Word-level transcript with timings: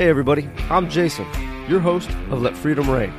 Hey, 0.00 0.08
everybody, 0.08 0.48
I'm 0.70 0.88
Jason, 0.88 1.26
your 1.68 1.78
host 1.78 2.08
of 2.30 2.40
Let 2.40 2.56
Freedom 2.56 2.88
Reign, 2.88 3.10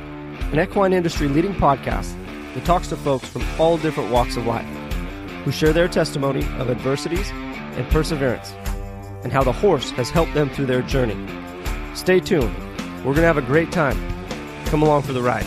an 0.52 0.58
equine 0.58 0.92
industry 0.92 1.28
leading 1.28 1.54
podcast 1.54 2.12
that 2.54 2.64
talks 2.64 2.88
to 2.88 2.96
folks 2.96 3.28
from 3.28 3.44
all 3.56 3.78
different 3.78 4.10
walks 4.10 4.36
of 4.36 4.48
life 4.48 4.66
who 5.44 5.52
share 5.52 5.72
their 5.72 5.86
testimony 5.86 6.40
of 6.58 6.70
adversities 6.70 7.30
and 7.30 7.88
perseverance 7.90 8.50
and 9.22 9.32
how 9.32 9.44
the 9.44 9.52
horse 9.52 9.92
has 9.92 10.10
helped 10.10 10.34
them 10.34 10.50
through 10.50 10.66
their 10.66 10.82
journey. 10.82 11.14
Stay 11.94 12.18
tuned. 12.18 12.52
We're 13.04 13.14
going 13.14 13.18
to 13.18 13.26
have 13.28 13.38
a 13.38 13.42
great 13.42 13.70
time. 13.70 13.96
Come 14.64 14.82
along 14.82 15.02
for 15.02 15.12
the 15.12 15.22
ride. 15.22 15.46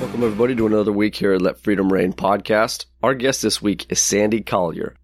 Welcome, 0.00 0.22
everybody, 0.22 0.56
to 0.56 0.66
another 0.66 0.92
week 0.92 1.14
here 1.14 1.34
at 1.34 1.42
Let 1.42 1.60
Freedom 1.60 1.92
Reign 1.92 2.14
podcast. 2.14 2.86
Our 3.02 3.14
guest 3.14 3.42
this 3.42 3.60
week 3.60 3.92
is 3.92 4.00
Sandy 4.00 4.40
Collier. 4.40 4.94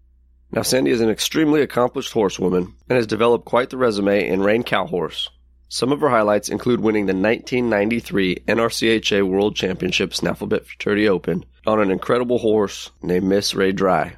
Now, 0.51 0.61
Sandy 0.61 0.91
is 0.91 1.01
an 1.01 1.09
extremely 1.09 1.61
accomplished 1.61 2.13
horsewoman 2.13 2.73
and 2.89 2.95
has 2.95 3.05
developed 3.05 3.45
quite 3.45 3.69
the 3.69 3.77
resume 3.77 4.27
in 4.27 4.41
rein 4.41 4.63
cow 4.63 4.85
horse. 4.85 5.29
Some 5.69 5.91
of 5.91 5.99
her 5.99 6.09
highlights 6.09 6.47
include 6.47 6.79
winning 6.79 7.05
the 7.05 7.13
1993 7.13 8.43
NRCHA 8.47 9.27
World 9.27 9.57
Championship 9.57 10.11
Snafflebit 10.11 10.65
Futurity 10.65 11.09
Open 11.09 11.43
on 11.65 11.81
an 11.81 11.91
incredible 11.91 12.37
horse 12.37 12.91
named 13.01 13.25
Miss 13.25 13.53
Ray 13.53 13.73
Dry. 13.73 14.15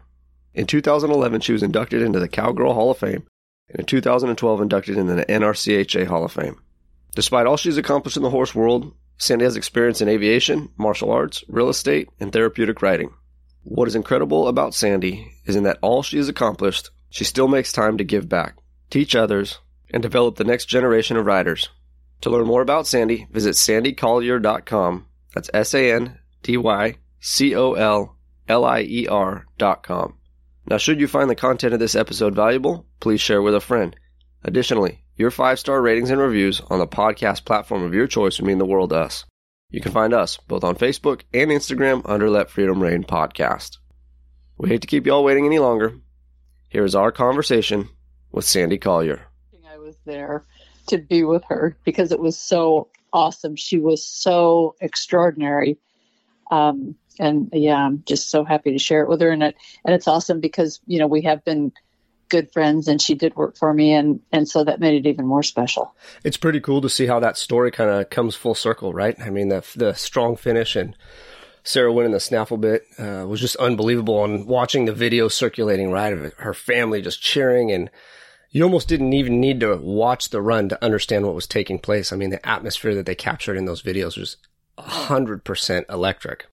In 0.54 0.68
2011, 0.68 1.42
she 1.42 1.54
was 1.54 1.64
inducted 1.64 2.04
into 2.04 2.20
the 2.20 2.28
Cowgirl 2.28 2.76
Hall 2.76 2.92
of 2.92 3.00
Fame, 3.00 3.26
and 3.70 3.80
in 3.80 3.86
2012, 3.86 4.62
inducted 4.62 4.98
into 4.98 5.16
the 5.16 5.26
NRCHA 5.26 6.06
Hall 6.06 6.24
of 6.24 6.32
Fame. 6.32 6.60
Despite 7.16 7.48
all 7.48 7.58
she's 7.58 7.78
accomplished 7.78 8.18
in 8.18 8.24
the 8.24 8.30
horse 8.30 8.54
world, 8.54 8.94
Sandy 9.18 9.46
has 9.46 9.56
experience 9.56 10.02
in 10.02 10.08
aviation, 10.08 10.70
martial 10.78 11.12
arts, 11.12 11.44
real 11.48 11.70
estate, 11.70 12.10
and 12.20 12.32
therapeutic 12.32 12.84
riding. 12.84 13.12
What 13.64 13.88
is 13.88 13.96
incredible 13.96 14.48
about 14.48 14.74
Sandy 14.74 15.32
is 15.46 15.56
in 15.56 15.64
that 15.64 15.80
all 15.82 16.02
she 16.02 16.18
has 16.18 16.30
accomplished, 16.30 16.90
she 17.10 17.24
still 17.24 17.48
makes 17.48 17.72
time 17.72 17.98
to 17.98 18.04
give 18.04 18.30
back, 18.30 18.56
teach 18.90 19.16
others, 19.16 19.60
and 19.92 20.02
develop 20.02 20.36
the 20.36 20.44
next 20.44 20.66
generation 20.66 21.18
of 21.18 21.26
riders. 21.26 21.70
To 22.22 22.30
learn 22.30 22.48
more 22.48 22.62
about 22.62 22.88
Sandy, 22.88 23.28
visit 23.32 23.56
sandycollier.com. 23.56 25.06
That's 25.34 25.50
S 25.54 25.74
A 25.74 25.92
N 25.92 26.20
D 26.44 26.58
Y 26.58 26.96
C 27.20 27.56
O 27.56 27.74
L 27.74 28.18
L 28.48 28.66
I 28.66 28.82
E 28.82 29.08
R.com. 29.08 30.16
Now, 30.68 30.78
should 30.78 31.00
you 31.00 31.08
find 31.08 31.30
the 31.30 31.36
content 31.36 31.74
of 31.74 31.80
this 31.80 31.96
episode 31.96 32.36
valuable, 32.36 32.86
please 33.00 33.22
share 33.22 33.42
with 33.42 33.56
a 33.56 33.60
friend. 33.60 33.96
Additionally, 34.44 35.04
your 35.16 35.32
five 35.32 35.60
star 35.60 35.82
ratings 35.82 36.10
and 36.10 36.20
reviews 36.20 36.62
on 36.70 36.80
the 36.80 36.88
podcast 36.88 37.46
platform 37.46 37.84
of 37.84 37.94
your 37.94 38.08
choice 38.08 38.40
would 38.40 38.48
mean 38.48 38.58
the 38.58 38.66
world 38.66 38.92
to 38.92 38.98
us. 38.98 39.26
You 39.72 39.82
can 39.82 39.92
find 39.92 40.16
us 40.16 40.38
both 40.48 40.64
on 40.64 40.76
Facebook 40.76 41.22
and 41.32 41.52
Instagram 41.52 42.02
under 42.06 42.28
Let 42.28 42.50
Freedom 42.50 42.82
Reign 42.82 43.04
Podcast. 43.04 43.78
We 44.58 44.68
hate 44.68 44.82
to 44.82 44.88
keep 44.88 45.06
you 45.06 45.14
all 45.14 45.24
waiting 45.24 45.46
any 45.46 45.60
longer. 45.60 45.94
Here 46.70 46.84
is 46.84 46.96
our 46.96 47.12
conversation 47.12 47.88
with 48.32 48.46
Sandy 48.46 48.80
Collier. 48.80 49.22
I 49.70 49.78
was 49.78 49.96
there 50.06 50.44
to 50.88 50.98
be 50.98 51.24
with 51.24 51.44
her 51.50 51.78
because 51.84 52.12
it 52.12 52.20
was 52.20 52.36
so 52.36 52.88
awesome. 53.14 53.56
She 53.56 53.78
was 53.78 54.04
so 54.04 54.74
extraordinary. 54.82 55.78
Um, 56.50 56.96
and 57.20 57.50
yeah, 57.54 57.76
I'm 57.76 58.02
just 58.08 58.32
so 58.32 58.44
happy 58.44 58.72
to 58.72 58.80
share 58.80 59.04
it 59.04 59.10
with 59.10 59.22
her. 59.22 59.30
And 59.30 59.44
it, 59.44 59.56
and 59.86 59.94
it's 59.94 60.08
awesome 60.08 60.40
because, 60.40 60.80
you 60.88 60.98
know, 60.98 61.06
we 61.06 61.22
have 61.22 61.46
been 61.46 61.72
good 62.30 62.52
friends 62.52 62.88
and 62.88 63.02
she 63.02 63.16
did 63.16 63.36
work 63.36 63.58
for 63.58 63.74
me 63.74 63.94
and 63.94 64.22
and 64.32 64.48
so 64.48 64.64
that 64.64 64.80
made 64.80 65.06
it 65.06 65.10
even 65.10 65.26
more 65.26 65.44
special. 65.44 65.96
It's 66.24 66.38
pretty 66.38 66.60
cool 66.60 66.82
to 66.82 66.90
see 66.90 67.08
how 67.08 67.20
that 67.20 67.38
story 67.38 67.72
kind 67.72 67.90
of 67.90 68.10
comes 68.10 68.36
full 68.36 68.56
circle 68.56 68.94
right? 68.94 69.20
I 69.20 69.30
mean 69.30 69.50
the 69.50 69.66
the 69.76 69.94
strong 69.94 70.36
finish 70.36 70.76
and 70.76 70.96
sarah 71.64 71.92
winning 71.92 72.14
the 72.14 72.20
snaffle 72.20 72.58
bit 72.58 72.84
uh, 72.98 73.26
was 73.28 73.42
just 73.42 73.58
unbelievable 73.58 74.24
and 74.24 74.48
watching 74.48 74.86
the 74.86 74.94
video 74.94 75.28
circulating 75.28 75.92
right 75.92 76.14
of 76.14 76.34
her 76.36 76.54
family 76.54 77.02
just 77.02 77.22
cheering 77.22 77.70
and 77.70 77.90
you 78.52 78.64
almost 78.64 78.88
didn't 78.88 79.14
even 79.14 79.40
need 79.40 79.60
to 79.60 79.76
watch 79.78 80.30
the 80.30 80.42
run 80.42 80.70
to 80.70 80.84
understand 80.84 81.26
what 81.26 81.36
was 81.36 81.46
taking 81.46 81.78
place. 81.80 82.12
I 82.12 82.16
mean 82.16 82.30
the 82.30 82.48
atmosphere 82.48 82.96
that 82.96 83.06
they 83.06 83.16
captured 83.16 83.58
in 83.58 83.66
those 83.66 83.84
videos 83.84 84.18
was 84.18 84.38
100% 84.78 85.86
electric 85.90 86.48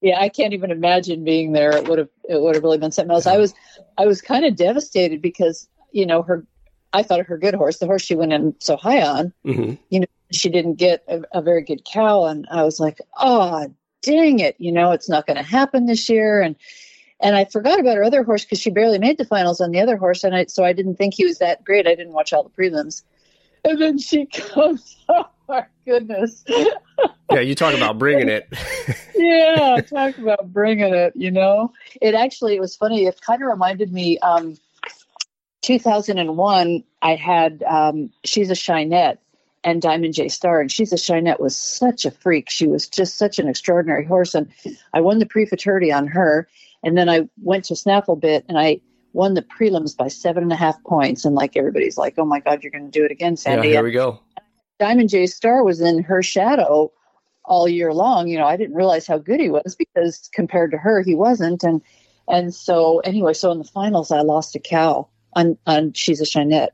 yeah, 0.00 0.20
I 0.20 0.28
can't 0.28 0.52
even 0.52 0.70
imagine 0.70 1.24
being 1.24 1.52
there. 1.52 1.76
It 1.76 1.88
would 1.88 1.98
have 1.98 2.08
it 2.28 2.40
would 2.40 2.54
have 2.54 2.62
really 2.62 2.78
been 2.78 2.92
something 2.92 3.12
else. 3.12 3.26
I 3.26 3.36
was 3.36 3.54
I 3.96 4.06
was 4.06 4.20
kind 4.20 4.44
of 4.44 4.56
devastated 4.56 5.20
because 5.20 5.68
you 5.92 6.06
know 6.06 6.22
her. 6.22 6.46
I 6.92 7.02
thought 7.02 7.20
her 7.26 7.36
good 7.36 7.54
horse, 7.54 7.78
the 7.78 7.86
horse 7.86 8.02
she 8.02 8.14
went 8.14 8.32
in 8.32 8.54
so 8.60 8.76
high 8.76 9.02
on. 9.02 9.32
Mm-hmm. 9.44 9.74
You 9.90 10.00
know, 10.00 10.06
she 10.32 10.48
didn't 10.48 10.76
get 10.76 11.04
a, 11.06 11.22
a, 11.32 11.42
very 11.42 11.62
good 11.62 11.84
cow, 11.84 12.24
and 12.24 12.46
I 12.50 12.62
was 12.62 12.80
like, 12.80 12.98
oh, 13.18 13.66
dang 14.00 14.38
it! 14.38 14.56
You 14.58 14.72
know, 14.72 14.92
it's 14.92 15.08
not 15.08 15.26
going 15.26 15.36
to 15.36 15.42
happen 15.42 15.84
this 15.84 16.08
year, 16.08 16.40
and 16.40 16.56
and 17.20 17.36
I 17.36 17.44
forgot 17.44 17.80
about 17.80 17.96
her 17.96 18.04
other 18.04 18.22
horse 18.22 18.44
because 18.44 18.60
she 18.60 18.70
barely 18.70 18.98
made 18.98 19.18
the 19.18 19.26
finals 19.26 19.60
on 19.60 19.70
the 19.72 19.80
other 19.80 19.96
horse, 19.96 20.24
and 20.24 20.34
I 20.34 20.46
so 20.46 20.64
I 20.64 20.72
didn't 20.72 20.96
think 20.96 21.14
he 21.14 21.26
was 21.26 21.38
that 21.38 21.64
great. 21.64 21.86
I 21.86 21.94
didn't 21.94 22.14
watch 22.14 22.32
all 22.32 22.44
the 22.44 22.50
prelims, 22.50 23.02
and 23.68 23.80
then 23.80 23.98
she 23.98 24.26
comes. 24.26 24.96
Oh 25.10 25.24
my 25.54 25.64
goodness! 25.86 26.44
yeah, 27.30 27.40
you 27.40 27.54
talk 27.54 27.74
about 27.74 27.96
bringing 27.96 28.28
it. 28.28 28.46
yeah, 29.14 29.80
talk 29.80 30.18
about 30.18 30.52
bringing 30.52 30.92
it. 30.92 31.14
You 31.16 31.30
know, 31.30 31.72
it 32.02 32.14
actually 32.14 32.54
it 32.54 32.60
was 32.60 32.76
funny. 32.76 33.06
It 33.06 33.18
kind 33.22 33.40
of 33.42 33.48
reminded 33.48 33.90
me. 33.90 34.18
Um, 34.18 34.58
2001, 35.62 36.84
I 37.00 37.14
had 37.14 37.62
um, 37.62 38.10
she's 38.22 38.50
a 38.50 38.54
Shinette 38.54 39.16
and 39.64 39.80
Diamond 39.80 40.12
J 40.12 40.28
Star, 40.28 40.60
and 40.60 40.70
she's 40.70 40.92
a 40.92 40.96
Shinette 40.96 41.40
was 41.40 41.56
such 41.56 42.04
a 42.04 42.10
freak. 42.10 42.50
She 42.50 42.66
was 42.66 42.86
just 42.86 43.16
such 43.16 43.38
an 43.38 43.48
extraordinary 43.48 44.04
horse, 44.04 44.34
and 44.34 44.52
I 44.92 45.00
won 45.00 45.18
the 45.18 45.24
pre 45.24 45.46
futurity 45.46 45.90
on 45.90 46.06
her. 46.08 46.46
And 46.82 46.96
then 46.96 47.08
I 47.08 47.28
went 47.42 47.64
to 47.66 47.76
Snaffle 47.76 48.16
Bit, 48.16 48.44
and 48.48 48.58
I 48.58 48.80
won 49.18 49.34
the 49.34 49.42
prelims 49.42 49.96
by 49.96 50.06
seven 50.06 50.44
and 50.44 50.52
a 50.52 50.56
half 50.56 50.80
points. 50.84 51.24
And 51.24 51.34
like 51.34 51.56
everybody's 51.56 51.98
like, 51.98 52.14
"Oh 52.18 52.24
my 52.24 52.38
God, 52.38 52.62
you're 52.62 52.70
going 52.70 52.90
to 52.90 52.98
do 52.98 53.04
it 53.04 53.10
again, 53.10 53.36
Sandy!" 53.36 53.68
Yeah, 53.68 53.74
here 53.74 53.82
we 53.82 53.90
go. 53.90 54.20
Diamond 54.78 55.10
J 55.10 55.26
Star 55.26 55.64
was 55.64 55.80
in 55.80 56.04
her 56.04 56.22
shadow 56.22 56.92
all 57.44 57.68
year 57.68 57.92
long. 57.92 58.28
You 58.28 58.38
know, 58.38 58.46
I 58.46 58.56
didn't 58.56 58.76
realize 58.76 59.08
how 59.08 59.18
good 59.18 59.40
he 59.40 59.50
was 59.50 59.74
because 59.74 60.30
compared 60.32 60.70
to 60.70 60.78
her, 60.78 61.02
he 61.02 61.16
wasn't. 61.16 61.64
And 61.64 61.82
and 62.28 62.54
so 62.54 63.00
anyway, 63.00 63.34
so 63.34 63.50
in 63.50 63.58
the 63.58 63.64
finals, 63.64 64.12
I 64.12 64.20
lost 64.20 64.54
a 64.54 64.60
cow 64.60 65.08
on 65.34 65.58
on 65.66 65.92
she's 65.94 66.20
a 66.20 66.24
Chinette. 66.24 66.70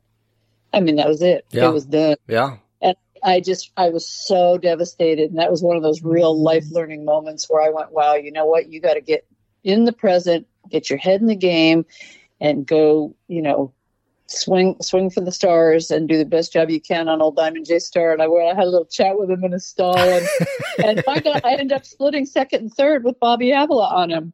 I 0.75 0.81
mean, 0.81 0.97
that 0.97 1.09
was 1.09 1.23
it. 1.23 1.47
Yeah. 1.51 1.69
It 1.69 1.73
was 1.73 1.87
done. 1.87 2.17
Yeah. 2.29 2.59
And 2.83 2.97
I 3.23 3.41
just 3.41 3.73
I 3.79 3.89
was 3.89 4.07
so 4.07 4.59
devastated, 4.59 5.31
and 5.31 5.39
that 5.39 5.51
was 5.51 5.63
one 5.63 5.79
of 5.79 5.83
those 5.83 6.03
real 6.03 6.39
life 6.39 6.67
learning 6.71 7.07
moments 7.07 7.47
where 7.49 7.63
I 7.63 7.71
went, 7.71 7.93
"Wow, 7.93 8.17
you 8.17 8.33
know 8.33 8.45
what? 8.45 8.69
You 8.69 8.83
got 8.83 8.95
to 8.95 9.01
get 9.01 9.27
in 9.63 9.87
the 9.87 9.95
present, 9.95 10.47
get 10.69 10.91
your 10.91 10.99
head 10.99 11.23
in 11.23 11.27
the 11.27 11.35
game, 11.35 11.87
and 12.41 12.67
go. 12.67 13.15
You 13.29 13.43
know, 13.43 13.73
swing 14.27 14.77
swing 14.81 15.11
for 15.11 15.21
the 15.21 15.33
stars 15.33 15.91
and 15.91 16.09
do 16.09 16.17
the 16.17 16.25
best 16.25 16.53
job 16.53 16.71
you 16.71 16.81
can 16.81 17.09
on 17.09 17.21
old 17.21 17.37
Diamond 17.37 17.67
J 17.67 17.79
Star. 17.79 18.13
And 18.13 18.23
I 18.23 18.27
went, 18.27 18.47
I 18.47 18.55
had 18.55 18.65
a 18.65 18.71
little 18.71 18.87
chat 18.87 19.19
with 19.19 19.31
him 19.31 19.45
in 19.45 19.53
his 19.53 19.67
stall, 19.67 19.97
and 19.97 20.27
and 20.85 21.03
I 21.09 21.21
got 21.21 21.45
I 21.45 21.53
ended 21.53 21.73
up 21.73 21.85
splitting 21.85 22.27
second 22.27 22.61
and 22.63 22.75
third 22.75 23.05
with 23.05 23.21
Bobby 23.21 23.53
Avila 23.53 23.89
on 23.95 24.11
him, 24.11 24.33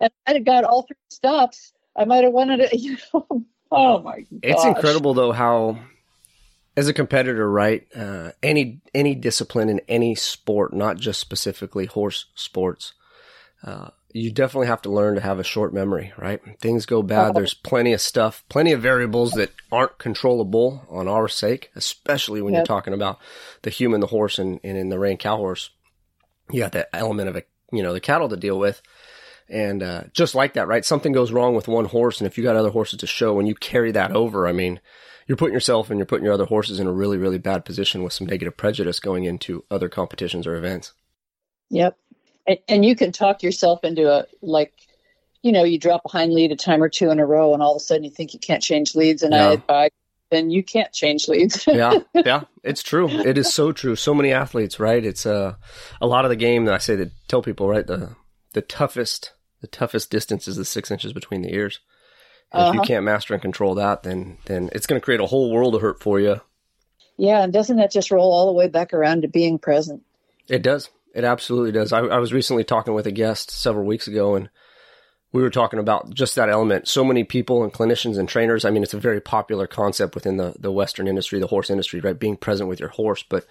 and 0.00 0.10
I 0.26 0.32
had 0.32 0.44
got 0.44 0.64
all 0.64 0.82
three 0.82 0.96
stops. 1.10 1.72
I 1.96 2.04
might 2.04 2.24
have 2.24 2.32
wanted 2.32 2.60
it. 2.60 2.72
You 2.80 2.96
know, 3.12 3.44
oh 3.70 4.02
my! 4.02 4.20
god! 4.20 4.40
It's 4.42 4.64
incredible 4.64 5.14
though 5.14 5.32
how. 5.32 5.78
As 6.76 6.86
a 6.86 6.94
competitor, 6.94 7.50
right? 7.50 7.86
Uh, 7.94 8.30
any 8.42 8.80
any 8.94 9.14
discipline 9.14 9.68
in 9.68 9.80
any 9.88 10.14
sport, 10.14 10.72
not 10.72 10.96
just 10.96 11.20
specifically 11.20 11.86
horse 11.86 12.26
sports, 12.34 12.94
uh, 13.64 13.90
you 14.12 14.32
definitely 14.32 14.66
have 14.66 14.82
to 14.82 14.90
learn 14.90 15.14
to 15.14 15.20
have 15.20 15.38
a 15.38 15.44
short 15.44 15.72
memory, 15.72 16.12
right? 16.18 16.40
Things 16.60 16.86
go 16.86 17.02
bad. 17.02 17.34
There's 17.34 17.54
plenty 17.54 17.92
of 17.92 18.00
stuff, 18.00 18.44
plenty 18.48 18.72
of 18.72 18.82
variables 18.82 19.32
that 19.32 19.52
aren't 19.70 19.98
controllable 19.98 20.86
on 20.88 21.08
our 21.08 21.28
sake, 21.28 21.70
especially 21.76 22.42
when 22.42 22.52
yep. 22.52 22.60
you're 22.60 22.66
talking 22.66 22.94
about 22.94 23.18
the 23.62 23.70
human, 23.70 24.00
the 24.00 24.06
horse, 24.08 24.38
and, 24.38 24.60
and 24.64 24.76
in 24.76 24.88
the 24.88 24.98
rein 24.98 25.16
cow 25.16 25.36
horse. 25.36 25.70
You 26.50 26.60
got 26.60 26.72
that 26.72 26.88
element 26.92 27.28
of 27.28 27.36
a, 27.36 27.44
you 27.72 27.82
know, 27.82 27.92
the 27.92 28.00
cattle 28.00 28.28
to 28.28 28.36
deal 28.36 28.58
with. 28.58 28.82
And 29.48 29.82
uh, 29.82 30.04
just 30.12 30.34
like 30.34 30.54
that, 30.54 30.68
right? 30.68 30.84
Something 30.84 31.12
goes 31.12 31.32
wrong 31.32 31.54
with 31.54 31.68
one 31.68 31.86
horse, 31.86 32.20
and 32.20 32.26
if 32.26 32.38
you 32.38 32.44
got 32.44 32.56
other 32.56 32.70
horses 32.70 33.00
to 33.00 33.06
show, 33.06 33.38
and 33.38 33.48
you 33.48 33.54
carry 33.54 33.90
that 33.92 34.12
over, 34.12 34.46
I 34.46 34.52
mean, 34.52 34.80
you're 35.26 35.36
putting 35.36 35.54
yourself 35.54 35.90
and 35.90 35.98
you're 35.98 36.06
putting 36.06 36.24
your 36.24 36.34
other 36.34 36.44
horses 36.44 36.80
in 36.80 36.86
a 36.86 36.92
really, 36.92 37.16
really 37.16 37.38
bad 37.38 37.64
position 37.64 38.02
with 38.02 38.12
some 38.12 38.26
negative 38.26 38.56
prejudice 38.56 38.98
going 38.98 39.24
into 39.24 39.64
other 39.70 39.88
competitions 39.88 40.46
or 40.46 40.56
events. 40.56 40.92
Yep, 41.68 41.96
and, 42.46 42.58
and 42.68 42.84
you 42.84 42.96
can 42.96 43.12
talk 43.12 43.42
yourself 43.42 43.84
into 43.84 44.10
a 44.10 44.26
like 44.42 44.72
you 45.42 45.52
know 45.52 45.64
you 45.64 45.78
drop 45.78 46.02
a 46.04 46.08
hind 46.08 46.32
lead 46.32 46.52
a 46.52 46.56
time 46.56 46.82
or 46.82 46.88
two 46.88 47.10
in 47.10 47.18
a 47.18 47.26
row 47.26 47.54
and 47.54 47.62
all 47.62 47.72
of 47.72 47.76
a 47.76 47.80
sudden 47.80 48.04
you 48.04 48.10
think 48.10 48.34
you 48.34 48.40
can't 48.40 48.62
change 48.62 48.94
leads 48.94 49.22
and 49.22 49.32
yeah. 49.32 49.56
I 49.68 49.90
then 50.30 50.50
you 50.50 50.62
can't 50.62 50.92
change 50.92 51.28
leads. 51.28 51.64
yeah, 51.66 51.98
yeah, 52.14 52.42
it's 52.62 52.82
true. 52.82 53.08
It 53.08 53.36
is 53.36 53.52
so 53.52 53.72
true. 53.72 53.96
So 53.96 54.14
many 54.14 54.32
athletes, 54.32 54.78
right? 54.78 55.04
It's 55.04 55.26
uh, 55.26 55.56
a 56.00 56.06
lot 56.06 56.24
of 56.24 56.28
the 56.28 56.36
game 56.36 56.64
that 56.66 56.74
I 56.74 56.78
say 56.78 56.96
to 56.96 57.10
tell 57.28 57.42
people, 57.42 57.68
right? 57.68 57.86
The 57.86 58.14
the 58.52 58.62
toughest 58.62 59.32
the 59.60 59.66
toughest 59.66 60.10
distance 60.10 60.48
is 60.48 60.56
the 60.56 60.64
six 60.64 60.90
inches 60.90 61.12
between 61.12 61.42
the 61.42 61.52
ears. 61.52 61.80
Uh-huh. 62.52 62.68
If 62.68 62.74
you 62.74 62.80
uh-huh. 62.80 62.86
can't 62.86 63.04
master 63.04 63.34
and 63.34 63.42
control 63.42 63.74
that, 63.76 64.02
then 64.02 64.38
then 64.46 64.70
it's 64.72 64.86
going 64.86 65.00
to 65.00 65.04
create 65.04 65.20
a 65.20 65.26
whole 65.26 65.52
world 65.52 65.74
of 65.74 65.82
hurt 65.82 66.00
for 66.00 66.18
you. 66.18 66.40
Yeah, 67.16 67.42
and 67.42 67.52
doesn't 67.52 67.76
that 67.76 67.92
just 67.92 68.10
roll 68.10 68.32
all 68.32 68.46
the 68.46 68.52
way 68.52 68.68
back 68.68 68.94
around 68.94 69.22
to 69.22 69.28
being 69.28 69.58
present? 69.58 70.02
It 70.48 70.62
does. 70.62 70.88
It 71.14 71.24
absolutely 71.24 71.72
does. 71.72 71.92
I, 71.92 72.00
I, 72.00 72.18
was 72.18 72.32
recently 72.32 72.64
talking 72.64 72.94
with 72.94 73.06
a 73.06 73.12
guest 73.12 73.50
several 73.50 73.84
weeks 73.84 74.06
ago, 74.06 74.36
and 74.36 74.48
we 75.32 75.42
were 75.42 75.50
talking 75.50 75.78
about 75.78 76.14
just 76.14 76.36
that 76.36 76.48
element. 76.48 76.88
So 76.88 77.04
many 77.04 77.24
people 77.24 77.62
and 77.64 77.72
clinicians 77.72 78.18
and 78.18 78.28
trainers. 78.28 78.64
I 78.64 78.70
mean, 78.70 78.82
it's 78.82 78.94
a 78.94 79.00
very 79.00 79.20
popular 79.20 79.66
concept 79.66 80.14
within 80.14 80.36
the, 80.36 80.54
the 80.58 80.72
Western 80.72 81.08
industry, 81.08 81.40
the 81.40 81.46
horse 81.46 81.70
industry, 81.70 82.00
right? 82.00 82.18
Being 82.18 82.36
present 82.36 82.68
with 82.68 82.80
your 82.80 82.90
horse. 82.90 83.24
But 83.28 83.46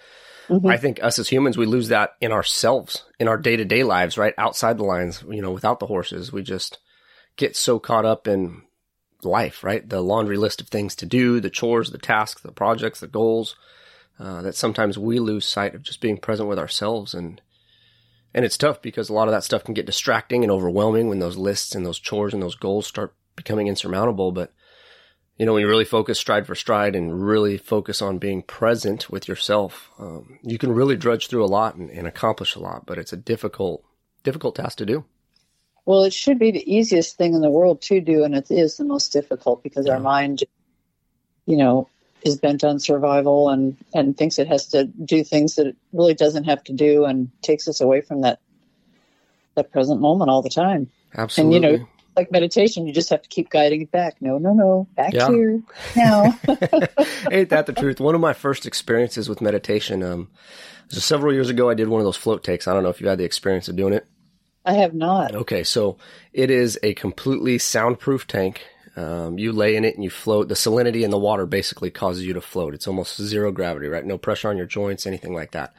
mm-hmm. 0.48 0.66
I 0.66 0.76
think 0.76 1.02
us 1.02 1.18
as 1.18 1.28
humans, 1.28 1.58
we 1.58 1.66
lose 1.66 1.88
that 1.88 2.14
in 2.20 2.32
ourselves, 2.32 3.04
in 3.18 3.28
our 3.28 3.36
day 3.36 3.56
to 3.56 3.64
day 3.64 3.84
lives, 3.84 4.16
right? 4.16 4.34
Outside 4.38 4.78
the 4.78 4.84
lines, 4.84 5.22
you 5.28 5.42
know, 5.42 5.52
without 5.52 5.80
the 5.80 5.86
horses, 5.86 6.32
we 6.32 6.42
just 6.42 6.78
get 7.36 7.56
so 7.56 7.78
caught 7.78 8.06
up 8.06 8.26
in 8.26 8.62
life, 9.22 9.62
right? 9.62 9.86
The 9.86 10.00
laundry 10.00 10.36
list 10.36 10.60
of 10.60 10.68
things 10.68 10.94
to 10.96 11.06
do, 11.06 11.40
the 11.40 11.50
chores, 11.50 11.90
the 11.90 11.98
tasks, 11.98 12.42
the 12.42 12.52
projects, 12.52 13.00
the 13.00 13.06
goals, 13.06 13.56
uh, 14.18 14.42
that 14.42 14.54
sometimes 14.54 14.98
we 14.98 15.18
lose 15.18 15.46
sight 15.46 15.74
of 15.74 15.82
just 15.82 16.00
being 16.00 16.18
present 16.18 16.48
with 16.48 16.58
ourselves 16.58 17.14
and 17.14 17.40
and 18.32 18.44
it's 18.44 18.56
tough 18.56 18.80
because 18.80 19.08
a 19.08 19.12
lot 19.12 19.28
of 19.28 19.32
that 19.32 19.44
stuff 19.44 19.64
can 19.64 19.74
get 19.74 19.86
distracting 19.86 20.42
and 20.42 20.50
overwhelming 20.50 21.08
when 21.08 21.18
those 21.18 21.36
lists 21.36 21.74
and 21.74 21.84
those 21.84 21.98
chores 21.98 22.32
and 22.32 22.42
those 22.42 22.54
goals 22.54 22.86
start 22.86 23.14
becoming 23.36 23.66
insurmountable. 23.66 24.30
But, 24.30 24.52
you 25.36 25.46
know, 25.46 25.54
when 25.54 25.62
you 25.62 25.68
really 25.68 25.84
focus 25.84 26.18
stride 26.18 26.46
for 26.46 26.54
stride 26.54 26.94
and 26.94 27.24
really 27.26 27.56
focus 27.56 28.00
on 28.00 28.18
being 28.18 28.42
present 28.42 29.10
with 29.10 29.26
yourself, 29.26 29.90
um, 29.98 30.38
you 30.42 30.58
can 30.58 30.72
really 30.72 30.96
drudge 30.96 31.26
through 31.26 31.44
a 31.44 31.46
lot 31.46 31.74
and, 31.74 31.90
and 31.90 32.06
accomplish 32.06 32.54
a 32.54 32.60
lot, 32.60 32.86
but 32.86 32.98
it's 32.98 33.12
a 33.12 33.16
difficult, 33.16 33.84
difficult 34.22 34.54
task 34.54 34.78
to 34.78 34.86
do. 34.86 35.04
Well, 35.86 36.04
it 36.04 36.12
should 36.12 36.38
be 36.38 36.52
the 36.52 36.72
easiest 36.72 37.16
thing 37.16 37.34
in 37.34 37.40
the 37.40 37.50
world 37.50 37.82
to 37.82 38.00
do, 38.00 38.22
and 38.22 38.34
it 38.34 38.50
is 38.50 38.76
the 38.76 38.84
most 38.84 39.12
difficult 39.12 39.62
because 39.62 39.86
yeah. 39.86 39.94
our 39.94 40.00
mind, 40.00 40.44
you 41.46 41.56
know, 41.56 41.88
is 42.22 42.36
bent 42.36 42.64
on 42.64 42.78
survival 42.78 43.48
and 43.48 43.76
and 43.94 44.16
thinks 44.16 44.38
it 44.38 44.48
has 44.48 44.66
to 44.68 44.84
do 44.84 45.24
things 45.24 45.56
that 45.56 45.66
it 45.66 45.76
really 45.92 46.14
doesn't 46.14 46.44
have 46.44 46.62
to 46.64 46.72
do 46.72 47.04
and 47.04 47.30
takes 47.42 47.68
us 47.68 47.80
away 47.80 48.00
from 48.00 48.22
that 48.22 48.40
that 49.54 49.72
present 49.72 50.00
moment 50.00 50.30
all 50.30 50.42
the 50.42 50.50
time. 50.50 50.90
Absolutely. 51.16 51.56
And 51.56 51.64
you 51.64 51.78
know, 51.78 51.88
like 52.16 52.30
meditation, 52.30 52.86
you 52.86 52.92
just 52.92 53.10
have 53.10 53.22
to 53.22 53.28
keep 53.28 53.50
guiding 53.50 53.82
it 53.82 53.90
back. 53.90 54.16
No, 54.20 54.38
no, 54.38 54.52
no, 54.52 54.86
back 54.96 55.12
yeah. 55.12 55.28
here 55.28 55.62
now. 55.96 56.38
Ain't 57.30 57.50
that 57.50 57.66
the 57.66 57.74
truth? 57.76 58.00
One 58.00 58.14
of 58.14 58.20
my 58.20 58.32
first 58.32 58.66
experiences 58.66 59.28
with 59.28 59.40
meditation, 59.40 60.02
um, 60.02 60.28
was 60.94 61.04
several 61.04 61.32
years 61.32 61.48
ago. 61.48 61.70
I 61.70 61.74
did 61.74 61.88
one 61.88 62.00
of 62.00 62.04
those 62.04 62.16
float 62.16 62.44
tanks. 62.44 62.66
I 62.66 62.74
don't 62.74 62.82
know 62.82 62.88
if 62.90 63.00
you 63.00 63.08
had 63.08 63.18
the 63.18 63.24
experience 63.24 63.68
of 63.68 63.76
doing 63.76 63.94
it. 63.94 64.06
I 64.64 64.74
have 64.74 64.94
not. 64.94 65.34
Okay, 65.34 65.64
so 65.64 65.96
it 66.32 66.50
is 66.50 66.78
a 66.82 66.94
completely 66.94 67.58
soundproof 67.58 68.26
tank. 68.26 68.66
Um, 68.96 69.38
you 69.38 69.52
lay 69.52 69.76
in 69.76 69.84
it 69.84 69.94
and 69.94 70.02
you 70.02 70.10
float. 70.10 70.48
The 70.48 70.54
salinity 70.54 71.02
in 71.02 71.10
the 71.10 71.18
water 71.18 71.46
basically 71.46 71.90
causes 71.90 72.24
you 72.24 72.34
to 72.34 72.40
float. 72.40 72.74
It's 72.74 72.88
almost 72.88 73.20
zero 73.20 73.52
gravity, 73.52 73.86
right? 73.86 74.04
No 74.04 74.18
pressure 74.18 74.48
on 74.48 74.56
your 74.56 74.66
joints, 74.66 75.06
anything 75.06 75.34
like 75.34 75.52
that. 75.52 75.74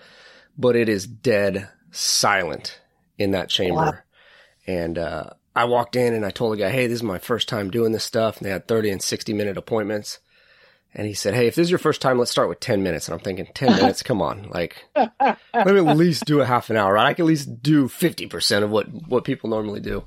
But 0.57 0.75
it 0.75 0.89
is 0.89 1.07
dead 1.07 1.69
silent 1.91 2.79
in 3.17 3.31
that 3.31 3.49
chamber. 3.49 3.75
Wow. 3.75 3.93
And 4.67 4.97
uh, 4.97 5.31
I 5.55 5.65
walked 5.65 5.95
in 5.95 6.13
and 6.13 6.25
I 6.25 6.31
told 6.31 6.53
the 6.53 6.57
guy, 6.57 6.69
"Hey, 6.69 6.87
this 6.87 6.97
is 6.97 7.03
my 7.03 7.19
first 7.19 7.49
time 7.49 7.69
doing 7.69 7.91
this 7.91 8.03
stuff." 8.03 8.37
And 8.37 8.45
they 8.45 8.51
had 8.51 8.67
thirty 8.67 8.89
and 8.89 9.01
sixty 9.01 9.33
minute 9.33 9.57
appointments. 9.57 10.19
And 10.93 11.07
he 11.07 11.13
said, 11.13 11.33
Hey, 11.33 11.47
if 11.47 11.55
this 11.55 11.65
is 11.65 11.71
your 11.71 11.79
first 11.79 12.01
time, 12.01 12.17
let's 12.17 12.31
start 12.31 12.49
with 12.49 12.59
10 12.59 12.83
minutes. 12.83 13.07
And 13.07 13.13
I'm 13.13 13.23
thinking, 13.23 13.47
10 13.53 13.75
minutes? 13.77 14.03
Come 14.03 14.21
on. 14.21 14.49
Like, 14.49 14.85
let 14.95 15.37
me 15.53 15.77
at 15.77 15.97
least 15.97 16.25
do 16.25 16.41
a 16.41 16.45
half 16.45 16.69
an 16.69 16.75
hour, 16.75 16.93
right? 16.93 17.07
I 17.07 17.13
can 17.13 17.23
at 17.23 17.27
least 17.27 17.63
do 17.63 17.87
50% 17.87 18.63
of 18.63 18.69
what, 18.71 18.87
what 19.07 19.23
people 19.23 19.49
normally 19.49 19.79
do. 19.79 20.03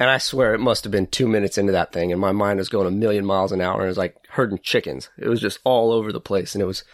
And 0.00 0.08
I 0.08 0.16
swear 0.16 0.54
it 0.54 0.60
must 0.60 0.84
have 0.84 0.90
been 0.90 1.06
two 1.06 1.28
minutes 1.28 1.58
into 1.58 1.72
that 1.72 1.92
thing, 1.92 2.10
and 2.10 2.18
my 2.18 2.32
mind 2.32 2.58
was 2.58 2.70
going 2.70 2.86
a 2.86 2.90
million 2.90 3.26
miles 3.26 3.52
an 3.52 3.60
hour, 3.60 3.74
and 3.74 3.84
it 3.84 3.88
was 3.88 3.98
like 3.98 4.16
herding 4.30 4.58
chickens. 4.62 5.10
It 5.18 5.28
was 5.28 5.42
just 5.42 5.60
all 5.62 5.92
over 5.92 6.10
the 6.10 6.22
place, 6.22 6.54
and 6.54 6.62
it 6.62 6.66
was, 6.66 6.84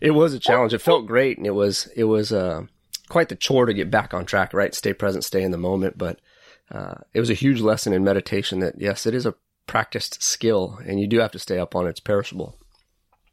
it 0.00 0.12
was 0.12 0.32
a 0.32 0.38
challenge. 0.38 0.72
It 0.72 0.80
felt 0.80 1.06
great, 1.06 1.36
and 1.36 1.46
it 1.46 1.54
was, 1.54 1.86
it 1.94 2.04
was 2.04 2.32
uh, 2.32 2.62
quite 3.10 3.28
the 3.28 3.36
chore 3.36 3.66
to 3.66 3.74
get 3.74 3.90
back 3.90 4.14
on 4.14 4.24
track. 4.24 4.54
Right, 4.54 4.74
stay 4.74 4.94
present, 4.94 5.22
stay 5.22 5.42
in 5.42 5.50
the 5.50 5.58
moment. 5.58 5.98
But 5.98 6.18
uh, 6.70 6.94
it 7.12 7.20
was 7.20 7.28
a 7.28 7.34
huge 7.34 7.60
lesson 7.60 7.92
in 7.92 8.02
meditation 8.02 8.60
that 8.60 8.80
yes, 8.80 9.04
it 9.04 9.12
is 9.14 9.26
a 9.26 9.34
practiced 9.66 10.22
skill, 10.22 10.80
and 10.86 10.98
you 10.98 11.06
do 11.06 11.18
have 11.18 11.32
to 11.32 11.38
stay 11.38 11.58
up 11.58 11.76
on 11.76 11.86
it. 11.86 11.90
It's 11.90 12.00
perishable. 12.00 12.56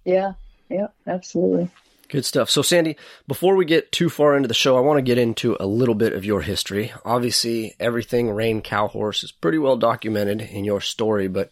Yeah, 0.03 0.33
yeah, 0.67 0.87
absolutely. 1.07 1.69
Good 2.13 2.25
stuff. 2.25 2.48
So, 2.51 2.62
Sandy, 2.62 2.95
before 3.27 3.56
we 3.56 3.65
get 3.65 3.92
too 3.92 4.07
far 4.07 4.38
into 4.38 4.48
the 4.48 4.54
show, 4.54 4.77
I 4.77 4.81
want 4.81 5.00
to 5.00 5.01
get 5.01 5.18
into 5.18 5.57
a 5.60 5.65
little 5.65 5.95
bit 5.95 6.13
of 6.13 6.24
your 6.24 6.42
history. 6.42 6.94
Obviously, 7.04 7.74
everything 7.80 8.30
Rein 8.30 8.62
Cow 8.62 8.88
Horse 8.88 9.24
is 9.24 9.31
pretty 9.31 9.57
well 9.57 9.77
documented 9.77 10.39
in 10.39 10.63
your 10.63 10.80
story, 10.80 11.27
but 11.27 11.50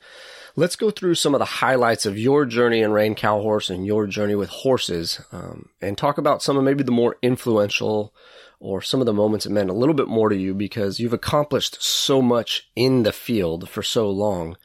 let's 0.56 0.76
go 0.76 0.92
through 0.92 1.16
some 1.16 1.34
of 1.34 1.40
the 1.40 1.46
highlights 1.46 2.06
of 2.06 2.20
your 2.20 2.46
journey 2.46 2.84
in 2.84 2.92
Rein 2.92 3.16
Cow 3.16 3.42
Horse 3.42 3.72
and 3.72 3.88
your 3.88 4.06
journey 4.06 4.36
with 4.36 4.50
horses, 4.50 5.20
um, 5.32 5.70
and 5.82 5.98
talk 5.98 6.20
about 6.20 6.44
some 6.44 6.58
of 6.58 6.64
maybe 6.64 6.84
the 6.84 6.92
more 6.92 7.18
influential 7.24 8.14
or 8.60 8.84
some 8.84 9.00
of 9.00 9.08
the 9.08 9.14
moments 9.14 9.46
that 9.46 9.52
meant 9.52 9.72
a 9.72 9.74
little 9.74 9.96
bit 9.96 10.10
more 10.10 10.30
to 10.30 10.38
you 10.38 10.54
because 10.54 11.00
you've 11.00 11.12
accomplished 11.12 11.82
so 11.82 12.22
much 12.22 12.70
in 12.76 13.02
the 13.02 13.12
field 13.12 13.68
for 13.68 13.82
so 13.82 14.12
long. 14.12 14.56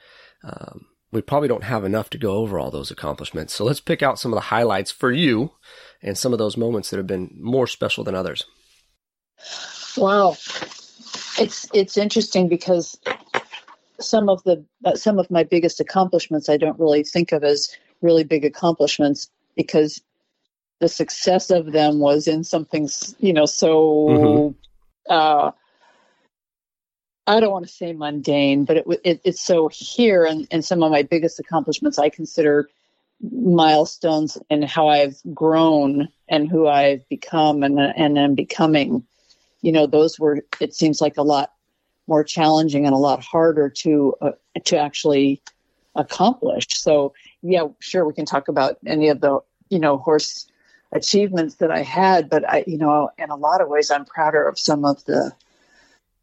Um, 0.45 0.89
we 1.11 1.23
probably 1.23 1.49
don't 1.49 1.65
have 1.65 1.85
enough 1.85 2.11
to 2.11 2.19
go 2.19 2.35
over 2.35 2.59
all 2.59 2.71
those 2.71 2.91
accomplishments. 2.91 3.55
So 3.55 3.65
let's 3.65 3.81
pick 3.81 4.03
out 4.03 4.19
some 4.19 4.35
of 4.35 4.37
the 4.37 4.49
highlights 4.49 4.91
for 4.91 5.11
you 5.11 5.53
and 6.03 6.17
some 6.17 6.33
of 6.33 6.39
those 6.39 6.57
moments 6.57 6.91
that 6.91 6.97
have 6.97 7.07
been 7.07 7.35
more 7.39 7.67
special 7.67 8.05
than 8.05 8.15
others. 8.15 8.45
Wow. 9.97 10.37
It's 11.39 11.69
it's 11.73 11.97
interesting 11.97 12.49
because 12.49 12.99
some 14.01 14.29
of 14.29 14.43
the 14.45 14.65
uh, 14.85 14.95
some 14.95 15.19
of 15.19 15.31
my 15.31 15.43
biggest 15.43 15.81
accomplishments 15.81 16.49
I 16.49 16.57
don't 16.57 16.79
really 16.79 17.03
think 17.03 17.33
of 17.33 17.45
as 17.45 17.75
really 18.03 18.25
big 18.25 18.45
accomplishments 18.45 19.29
because 19.55 20.01
the 20.81 20.89
success 20.89 21.51
of 21.51 21.73
them 21.73 21.99
was 21.99 22.29
in 22.29 22.45
something 22.45 22.89
you 23.19 23.33
know 23.33 23.47
so 23.47 24.07
mm-hmm. 24.09 25.13
uh, 25.13 25.51
I 27.27 27.41
don't 27.41 27.51
want 27.51 27.67
to 27.67 27.73
say 27.73 27.93
mundane, 27.93 28.65
but 28.65 28.77
it, 28.79 28.85
it, 29.03 29.21
it's 29.25 29.41
so 29.41 29.69
here, 29.69 30.25
and, 30.25 30.47
and 30.53 30.65
some 30.65 30.83
of 30.83 30.93
my 30.93 31.03
biggest 31.03 31.41
accomplishments 31.41 31.99
I 31.99 32.09
consider 32.09 32.69
milestones 33.21 34.39
in 34.51 34.63
how 34.63 34.89
I've 34.89 35.21
grown 35.33 36.09
and 36.29 36.49
who 36.49 36.67
I've 36.67 37.09
become 37.09 37.63
and 37.63 37.79
and 37.79 38.19
am 38.19 38.35
becoming. 38.35 39.05
You 39.63 39.73
know, 39.73 39.87
those 39.87 40.19
were 40.19 40.45
it 40.61 40.75
seems 40.75 41.01
like 41.01 41.17
a 41.17 41.23
lot 41.23 41.53
more 42.07 42.23
challenging 42.23 42.87
and 42.87 42.95
a 42.95 42.99
lot 42.99 43.23
harder 43.23 43.69
to 43.69 44.15
uh, 44.21 44.33
to 44.65 44.79
actually 44.79 45.43
accomplish. 45.95 46.67
So 46.71 47.15
yeah, 47.43 47.69
sure 47.81 48.07
we 48.07 48.13
can 48.13 48.27
talk 48.27 48.49
about 48.49 48.77
any 48.87 49.09
of 49.09 49.21
the 49.21 49.41
you 49.71 49.79
know 49.79 49.97
horse 49.97 50.47
achievements 50.93 51.57
that 51.57 51.71
I 51.71 51.83
had, 51.83 52.29
but 52.29 52.49
I 52.49 52.65
you 52.67 52.79
know 52.79 53.11
in 53.19 53.31
a 53.31 53.37
lot 53.37 53.61
of 53.61 53.69
ways 53.69 53.91
I'm 53.91 54.05
prouder 54.05 54.47
of 54.47 54.59
some 54.59 54.85
of 54.85 55.05
the 55.05 55.33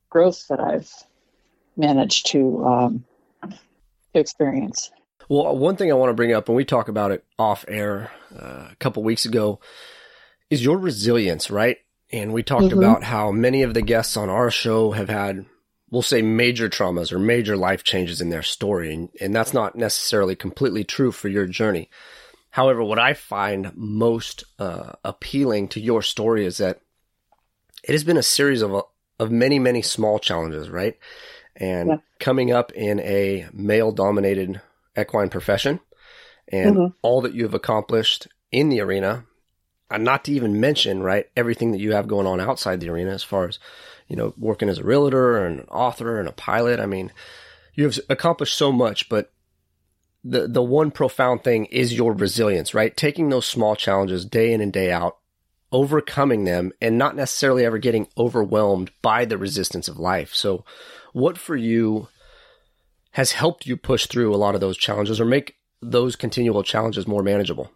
growth 0.10 0.48
that 0.48 0.60
I've 0.60 0.92
managed 1.76 2.28
to 2.28 2.66
um, 2.66 3.06
experience. 4.14 4.92
Well, 5.30 5.58
one 5.58 5.76
thing 5.76 5.92
I 5.92 5.96
want 5.96 6.10
to 6.10 6.16
bring 6.16 6.34
up, 6.34 6.48
and 6.48 6.56
we 6.56 6.66
talk 6.66 6.88
about 6.88 7.12
it 7.12 7.24
off 7.38 7.66
air 7.68 8.12
uh, 8.36 8.68
a 8.72 8.76
couple 8.80 9.04
weeks 9.04 9.26
ago, 9.26 9.60
is 10.50 10.64
your 10.64 10.78
resilience, 10.78 11.50
right? 11.50 11.78
And 12.12 12.34
we 12.34 12.44
talked 12.44 12.66
mm-hmm. 12.66 12.78
about 12.78 13.04
how 13.04 13.32
many 13.32 13.64
of 13.64 13.74
the 13.74 13.82
guests 13.82 14.18
on 14.18 14.30
our 14.30 14.52
show 14.52 14.92
have 14.92 15.10
had, 15.10 15.46
we'll 15.90 16.02
say, 16.02 16.22
major 16.22 16.70
traumas 16.70 17.12
or 17.12 17.20
major 17.20 17.58
life 17.58 17.84
changes 17.84 18.22
in 18.22 18.30
their 18.30 18.44
story. 18.44 18.94
And, 18.94 19.10
and 19.20 19.36
that's 19.36 19.54
not 19.54 19.76
necessarily 19.76 20.36
completely 20.36 20.84
true 20.84 21.12
for 21.12 21.28
your 21.28 21.48
journey. 21.48 21.90
However, 22.52 22.84
what 22.84 23.00
I 23.00 23.16
find 23.16 23.72
most 23.76 24.44
uh, 24.60 24.92
appealing 25.04 25.70
to 25.70 25.80
your 25.80 26.04
story 26.04 26.46
is 26.46 26.58
that 26.58 26.82
it 27.84 27.94
has 27.94 28.04
been 28.04 28.18
a 28.18 28.24
series 28.24 28.62
of 28.62 28.84
of 29.20 29.32
many, 29.32 29.60
many 29.60 29.82
small 29.82 30.20
challenges, 30.20 30.70
right? 30.70 30.98
And 31.56 31.90
yeah. 31.90 31.98
coming 32.20 32.52
up 32.52 32.72
in 32.74 33.00
a 33.00 33.48
male 33.54 33.92
dominated 33.92 34.62
equine 34.98 35.30
profession 35.30 35.80
and 36.48 36.76
mm-hmm. 36.76 36.94
all 37.02 37.22
that 37.22 37.34
you 37.34 37.44
have 37.44 37.54
accomplished 37.54 38.28
in 38.52 38.70
the 38.70 38.82
arena, 38.82 39.26
and 39.90 40.04
not 40.04 40.26
to 40.26 40.32
even 40.32 40.60
mention, 40.60 41.02
right, 41.02 41.28
everything 41.36 41.72
that 41.72 41.80
you 41.80 41.94
have 41.94 42.08
going 42.08 42.28
on 42.28 42.40
outside 42.40 42.80
the 42.80 42.90
arena 42.90 43.12
as 43.12 43.24
far 43.24 43.48
as, 43.48 43.60
you 44.08 44.16
know, 44.16 44.34
working 44.38 44.70
as 44.70 44.80
a 44.80 44.84
realtor 44.84 45.46
and 45.46 45.62
an 45.62 45.68
author 45.68 46.20
and 46.20 46.28
a 46.28 46.34
pilot. 46.34 46.80
I 46.80 46.86
mean, 46.86 47.12
you 47.74 47.86
have 47.86 48.00
accomplished 48.10 48.56
so 48.56 48.72
much, 48.72 49.10
but 49.10 49.32
the 50.24 50.48
the 50.48 50.64
one 50.64 50.92
profound 50.92 51.44
thing 51.44 51.66
is 51.66 51.94
your 51.94 52.14
resilience, 52.14 52.74
right? 52.74 52.96
Taking 52.96 53.30
those 53.30 53.46
small 53.46 53.76
challenges 53.76 54.26
day 54.26 54.54
in 54.54 54.62
and 54.62 54.72
day 54.72 54.92
out 54.92 55.18
overcoming 55.74 56.44
them 56.44 56.72
and 56.80 56.98
not 56.98 57.16
necessarily 57.16 57.66
ever 57.66 57.80
getting 57.80 58.08
overwhelmed 58.16 58.92
by 59.02 59.26
the 59.26 59.40
resistance 59.40 59.88
of 59.88 59.98
life. 59.98 60.34
So, 60.34 60.64
what 61.12 61.38
for 61.38 61.56
you 61.56 62.08
has 63.14 63.32
helped 63.32 63.66
you 63.66 63.78
push 63.78 64.08
through 64.08 64.34
a 64.34 64.38
lot 64.38 64.56
of 64.56 64.62
those 64.62 64.78
challenges 64.78 65.22
or 65.22 65.26
make 65.26 65.56
those 65.82 66.16
continual 66.16 66.64
challenges 66.64 67.08
more 67.08 67.24
manageable? 67.24 67.72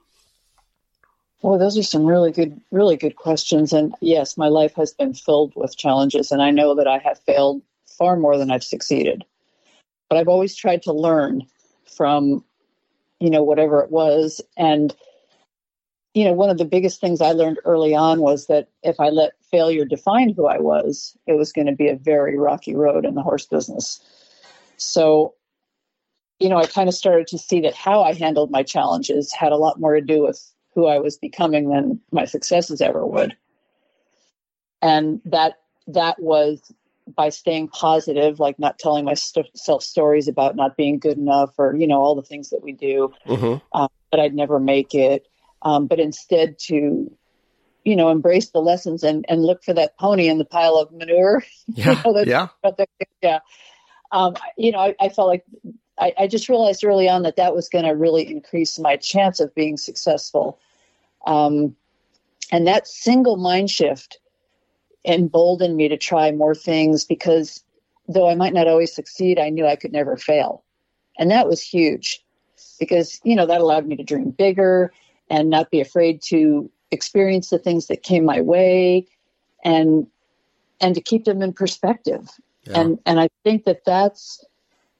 Well, 1.41 1.60
those 1.60 1.77
are 1.77 1.84
some 1.84 2.06
really 2.06 2.32
good, 2.32 2.60
really 2.72 2.98
good 2.98 3.15
questions. 3.15 3.72
And 3.72 3.94
yes, 4.01 4.38
my 4.38 4.48
life 4.48 4.74
has 4.75 4.94
been 4.94 5.13
filled 5.13 5.53
with 5.56 5.77
challenges, 5.77 6.32
and 6.32 6.41
I 6.41 6.50
know 6.50 6.75
that 6.75 6.88
I 6.88 6.98
have 7.00 7.20
failed 7.20 7.62
far 7.86 8.17
more 8.17 8.38
than 8.38 8.50
I've 8.50 8.63
succeeded. 8.63 9.24
But 10.10 10.17
I've 10.17 10.27
always 10.27 10.56
tried 10.56 10.82
to 10.84 10.94
learn 10.94 11.44
from, 11.86 12.44
you 13.20 13.29
know, 13.29 13.44
whatever 13.44 13.82
it 13.82 13.91
was. 13.91 14.41
And 14.56 14.96
you 16.15 16.24
know, 16.24 16.34
one 16.34 16.50
of 16.50 16.58
the 16.58 16.65
biggest 16.65 17.00
things 17.00 17.22
I 17.22 17.34
learned 17.34 17.60
early 17.63 17.94
on 17.94 18.22
was 18.22 18.48
that 18.48 18.70
if 18.82 19.00
I 19.00 19.10
let 19.10 19.34
failure 19.51 19.86
define 19.86 20.34
who 20.34 20.48
I 20.48 20.58
was, 20.58 21.15
it 21.27 21.34
was 21.34 21.53
going 21.53 21.67
to 21.67 21.75
be 21.75 21.89
a 21.89 21.96
very 21.96 22.39
rocky 22.39 22.74
road 22.74 23.06
in 23.06 23.13
the 23.13 23.22
horse 23.22 23.46
business. 23.46 24.01
So, 24.77 25.34
you 26.39 26.50
know, 26.50 26.57
I 26.57 26.65
kind 26.65 26.88
of 26.88 26.96
started 26.96 27.27
to 27.27 27.38
see 27.38 27.62
that 27.62 27.75
how 27.75 28.03
I 28.03 28.13
handled 28.13 28.51
my 28.51 28.63
challenges 28.63 29.34
had 29.34 29.51
a 29.51 29.57
lot 29.57 29.79
more 29.79 29.96
to 29.96 30.01
do 30.01 30.24
with 30.24 30.51
who 30.74 30.86
I 30.86 31.00
was 31.00 31.17
becoming 31.17 31.69
than 31.69 32.00
my 32.12 32.25
successes 32.25 32.81
ever 32.81 33.05
would. 33.05 33.36
And 34.81 35.22
that 35.25 35.55
that 35.88 36.22
was 36.22 36.72
by 37.15 37.29
staying 37.29 37.69
positive, 37.69 38.39
like 38.39 38.60
not 38.60 38.79
telling 38.79 39.05
myself 39.05 39.81
stories 39.81 40.27
about 40.27 40.55
not 40.55 40.77
being 40.77 41.00
good 41.00 41.17
enough 41.17 41.53
or, 41.57 41.75
you 41.75 41.88
know, 41.88 42.01
all 42.01 42.15
the 42.15 42.22
things 42.22 42.50
that 42.50 42.62
we 42.62 42.74
do, 42.74 43.13
mm-hmm. 43.25 43.63
uh, 43.72 43.88
that 44.12 44.19
I'd 44.19 44.34
never 44.34 44.60
make 44.60 44.93
it. 44.93 45.27
Um, 45.62 45.88
but 45.88 46.00
instead 46.00 46.60
to, 46.60 47.12
you 47.84 47.96
know, 47.96 48.10
embrace 48.10 48.50
the 48.50 48.60
lessons 48.60 49.03
and, 49.03 49.25
and 49.29 49.43
look 49.43 49.63
for 49.63 49.74
that 49.74 49.98
pony 49.98 50.27
in 50.27 50.38
the 50.38 50.46
pile 50.46 50.75
of 50.75 50.91
manure. 50.91 51.43
Yeah. 51.67 52.01
you 52.05 52.13
know, 52.13 52.24
yeah. 52.27 52.48
yeah. 53.22 53.39
Um, 54.11 54.35
you 54.57 54.71
know, 54.71 54.79
I, 54.79 54.95
I 54.99 55.09
felt 55.09 55.27
like 55.27 55.43
I, 55.99 56.13
I, 56.17 56.27
just 56.27 56.47
realized 56.47 56.83
early 56.83 57.09
on 57.09 57.23
that 57.23 57.35
that 57.35 57.53
was 57.53 57.67
going 57.67 57.85
to 57.85 57.91
really 57.91 58.29
increase 58.29 58.79
my 58.79 58.95
chance 58.95 59.39
of 59.39 59.53
being 59.53 59.75
successful. 59.75 60.59
Um, 61.25 61.75
and 62.51 62.65
that 62.67 62.87
single 62.87 63.35
mind 63.35 63.69
shift 63.69 64.19
emboldened 65.05 65.75
me 65.75 65.87
to 65.87 65.97
try 65.97 66.31
more 66.31 66.55
things 66.55 67.03
because 67.03 67.63
though 68.07 68.29
I 68.29 68.35
might 68.35 68.53
not 68.53 68.67
always 68.67 68.93
succeed, 68.93 69.39
I 69.39 69.49
knew 69.49 69.65
I 69.65 69.75
could 69.75 69.91
never 69.91 70.15
fail. 70.15 70.63
And 71.17 71.31
that 71.31 71.47
was 71.47 71.61
huge 71.61 72.23
because, 72.79 73.19
you 73.23 73.35
know, 73.35 73.45
that 73.45 73.61
allowed 73.61 73.87
me 73.87 73.95
to 73.95 74.03
dream 74.03 74.31
bigger 74.31 74.93
and 75.29 75.49
not 75.49 75.71
be 75.71 75.81
afraid 75.81 76.21
to 76.23 76.69
experience 76.91 77.49
the 77.49 77.59
things 77.59 77.87
that 77.87 78.03
came 78.03 78.23
my 78.23 78.41
way 78.41 79.05
and 79.63 80.07
and 80.79 80.93
to 80.93 81.01
keep 81.01 81.25
them 81.25 81.41
in 81.41 81.53
perspective. 81.53 82.29
Yeah. 82.67 82.79
And 82.79 83.00
and 83.05 83.19
I 83.19 83.29
think 83.43 83.65
that 83.65 83.86
that's 83.86 84.43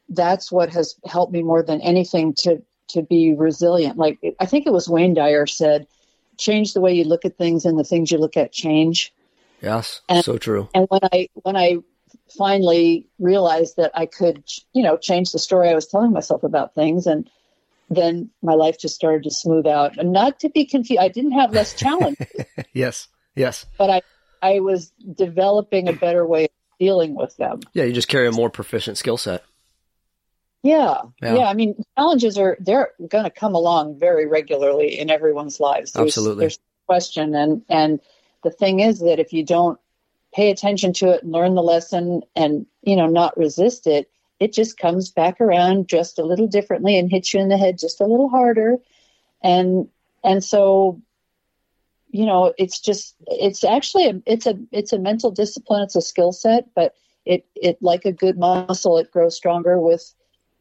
that's 0.10 0.52
what 0.52 0.70
has 0.70 0.96
helped 1.06 1.34
me 1.34 1.44
more 1.44 1.64
than 1.64 1.82
anything 1.82 2.34
to 2.36 2.62
to 2.90 3.02
be 3.02 3.34
resilient. 3.34 3.98
Like 3.98 4.20
I 4.40 4.46
think 4.46 4.66
it 4.66 4.74
was 4.74 4.88
Wayne 4.88 5.14
Dyer 5.14 5.46
said, 5.46 5.88
change 6.38 6.74
the 6.74 6.82
way 6.82 6.94
you 6.94 7.04
look 7.04 7.26
at 7.26 7.38
things 7.38 7.66
and 7.66 7.78
the 7.78 7.84
things 7.84 8.12
you 8.12 8.18
look 8.18 8.38
at 8.38 8.52
change. 8.52 9.14
Yes, 9.62 10.02
and, 10.08 10.24
so 10.24 10.38
true. 10.38 10.70
And 10.74 10.88
when 10.90 11.02
I 11.12 11.28
when 11.34 11.56
I 11.56 11.78
finally 12.38 13.08
realized 13.20 13.78
that 13.78 13.92
I 13.94 14.06
could, 14.06 14.44
you 14.74 14.84
know, 14.84 14.98
change 14.98 15.32
the 15.32 15.40
story 15.40 15.70
I 15.70 15.76
was 15.76 15.88
telling 15.88 16.12
myself 16.12 16.44
about 16.44 16.76
things, 16.76 17.08
and 17.08 17.30
then 17.90 18.30
my 18.42 18.54
life 18.54 18.80
just 18.80 18.96
started 18.96 19.24
to 19.24 19.32
smooth 19.32 19.66
out. 19.66 19.98
And 19.98 20.12
not 20.12 20.40
to 20.42 20.50
be 20.50 20.66
confused, 20.66 21.02
I 21.02 21.08
didn't 21.08 21.32
have 21.32 21.54
less 21.54 21.74
challenge. 21.74 22.18
yes, 22.74 23.08
yes. 23.36 23.66
But 23.78 23.90
I 23.90 24.02
I 24.42 24.60
was 24.60 24.92
developing 25.16 25.88
a 25.88 25.94
better 25.94 26.26
way 26.26 26.46
of 26.46 26.52
dealing 26.80 27.16
with 27.16 27.36
them. 27.38 27.62
Yeah, 27.74 27.86
you 27.86 27.94
just 27.94 28.08
carry 28.08 28.28
a 28.28 28.32
more 28.32 28.50
proficient 28.50 28.98
skill 28.98 29.18
set. 29.18 29.44
Yeah, 30.64 31.02
yeah, 31.22 31.36
yeah. 31.36 31.46
I 31.46 31.54
mean, 31.54 31.84
challenges 31.98 32.38
are 32.38 32.58
they're 32.60 32.92
going 33.08 33.24
to 33.24 33.30
come 33.30 33.56
along 33.56 34.00
very 34.00 34.26
regularly 34.26 35.00
in 35.00 35.10
everyone's 35.10 35.60
lives. 35.60 35.92
There's, 35.92 36.08
Absolutely, 36.08 36.42
there's 36.42 36.58
no 36.58 36.94
question, 36.94 37.36
and 37.36 37.62
and 37.70 38.00
the 38.44 38.52
thing 38.52 38.80
is 38.80 39.00
that 39.00 39.20
if 39.20 39.34
you 39.34 39.44
don't 39.44 39.80
pay 40.34 40.52
attention 40.52 40.94
to 40.94 41.10
it 41.12 41.24
and 41.24 41.32
learn 41.32 41.56
the 41.56 41.64
lesson 41.64 42.22
and 42.36 42.66
you 42.82 42.96
know 42.96 43.08
not 43.08 43.38
resist 43.38 43.88
it 43.88 44.10
it 44.40 44.54
just 44.54 44.78
comes 44.78 45.10
back 45.10 45.42
around 45.42 45.88
just 45.88 46.20
a 46.20 46.24
little 46.24 46.48
differently 46.48 46.98
and 46.98 47.10
hits 47.10 47.34
you 47.34 47.40
in 47.40 47.50
the 47.50 47.58
head 47.58 47.80
just 47.80 48.02
a 48.02 48.06
little 48.06 48.30
harder 48.30 48.78
and 49.42 49.88
and 50.24 50.44
so 50.44 51.02
you 52.18 52.26
know 52.26 52.54
it's 52.58 52.80
just 52.80 53.16
it's 53.28 53.64
actually 53.64 54.08
a, 54.08 54.22
it's 54.26 54.46
a 54.46 54.56
it's 54.72 54.94
a 54.94 55.00
mental 55.00 55.32
discipline 55.32 55.84
it's 55.84 55.96
a 55.96 56.02
skill 56.02 56.32
set 56.32 56.66
but 56.76 56.94
it 57.26 57.46
it 57.56 57.78
like 57.82 58.06
a 58.06 58.12
good 58.12 58.38
muscle 58.38 58.98
it 58.98 59.12
grows 59.12 59.36
stronger 59.36 59.80
with 59.80 60.14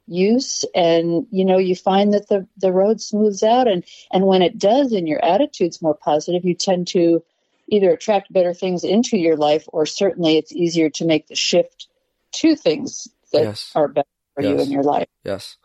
use 0.07 0.65
and 0.75 1.27
you 1.31 1.45
know 1.45 1.59
you 1.59 1.75
find 1.75 2.13
that 2.13 2.29
the 2.29 2.47
the 2.59 2.73
road 2.73 3.01
smooths 3.01 3.43
out 3.43 3.67
and 3.67 3.85
and 4.13 4.27
when 4.27 4.43
it 4.43 4.59
does 4.59 4.93
and 4.93 5.09
your 5.09 5.25
attitude's 5.25 5.83
more 5.83 5.95
positive 5.95 6.45
you 6.45 6.55
tend 6.55 6.87
to 6.87 7.23
either 7.69 7.91
attract 7.91 8.33
better 8.33 8.55
things 8.55 8.85
into 8.85 9.17
your 9.17 9.37
life 9.37 9.65
or 9.73 9.87
certainly 9.87 10.37
it's 10.37 10.53
easier 10.53 10.89
to 10.91 11.05
make 11.05 11.27
the 11.27 11.35
shift 11.35 11.89
to 12.33 12.55
things 12.55 13.09
that 13.33 13.43
yes. 13.43 13.73
are 13.75 13.89
better 13.89 14.07
for 14.35 14.43
yes. 14.43 14.51
you 14.51 14.61
in 14.61 14.71
your 14.71 14.83
life. 14.83 15.09
Yes. 15.25 15.57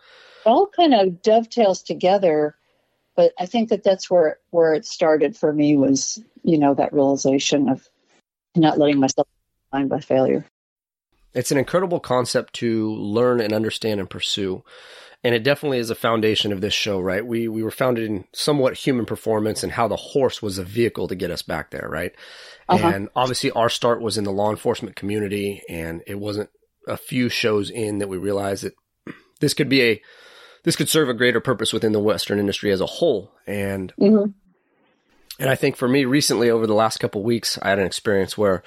It 0.46 0.50
all 0.50 0.68
kind 0.68 0.94
of 0.94 1.22
dovetails 1.22 1.84
together, 1.84 2.56
but 3.16 3.34
I 3.40 3.46
think 3.46 3.70
that 3.70 3.84
that's 3.84 4.10
where 4.10 4.40
where 4.52 4.74
it 4.74 4.86
started 4.86 5.36
for 5.36 5.52
me 5.52 5.76
was, 5.76 6.22
you 6.44 6.58
know, 6.58 6.74
that 6.76 6.94
realization 6.94 7.70
of 7.70 7.88
not 8.56 8.78
letting 8.78 9.00
myself 9.00 9.28
be 9.28 9.78
defined 9.78 9.90
by 9.90 10.00
failure. 10.00 10.46
It's 11.34 11.52
an 11.52 11.58
incredible 11.58 12.00
concept 12.00 12.54
to 12.56 12.94
learn 12.96 13.40
and 13.40 13.54
understand 13.54 14.00
and 14.00 14.10
pursue 14.10 14.64
and 15.24 15.36
it 15.36 15.44
definitely 15.44 15.78
is 15.78 15.90
a 15.90 15.96
foundation 15.96 16.52
of 16.52 16.62
this 16.62 16.74
show, 16.74 17.00
right? 17.00 17.26
We 17.26 17.48
we 17.48 17.64
were 17.64 17.72
founded 17.72 18.10
in 18.10 18.26
somewhat 18.34 18.76
human 18.76 19.06
performance 19.06 19.64
and 19.64 19.72
how 19.72 19.88
the 19.88 19.96
horse 19.96 20.42
was 20.42 20.58
a 20.58 20.64
vehicle 20.64 21.08
to 21.08 21.16
get 21.16 21.32
us 21.32 21.44
back 21.44 21.70
there, 21.70 21.88
right? 21.90 22.14
Uh-huh. 22.68 22.88
And 22.88 23.10
obviously, 23.16 23.52
our 23.52 23.70
start 23.70 24.02
was 24.02 24.18
in 24.18 24.24
the 24.24 24.32
law 24.32 24.50
enforcement 24.50 24.96
community, 24.96 25.62
and 25.70 26.02
it 26.08 26.20
wasn't 26.20 26.50
a 26.88 26.98
few 26.98 27.30
shows 27.30 27.70
in 27.70 28.00
that 28.00 28.10
we 28.10 28.18
realized 28.18 28.64
that 28.64 28.74
this 29.40 29.54
could 29.54 29.70
be 29.70 29.84
a 29.84 30.02
this 30.64 30.76
could 30.76 30.90
serve 30.90 31.10
a 31.10 31.14
greater 31.14 31.40
purpose 31.40 31.74
within 31.74 31.92
the 31.92 32.00
Western 32.00 32.40
industry 32.40 32.72
as 32.72 32.82
a 32.82 32.86
whole, 32.86 33.32
and. 33.48 33.94
Mm-hmm. 34.00 34.32
And 35.40 35.50
I 35.50 35.56
think 35.56 35.76
for 35.76 35.88
me, 35.88 36.06
recently 36.06 36.52
over 36.52 36.68
the 36.68 36.76
last 36.76 37.00
couple 37.00 37.24
weeks, 37.24 37.58
I 37.64 37.70
had 37.70 37.80
an 37.80 37.88
experience 37.88 38.38
where 38.38 38.62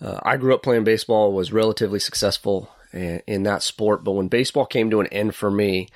uh, 0.00 0.20
I 0.22 0.36
grew 0.36 0.54
up 0.54 0.62
playing 0.62 0.84
baseball, 0.84 1.32
was 1.32 1.52
relatively 1.52 1.98
successful, 1.98 2.70
in 2.92 3.42
that 3.44 3.62
sport. 3.62 4.04
But 4.04 4.12
when 4.12 4.28
baseball 4.28 4.66
came 4.66 4.90
to 4.90 5.00
an 5.00 5.06
end 5.08 5.34
for 5.34 5.50
me, 5.50 5.88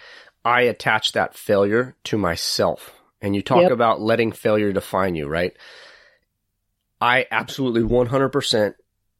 I 0.45 0.62
attached 0.62 1.15
that 1.15 1.35
failure 1.35 1.95
to 2.05 2.17
myself. 2.17 2.93
And 3.21 3.35
you 3.35 3.43
talk 3.43 3.62
yep. 3.62 3.71
about 3.71 4.00
letting 4.00 4.33
failure 4.33 4.73
define 4.73 5.15
you, 5.15 5.26
right? 5.26 5.57
I 7.00 7.26
absolutely 7.31 7.83
100% 7.83 8.75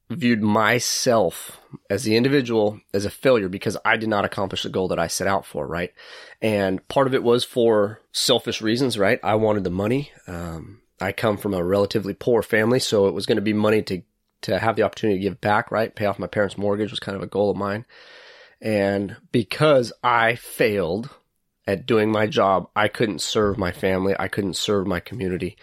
viewed 0.09 0.41
myself 0.41 1.59
as 1.89 2.03
the 2.03 2.15
individual 2.15 2.79
as 2.93 3.05
a 3.05 3.09
failure 3.09 3.49
because 3.49 3.77
I 3.83 3.97
did 3.97 4.09
not 4.09 4.25
accomplish 4.25 4.63
the 4.63 4.69
goal 4.69 4.87
that 4.89 4.99
I 4.99 5.07
set 5.07 5.27
out 5.27 5.45
for, 5.45 5.67
right? 5.67 5.93
And 6.41 6.85
part 6.87 7.07
of 7.07 7.13
it 7.13 7.23
was 7.23 7.43
for 7.43 7.99
selfish 8.11 8.61
reasons, 8.61 8.97
right? 8.97 9.19
I 9.23 9.35
wanted 9.35 9.63
the 9.63 9.69
money. 9.69 10.11
Um, 10.25 10.81
I 11.01 11.11
come 11.11 11.37
from 11.37 11.53
a 11.53 11.63
relatively 11.63 12.13
poor 12.13 12.41
family, 12.41 12.79
so 12.79 13.07
it 13.07 13.13
was 13.13 13.25
going 13.25 13.35
to 13.35 13.41
be 13.41 13.53
money 13.53 13.81
to 13.83 14.01
to 14.43 14.59
have 14.59 14.75
the 14.75 14.83
opportunity 14.83 15.17
to 15.17 15.23
give 15.23 15.41
back, 15.41 15.71
right? 15.71 15.95
Pay 15.95 16.05
off 16.05 16.19
my 16.19 16.27
parents' 16.27 16.59
mortgage 16.59 16.91
was 16.91 16.99
kind 16.99 17.15
of 17.15 17.23
a 17.23 17.27
goal 17.27 17.49
of 17.49 17.57
mine. 17.57 17.85
And 18.61 19.17
because 19.31 19.91
I 20.03 20.35
failed 20.35 21.09
at 21.67 21.85
doing 21.85 22.09
my 22.11 22.25
job, 22.25 22.69
I 22.75 22.87
couldn't 22.87 23.21
serve 23.21 23.57
my 23.57 23.71
family. 23.71 24.15
I 24.17 24.29
couldn't 24.29 24.55
serve 24.55 24.87
my 24.87 25.01
community. 25.01 25.57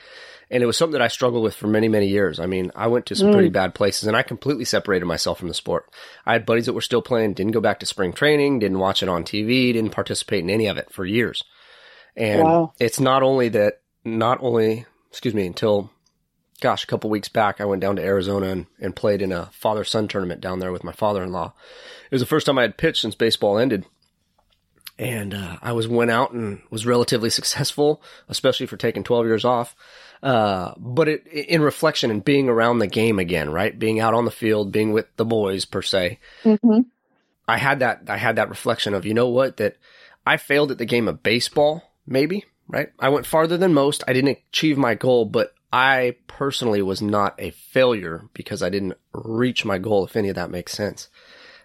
And 0.51 0.63
it 0.63 0.67
was 0.67 0.77
something 0.77 0.93
that 0.93 1.03
I 1.03 1.09
struggled 1.09 1.43
with 1.43 1.55
for 1.55 1.67
many, 1.67 1.89
many 1.89 2.07
years. 2.07 2.39
I 2.39 2.47
mean, 2.47 2.71
I 2.77 2.87
went 2.87 3.07
to 3.07 3.17
some 3.17 3.29
mm. 3.29 3.33
pretty 3.33 3.49
bad 3.49 3.75
places 3.75 4.07
and 4.07 4.17
I 4.17 4.23
completely 4.23 4.67
separated 4.67 5.07
myself 5.07 5.39
from 5.39 5.49
the 5.49 5.55
sport. 5.55 5.91
I 6.27 6.35
had 6.35 6.45
buddies 6.45 6.67
that 6.67 6.75
were 6.75 6.83
still 6.83 7.01
playing, 7.01 7.33
didn't 7.33 7.53
go 7.53 7.61
back 7.61 7.81
to 7.81 7.87
spring 7.87 8.13
training, 8.13 8.59
didn't 8.59 8.79
watch 8.79 9.03
it 9.03 9.09
on 9.09 9.25
TV, 9.25 9.73
didn't 9.73 9.91
participate 9.91 10.45
in 10.45 10.51
any 10.51 10.67
of 10.67 10.77
it 10.77 10.93
for 10.93 11.07
years. 11.07 11.43
And 12.15 12.43
wow. 12.43 12.73
it's 12.79 13.01
not 13.01 13.23
only 13.23 13.49
that, 13.49 13.81
not 14.05 14.39
only, 14.43 14.85
excuse 15.11 15.35
me, 15.35 15.47
until 15.47 15.91
gosh, 16.61 16.85
a 16.85 16.87
couple 16.87 17.11
weeks 17.11 17.29
back, 17.29 17.61
I 17.61 17.65
went 17.65 17.83
down 17.83 17.97
to 17.97 18.03
Arizona 18.03 18.49
and, 18.49 18.67
and 18.81 18.97
played 18.97 19.23
in 19.23 19.33
a 19.33 19.51
father 19.53 19.85
son 19.85 20.09
tournament 20.09 20.41
down 20.41 20.61
there 20.61 20.73
with 20.73 20.85
my 20.85 20.93
father 20.93 21.23
in 21.23 21.33
law. 21.33 21.53
It 22.05 22.15
was 22.15 22.23
the 22.23 22.27
first 22.27 22.47
time 22.47 22.59
I 22.59 22.63
had 22.63 22.79
pitched 22.79 23.03
since 23.03 23.15
baseball 23.15 23.59
ended. 23.59 23.85
And 24.99 25.35
uh, 25.35 25.57
I 25.61 25.73
was 25.73 25.89
went 25.89 26.11
out 26.11 26.33
and 26.33 26.63
was 26.71 26.87
relatively 26.87 27.31
successful, 27.31 28.01
especially 28.29 28.67
for 28.67 28.77
taking 28.77 29.03
12 29.03 29.27
years 29.27 29.45
off. 29.45 29.75
Uh, 30.23 30.73
but 30.79 31.09
it, 31.09 31.27
in 31.27 31.61
reflection 31.63 32.11
and 32.11 32.25
being 32.25 32.49
around 32.49 32.79
the 32.79 32.87
game 32.87 33.19
again, 33.19 33.51
right? 33.51 33.79
Being 33.79 34.01
out 34.01 34.15
on 34.15 34.25
the 34.25 34.31
field, 34.31 34.73
being 34.73 34.93
with 34.93 35.07
the 35.17 35.25
boys 35.25 35.65
per 35.65 35.83
se. 35.83 36.19
Mm-hmm. 36.45 36.83
I 37.47 37.59
had 37.59 37.81
that, 37.81 38.03
I 38.09 38.17
had 38.17 38.37
that 38.37 38.49
reflection 38.49 38.95
of, 38.95 39.05
you 39.05 39.15
know 39.15 39.29
what, 39.29 39.59
that 39.59 39.77
I 40.27 40.37
failed 40.37 40.71
at 40.71 40.79
the 40.79 40.87
game 40.87 41.09
of 41.09 41.23
baseball, 41.23 41.93
maybe, 42.07 42.45
right? 42.69 42.91
I 42.99 43.11
went 43.11 43.27
farther 43.27 43.59
than 43.59 43.75
most. 43.75 44.03
I 44.09 44.13
didn't 44.13 44.39
achieve 44.49 44.79
my 44.79 44.95
goal, 44.95 45.27
but 45.27 45.55
I 45.73 46.17
personally 46.29 46.83
was 46.83 47.03
not 47.03 47.35
a 47.39 47.51
failure 47.51 48.29
because 48.33 48.63
I 48.63 48.71
didn't 48.71 48.95
reach 49.13 49.65
my 49.65 49.79
goal, 49.79 50.05
if 50.05 50.17
any 50.17 50.29
of 50.29 50.37
that 50.37 50.51
makes 50.51 50.73
sense. 50.73 51.09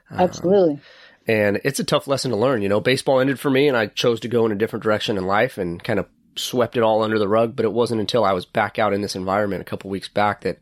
Um, 0.09 0.19
Absolutely. 0.19 0.73
Um, 0.73 0.81
and 1.29 1.61
it's 1.63 1.79
a 1.79 1.83
tough 1.83 2.07
lesson 2.07 2.31
to 2.31 2.37
learn. 2.37 2.63
You 2.63 2.69
know, 2.69 2.79
baseball 2.79 3.19
ended 3.19 3.39
for 3.39 3.51
me 3.51 3.67
and 3.67 3.77
I 3.77 3.85
chose 3.85 4.19
to 4.21 4.27
go 4.27 4.47
in 4.47 4.51
a 4.51 4.55
different 4.55 4.81
direction 4.81 5.15
in 5.15 5.27
life 5.27 5.59
and 5.59 5.83
kind 5.83 5.99
of 5.99 6.07
swept 6.35 6.75
it 6.75 6.81
all 6.81 7.03
under 7.03 7.19
the 7.19 7.27
rug. 7.27 7.55
But 7.55 7.65
it 7.65 7.71
wasn't 7.71 8.01
until 8.01 8.25
I 8.25 8.33
was 8.33 8.47
back 8.47 8.79
out 8.79 8.93
in 8.93 9.01
this 9.01 9.15
environment 9.15 9.61
a 9.61 9.65
couple 9.65 9.91
weeks 9.91 10.07
back 10.07 10.41
that 10.41 10.57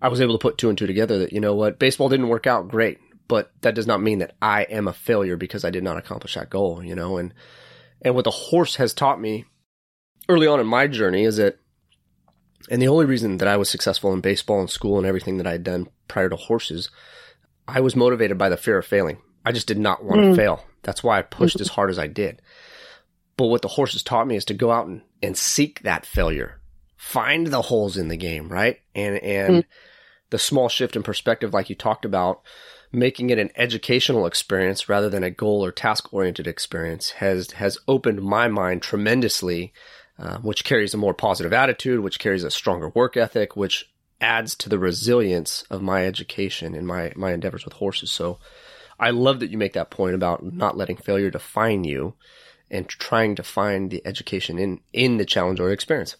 I 0.00 0.08
was 0.08 0.22
able 0.22 0.38
to 0.38 0.42
put 0.42 0.56
two 0.56 0.70
and 0.70 0.78
two 0.78 0.86
together 0.86 1.18
that, 1.18 1.34
you 1.34 1.40
know 1.40 1.54
what, 1.54 1.78
baseball 1.78 2.08
didn't 2.08 2.30
work 2.30 2.46
out 2.46 2.68
great, 2.68 2.98
but 3.28 3.52
that 3.60 3.74
does 3.74 3.86
not 3.86 4.00
mean 4.00 4.20
that 4.20 4.36
I 4.40 4.62
am 4.62 4.88
a 4.88 4.94
failure 4.94 5.36
because 5.36 5.66
I 5.66 5.70
did 5.70 5.84
not 5.84 5.98
accomplish 5.98 6.34
that 6.34 6.48
goal, 6.48 6.82
you 6.82 6.94
know, 6.94 7.18
and, 7.18 7.34
and 8.00 8.14
what 8.14 8.24
the 8.24 8.30
horse 8.30 8.76
has 8.76 8.94
taught 8.94 9.20
me 9.20 9.44
early 10.30 10.46
on 10.46 10.60
in 10.60 10.66
my 10.66 10.86
journey 10.86 11.24
is 11.24 11.36
that 11.36 11.58
and 12.70 12.80
the 12.80 12.88
only 12.88 13.04
reason 13.04 13.36
that 13.36 13.48
I 13.48 13.58
was 13.58 13.68
successful 13.68 14.14
in 14.14 14.22
baseball 14.22 14.60
and 14.60 14.70
school 14.70 14.96
and 14.96 15.06
everything 15.06 15.36
that 15.36 15.46
I 15.46 15.52
had 15.52 15.64
done 15.64 15.88
prior 16.06 16.30
to 16.30 16.36
horses, 16.36 16.90
I 17.66 17.80
was 17.80 17.94
motivated 17.94 18.38
by 18.38 18.48
the 18.48 18.56
fear 18.56 18.78
of 18.78 18.86
failing. 18.86 19.18
I 19.48 19.52
just 19.52 19.66
did 19.66 19.78
not 19.78 20.04
want 20.04 20.20
to 20.20 20.26
mm. 20.28 20.36
fail. 20.36 20.62
That's 20.82 21.02
why 21.02 21.18
I 21.18 21.22
pushed 21.22 21.58
as 21.58 21.68
hard 21.76 21.88
as 21.88 21.98
I 21.98 22.06
did. 22.06 22.42
But 23.38 23.46
what 23.46 23.62
the 23.62 23.68
horses 23.68 24.02
taught 24.02 24.26
me 24.26 24.36
is 24.36 24.44
to 24.44 24.54
go 24.54 24.70
out 24.70 24.86
and, 24.86 25.00
and 25.22 25.38
seek 25.38 25.80
that 25.84 26.04
failure, 26.04 26.60
find 26.98 27.46
the 27.46 27.62
holes 27.62 27.96
in 27.96 28.08
the 28.08 28.18
game, 28.18 28.50
right? 28.50 28.78
And, 28.94 29.16
and 29.16 29.54
mm. 29.54 29.64
the 30.28 30.38
small 30.38 30.68
shift 30.68 30.96
in 30.96 31.02
perspective, 31.02 31.54
like 31.54 31.70
you 31.70 31.76
talked 31.76 32.04
about, 32.04 32.42
making 32.92 33.30
it 33.30 33.38
an 33.38 33.48
educational 33.56 34.26
experience 34.26 34.86
rather 34.86 35.08
than 35.08 35.24
a 35.24 35.30
goal 35.30 35.64
or 35.64 35.72
task 35.72 36.12
oriented 36.12 36.46
experience 36.46 37.12
has, 37.12 37.52
has 37.52 37.78
opened 37.88 38.20
my 38.20 38.48
mind 38.48 38.82
tremendously, 38.82 39.72
uh, 40.18 40.36
which 40.40 40.62
carries 40.62 40.92
a 40.92 40.98
more 40.98 41.14
positive 41.14 41.54
attitude, 41.54 42.00
which 42.00 42.18
carries 42.18 42.44
a 42.44 42.50
stronger 42.50 42.90
work 42.90 43.16
ethic, 43.16 43.56
which 43.56 43.90
adds 44.20 44.54
to 44.54 44.68
the 44.68 44.78
resilience 44.78 45.64
of 45.70 45.80
my 45.80 46.04
education 46.04 46.74
and 46.74 46.86
my, 46.86 47.14
my 47.16 47.32
endeavors 47.32 47.64
with 47.64 47.72
horses. 47.72 48.10
So 48.10 48.38
I 48.98 49.10
love 49.10 49.40
that 49.40 49.50
you 49.50 49.58
make 49.58 49.74
that 49.74 49.90
point 49.90 50.14
about 50.14 50.44
not 50.44 50.76
letting 50.76 50.96
failure 50.96 51.30
define 51.30 51.84
you 51.84 52.14
and 52.70 52.88
trying 52.88 53.34
to 53.36 53.42
find 53.42 53.90
the 53.90 54.02
education 54.06 54.58
in, 54.58 54.80
in 54.92 55.16
the 55.16 55.24
challenge 55.24 55.60
or 55.60 55.70
experience. 55.70 56.16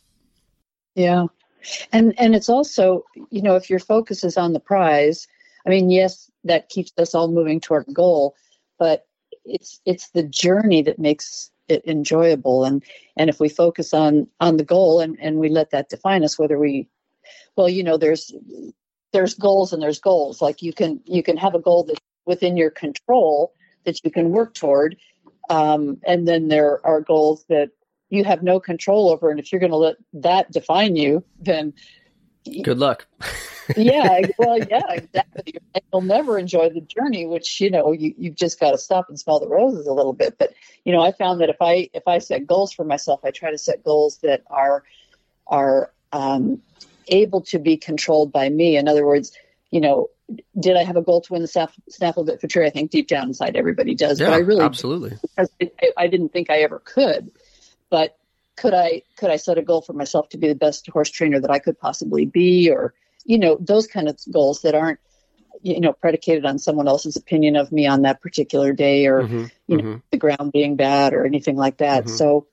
Yeah. 0.94 1.26
And, 1.92 2.18
and 2.18 2.34
it's 2.34 2.48
also, 2.48 3.04
you 3.30 3.42
know, 3.42 3.56
if 3.56 3.68
your 3.68 3.80
focus 3.80 4.24
is 4.24 4.36
on 4.36 4.52
the 4.52 4.60
prize, 4.60 5.26
I 5.66 5.70
mean, 5.70 5.90
yes, 5.90 6.30
that 6.44 6.68
keeps 6.68 6.92
us 6.98 7.14
all 7.14 7.28
moving 7.28 7.60
toward 7.60 7.88
a 7.88 7.92
goal, 7.92 8.34
but 8.78 9.06
it's, 9.44 9.80
it's 9.84 10.10
the 10.10 10.22
journey 10.22 10.82
that 10.82 10.98
makes 10.98 11.50
it 11.68 11.82
enjoyable. 11.86 12.64
And, 12.64 12.82
and 13.16 13.28
if 13.28 13.40
we 13.40 13.48
focus 13.48 13.92
on, 13.92 14.28
on 14.40 14.56
the 14.56 14.64
goal 14.64 15.00
and, 15.00 15.18
and 15.20 15.38
we 15.38 15.48
let 15.48 15.70
that 15.72 15.90
define 15.90 16.24
us, 16.24 16.38
whether 16.38 16.58
we 16.58 16.88
well 17.58 17.68
you 17.68 17.82
know 17.82 17.98
there's 17.98 18.32
there's 19.12 19.34
goals 19.34 19.72
and 19.72 19.82
there's 19.82 20.00
goals 20.00 20.40
like 20.40 20.62
you 20.62 20.72
can 20.72 21.00
you 21.04 21.22
can 21.22 21.36
have 21.36 21.54
a 21.54 21.60
goal 21.60 21.84
that's 21.84 22.00
within 22.28 22.56
your 22.56 22.70
control 22.70 23.52
that 23.84 24.04
you 24.04 24.10
can 24.10 24.30
work 24.30 24.54
toward. 24.54 24.96
Um, 25.50 25.98
and 26.06 26.28
then 26.28 26.48
there 26.48 26.84
are 26.86 27.00
goals 27.00 27.44
that 27.48 27.70
you 28.10 28.22
have 28.24 28.42
no 28.42 28.60
control 28.60 29.10
over. 29.10 29.30
And 29.30 29.40
if 29.40 29.50
you're 29.50 29.60
going 29.60 29.72
to 29.72 29.76
let 29.76 29.96
that 30.12 30.52
define 30.52 30.94
you 30.94 31.24
then 31.40 31.74
good 32.62 32.78
luck. 32.78 33.06
Yeah 33.76 34.20
well 34.38 34.58
yeah 34.58 34.92
exactly. 34.92 35.52
You'll 35.92 36.00
never 36.00 36.38
enjoy 36.38 36.70
the 36.70 36.80
journey 36.80 37.26
which 37.26 37.60
you 37.60 37.70
know 37.70 37.92
you, 37.92 38.14
you've 38.16 38.34
just 38.34 38.58
got 38.58 38.70
to 38.70 38.78
stop 38.78 39.10
and 39.10 39.20
smell 39.20 39.40
the 39.40 39.46
roses 39.46 39.86
a 39.86 39.92
little 39.92 40.14
bit. 40.14 40.38
But 40.38 40.54
you 40.86 40.92
know 40.94 41.02
i 41.02 41.12
found 41.12 41.42
that 41.42 41.50
if 41.50 41.60
i 41.60 41.90
if 41.92 42.08
i 42.08 42.16
set 42.16 42.46
goals 42.46 42.72
for 42.72 42.86
myself 42.86 43.20
i 43.24 43.30
try 43.30 43.50
to 43.50 43.58
set 43.58 43.84
goals 43.84 44.20
that 44.22 44.42
are 44.46 44.84
are 45.48 45.92
um, 46.12 46.62
able 47.08 47.40
to 47.42 47.58
be 47.58 47.76
controlled 47.76 48.32
by 48.32 48.48
me. 48.48 48.76
In 48.76 48.88
other 48.88 49.06
words, 49.06 49.32
you 49.70 49.80
know, 49.80 50.08
did 50.58 50.76
I 50.76 50.84
have 50.84 50.96
a 50.96 51.02
goal 51.02 51.20
to 51.22 51.32
win 51.32 51.42
the 51.42 51.48
Snaff- 51.48 51.78
Snaffle 51.88 52.24
Bit 52.24 52.40
Futurity? 52.40 52.70
I 52.70 52.72
think 52.72 52.90
deep 52.90 53.08
down 53.08 53.28
inside 53.28 53.56
everybody 53.56 53.94
does, 53.94 54.20
yeah, 54.20 54.26
but 54.26 54.34
I 54.34 54.38
really 54.38 54.62
absolutely 54.62 55.16
I, 55.38 55.46
I 55.96 56.06
didn't 56.06 56.30
think 56.30 56.50
I 56.50 56.58
ever 56.58 56.80
could. 56.80 57.30
But 57.90 58.16
could 58.56 58.74
I 58.74 59.02
could 59.16 59.30
I 59.30 59.36
set 59.36 59.58
a 59.58 59.62
goal 59.62 59.80
for 59.80 59.92
myself 59.92 60.28
to 60.30 60.38
be 60.38 60.48
the 60.48 60.54
best 60.54 60.88
horse 60.88 61.10
trainer 61.10 61.40
that 61.40 61.50
I 61.50 61.58
could 61.58 61.78
possibly 61.78 62.26
be, 62.26 62.70
or 62.70 62.94
you 63.24 63.38
know, 63.38 63.56
those 63.60 63.86
kind 63.86 64.08
of 64.08 64.18
goals 64.30 64.62
that 64.62 64.74
aren't 64.74 65.00
you 65.62 65.80
know 65.80 65.92
predicated 65.92 66.44
on 66.44 66.58
someone 66.58 66.88
else's 66.88 67.16
opinion 67.16 67.56
of 67.56 67.72
me 67.72 67.86
on 67.86 68.02
that 68.02 68.20
particular 68.20 68.72
day, 68.72 69.06
or 69.06 69.22
mm-hmm, 69.22 69.44
you 69.66 69.76
know, 69.76 69.82
mm-hmm. 69.82 69.98
the 70.10 70.18
ground 70.18 70.52
being 70.52 70.76
bad 70.76 71.14
or 71.14 71.24
anything 71.24 71.56
like 71.56 71.78
that. 71.78 72.04
Mm-hmm. 72.04 72.16
So 72.16 72.46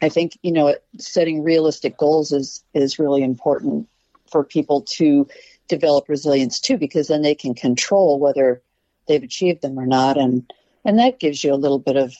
I 0.00 0.08
think 0.08 0.38
you 0.42 0.52
know 0.52 0.76
setting 0.98 1.42
realistic 1.42 1.96
goals 1.96 2.32
is 2.32 2.62
is 2.72 2.98
really 2.98 3.22
important 3.22 3.88
for 4.30 4.44
people 4.44 4.82
to 4.82 5.26
develop 5.70 6.08
resilience 6.08 6.60
too, 6.60 6.76
because 6.76 7.08
then 7.08 7.22
they 7.22 7.34
can 7.34 7.54
control 7.54 8.18
whether 8.18 8.60
they've 9.06 9.22
achieved 9.22 9.62
them 9.62 9.78
or 9.78 9.86
not, 9.86 10.18
and 10.18 10.52
and 10.84 10.98
that 10.98 11.20
gives 11.20 11.42
you 11.42 11.54
a 11.54 11.62
little 11.64 11.78
bit 11.78 11.96
of 11.96 12.14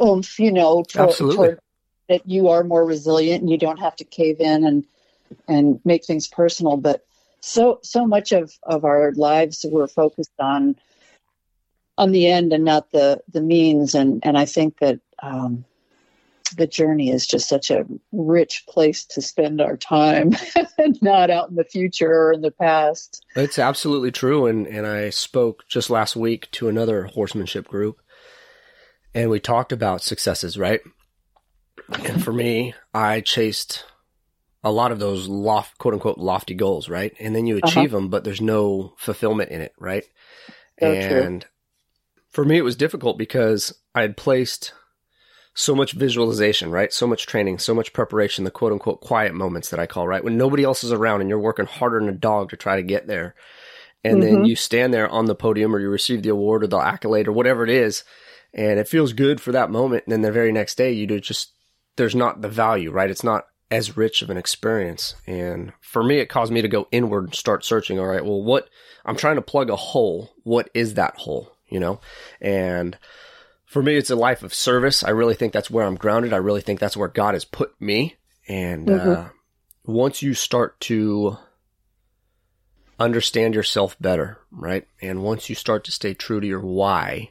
oomph, 0.00 0.40
you 0.40 0.50
know, 0.50 0.82
toward, 0.82 1.14
toward 1.36 1.60
that 2.08 2.28
you 2.28 2.48
are 2.48 2.64
more 2.64 2.84
resilient 2.84 3.42
and 3.42 3.50
you 3.50 3.58
don't 3.58 3.78
have 3.78 3.94
to 3.96 4.04
cave 4.04 4.40
in 4.40 4.64
and 4.64 4.84
and 5.46 5.80
make 5.84 6.04
things 6.04 6.26
personal. 6.26 6.76
But 6.76 7.04
so 7.40 7.78
so 7.82 8.06
much 8.06 8.32
of 8.32 8.52
of 8.64 8.84
our 8.84 9.12
lives 9.12 9.64
we're 9.68 9.86
focused 9.86 10.32
on 10.38 10.76
on 11.98 12.12
the 12.12 12.26
end 12.26 12.52
and 12.52 12.64
not 12.64 12.90
the 12.90 13.20
the 13.32 13.42
means, 13.42 13.94
and 13.94 14.24
and 14.24 14.36
I 14.36 14.46
think 14.46 14.78
that. 14.80 14.98
Um, 15.22 15.64
the 16.56 16.66
journey 16.66 17.10
is 17.10 17.26
just 17.26 17.48
such 17.48 17.70
a 17.70 17.84
rich 18.12 18.64
place 18.68 19.04
to 19.06 19.22
spend 19.22 19.60
our 19.60 19.76
time, 19.76 20.32
not 21.02 21.30
out 21.30 21.50
in 21.50 21.56
the 21.56 21.64
future 21.64 22.10
or 22.10 22.32
in 22.32 22.40
the 22.40 22.50
past. 22.50 23.24
It's 23.36 23.58
absolutely 23.58 24.10
true. 24.10 24.46
And, 24.46 24.66
and 24.66 24.86
I 24.86 25.10
spoke 25.10 25.66
just 25.68 25.90
last 25.90 26.16
week 26.16 26.50
to 26.52 26.68
another 26.68 27.04
horsemanship 27.04 27.66
group, 27.68 28.00
and 29.14 29.30
we 29.30 29.40
talked 29.40 29.72
about 29.72 30.02
successes, 30.02 30.58
right? 30.58 30.80
And 32.04 32.22
for 32.22 32.32
me, 32.32 32.74
I 32.94 33.20
chased 33.20 33.84
a 34.64 34.70
lot 34.70 34.92
of 34.92 34.98
those 34.98 35.28
loft, 35.28 35.78
quote 35.78 35.94
unquote, 35.94 36.18
lofty 36.18 36.54
goals, 36.54 36.88
right? 36.88 37.14
And 37.18 37.34
then 37.34 37.46
you 37.46 37.56
uh-huh. 37.56 37.68
achieve 37.68 37.92
uh-huh. 37.92 38.00
them, 38.00 38.08
but 38.08 38.24
there's 38.24 38.40
no 38.40 38.94
fulfillment 38.96 39.50
in 39.50 39.60
it, 39.60 39.72
right? 39.78 40.04
So 40.80 40.92
and 40.92 41.42
true. 41.42 41.50
for 42.30 42.44
me, 42.44 42.58
it 42.58 42.62
was 42.62 42.76
difficult 42.76 43.18
because 43.18 43.76
I 43.94 44.02
had 44.02 44.16
placed 44.16 44.72
so 45.54 45.74
much 45.74 45.92
visualization, 45.92 46.70
right? 46.70 46.92
So 46.92 47.06
much 47.06 47.26
training, 47.26 47.58
so 47.58 47.74
much 47.74 47.92
preparation, 47.92 48.44
the 48.44 48.50
quote 48.50 48.72
unquote 48.72 49.00
quiet 49.00 49.34
moments 49.34 49.70
that 49.70 49.80
I 49.80 49.86
call, 49.86 50.08
right? 50.08 50.24
When 50.24 50.38
nobody 50.38 50.64
else 50.64 50.82
is 50.82 50.92
around 50.92 51.20
and 51.20 51.28
you're 51.28 51.38
working 51.38 51.66
harder 51.66 52.00
than 52.00 52.08
a 52.08 52.12
dog 52.12 52.50
to 52.50 52.56
try 52.56 52.76
to 52.76 52.82
get 52.82 53.06
there. 53.06 53.34
And 54.04 54.22
mm-hmm. 54.22 54.34
then 54.34 54.44
you 54.44 54.56
stand 54.56 54.94
there 54.94 55.08
on 55.08 55.26
the 55.26 55.34
podium 55.34 55.74
or 55.74 55.78
you 55.80 55.88
receive 55.88 56.22
the 56.22 56.30
award 56.30 56.64
or 56.64 56.66
the 56.66 56.78
accolade 56.78 57.28
or 57.28 57.32
whatever 57.32 57.64
it 57.64 57.70
is. 57.70 58.02
And 58.54 58.78
it 58.78 58.88
feels 58.88 59.12
good 59.12 59.40
for 59.40 59.52
that 59.52 59.70
moment. 59.70 60.04
And 60.06 60.12
then 60.12 60.22
the 60.22 60.32
very 60.32 60.52
next 60.52 60.76
day 60.76 60.92
you 60.92 61.06
do 61.06 61.20
just, 61.20 61.52
there's 61.96 62.14
not 62.14 62.40
the 62.40 62.48
value, 62.48 62.90
right? 62.90 63.10
It's 63.10 63.24
not 63.24 63.46
as 63.70 63.96
rich 63.96 64.22
of 64.22 64.30
an 64.30 64.36
experience. 64.36 65.14
And 65.26 65.72
for 65.80 66.02
me, 66.02 66.18
it 66.18 66.28
caused 66.28 66.52
me 66.52 66.62
to 66.62 66.68
go 66.68 66.88
inward 66.90 67.24
and 67.24 67.34
start 67.34 67.64
searching. 67.64 67.98
All 67.98 68.06
right. 68.06 68.24
Well, 68.24 68.42
what 68.42 68.68
I'm 69.04 69.16
trying 69.16 69.36
to 69.36 69.42
plug 69.42 69.70
a 69.70 69.76
hole. 69.76 70.34
What 70.42 70.68
is 70.74 70.94
that 70.94 71.16
hole? 71.16 71.52
You 71.68 71.80
know? 71.80 72.00
And, 72.40 72.98
for 73.72 73.82
me, 73.82 73.96
it's 73.96 74.10
a 74.10 74.16
life 74.16 74.42
of 74.42 74.52
service. 74.52 75.02
I 75.02 75.10
really 75.10 75.34
think 75.34 75.54
that's 75.54 75.70
where 75.70 75.86
I'm 75.86 75.94
grounded. 75.94 76.34
I 76.34 76.36
really 76.36 76.60
think 76.60 76.78
that's 76.78 76.96
where 76.96 77.08
God 77.08 77.32
has 77.32 77.46
put 77.46 77.74
me. 77.80 78.16
And 78.46 78.86
mm-hmm. 78.86 79.10
uh, 79.10 79.28
once 79.86 80.20
you 80.20 80.34
start 80.34 80.78
to 80.80 81.38
understand 83.00 83.54
yourself 83.54 83.96
better, 83.98 84.38
right? 84.50 84.86
And 85.00 85.22
once 85.22 85.48
you 85.48 85.54
start 85.54 85.84
to 85.84 85.90
stay 85.90 86.12
true 86.12 86.38
to 86.38 86.46
your 86.46 86.60
why, 86.60 87.30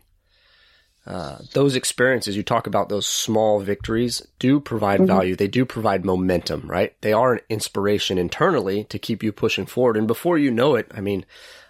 uh, 1.05 1.37
those 1.53 1.75
experiences 1.75 2.35
you 2.35 2.41
talk 2.41 2.65
about, 2.65 2.89
those 2.89 3.05
small 3.05 3.59
victories 3.59 4.25
do 4.39 4.59
provide 4.59 5.01
mm-hmm. 5.01 5.15
value. 5.15 5.35
They 5.35 5.47
do 5.47 5.63
provide 5.63 6.03
momentum, 6.03 6.63
right? 6.65 6.99
They 7.01 7.13
are 7.13 7.33
an 7.33 7.41
inspiration 7.49 8.17
internally 8.17 8.85
to 8.85 8.97
keep 8.97 9.21
you 9.21 9.31
pushing 9.31 9.67
forward. 9.67 9.95
And 9.95 10.07
before 10.07 10.39
you 10.39 10.49
know 10.49 10.73
it, 10.73 10.89
I 10.91 11.01
mean, 11.01 11.23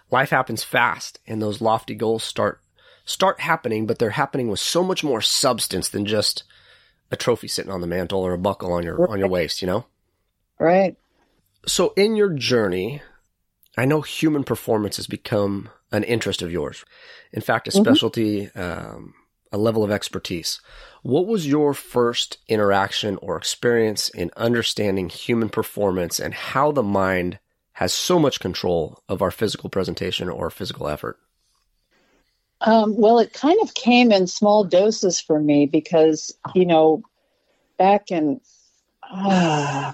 life 0.10 0.30
happens 0.30 0.64
fast 0.64 1.20
and 1.28 1.42
those 1.42 1.60
lofty 1.60 1.94
goals 1.94 2.24
start 2.24 2.62
start 3.12 3.39
happening, 3.39 3.86
but 3.86 4.00
they're 4.00 4.12
happening 4.12 4.47
with 4.47 4.60
so 4.60 4.84
much 4.84 5.04
more 5.04 5.21
substance 5.21 5.89
than 5.89 6.06
just 6.06 6.43
a 7.12 7.15
trophy 7.15 7.47
sitting 7.47 7.71
on 7.71 7.82
the 7.82 7.88
mantle 7.88 8.21
or 8.21 8.34
a 8.34 8.38
buckle 8.38 8.71
on 8.71 8.84
your 8.84 8.95
right. 8.95 9.10
on 9.10 9.19
your 9.19 9.28
waist, 9.28 9.62
you 9.62 9.67
know? 9.67 9.86
Right. 10.60 10.95
So 11.67 11.93
in 11.95 12.15
your 12.15 12.30
journey, 12.30 13.02
I 13.78 13.86
know 13.86 14.02
human 14.02 14.43
performance 14.43 14.97
has 14.97 15.08
become 15.08 15.69
an 15.91 16.04
interest 16.04 16.41
of 16.41 16.52
yours. 16.52 16.84
In 17.34 17.41
fact, 17.41 17.67
a 17.67 17.71
mm-hmm. 17.71 17.84
specialty, 17.84 18.52
um, 18.52 19.13
a 19.52 19.58
level 19.58 19.84
of 19.84 19.91
expertise. 19.91 20.62
What 21.04 21.28
was 21.28 21.47
your 21.47 21.74
first 21.74 22.38
interaction 22.47 23.17
or 23.21 23.38
experience 23.38 24.10
in 24.10 24.32
understanding 24.38 25.10
human 25.10 25.50
performance 25.50 26.19
and 26.19 26.34
how 26.34 26.71
the 26.71 26.84
mind 26.84 27.39
has 27.74 27.91
so 27.91 28.19
much 28.19 28.39
control 28.39 29.02
of 29.10 29.21
our 29.21 29.32
physical 29.32 29.69
presentation 29.69 30.30
or 30.30 30.50
physical 30.50 30.88
effort? 30.88 31.19
Um, 32.62 32.95
well, 32.95 33.17
it 33.17 33.34
kind 33.34 33.60
of 33.62 33.74
came 33.74 34.12
in 34.12 34.28
small 34.28 34.63
doses 34.63 35.19
for 35.19 35.39
me 35.39 35.65
because, 35.65 36.32
you 36.54 36.65
know, 36.65 37.02
back 37.78 38.12
in 38.12 38.39
uh, 39.12 39.93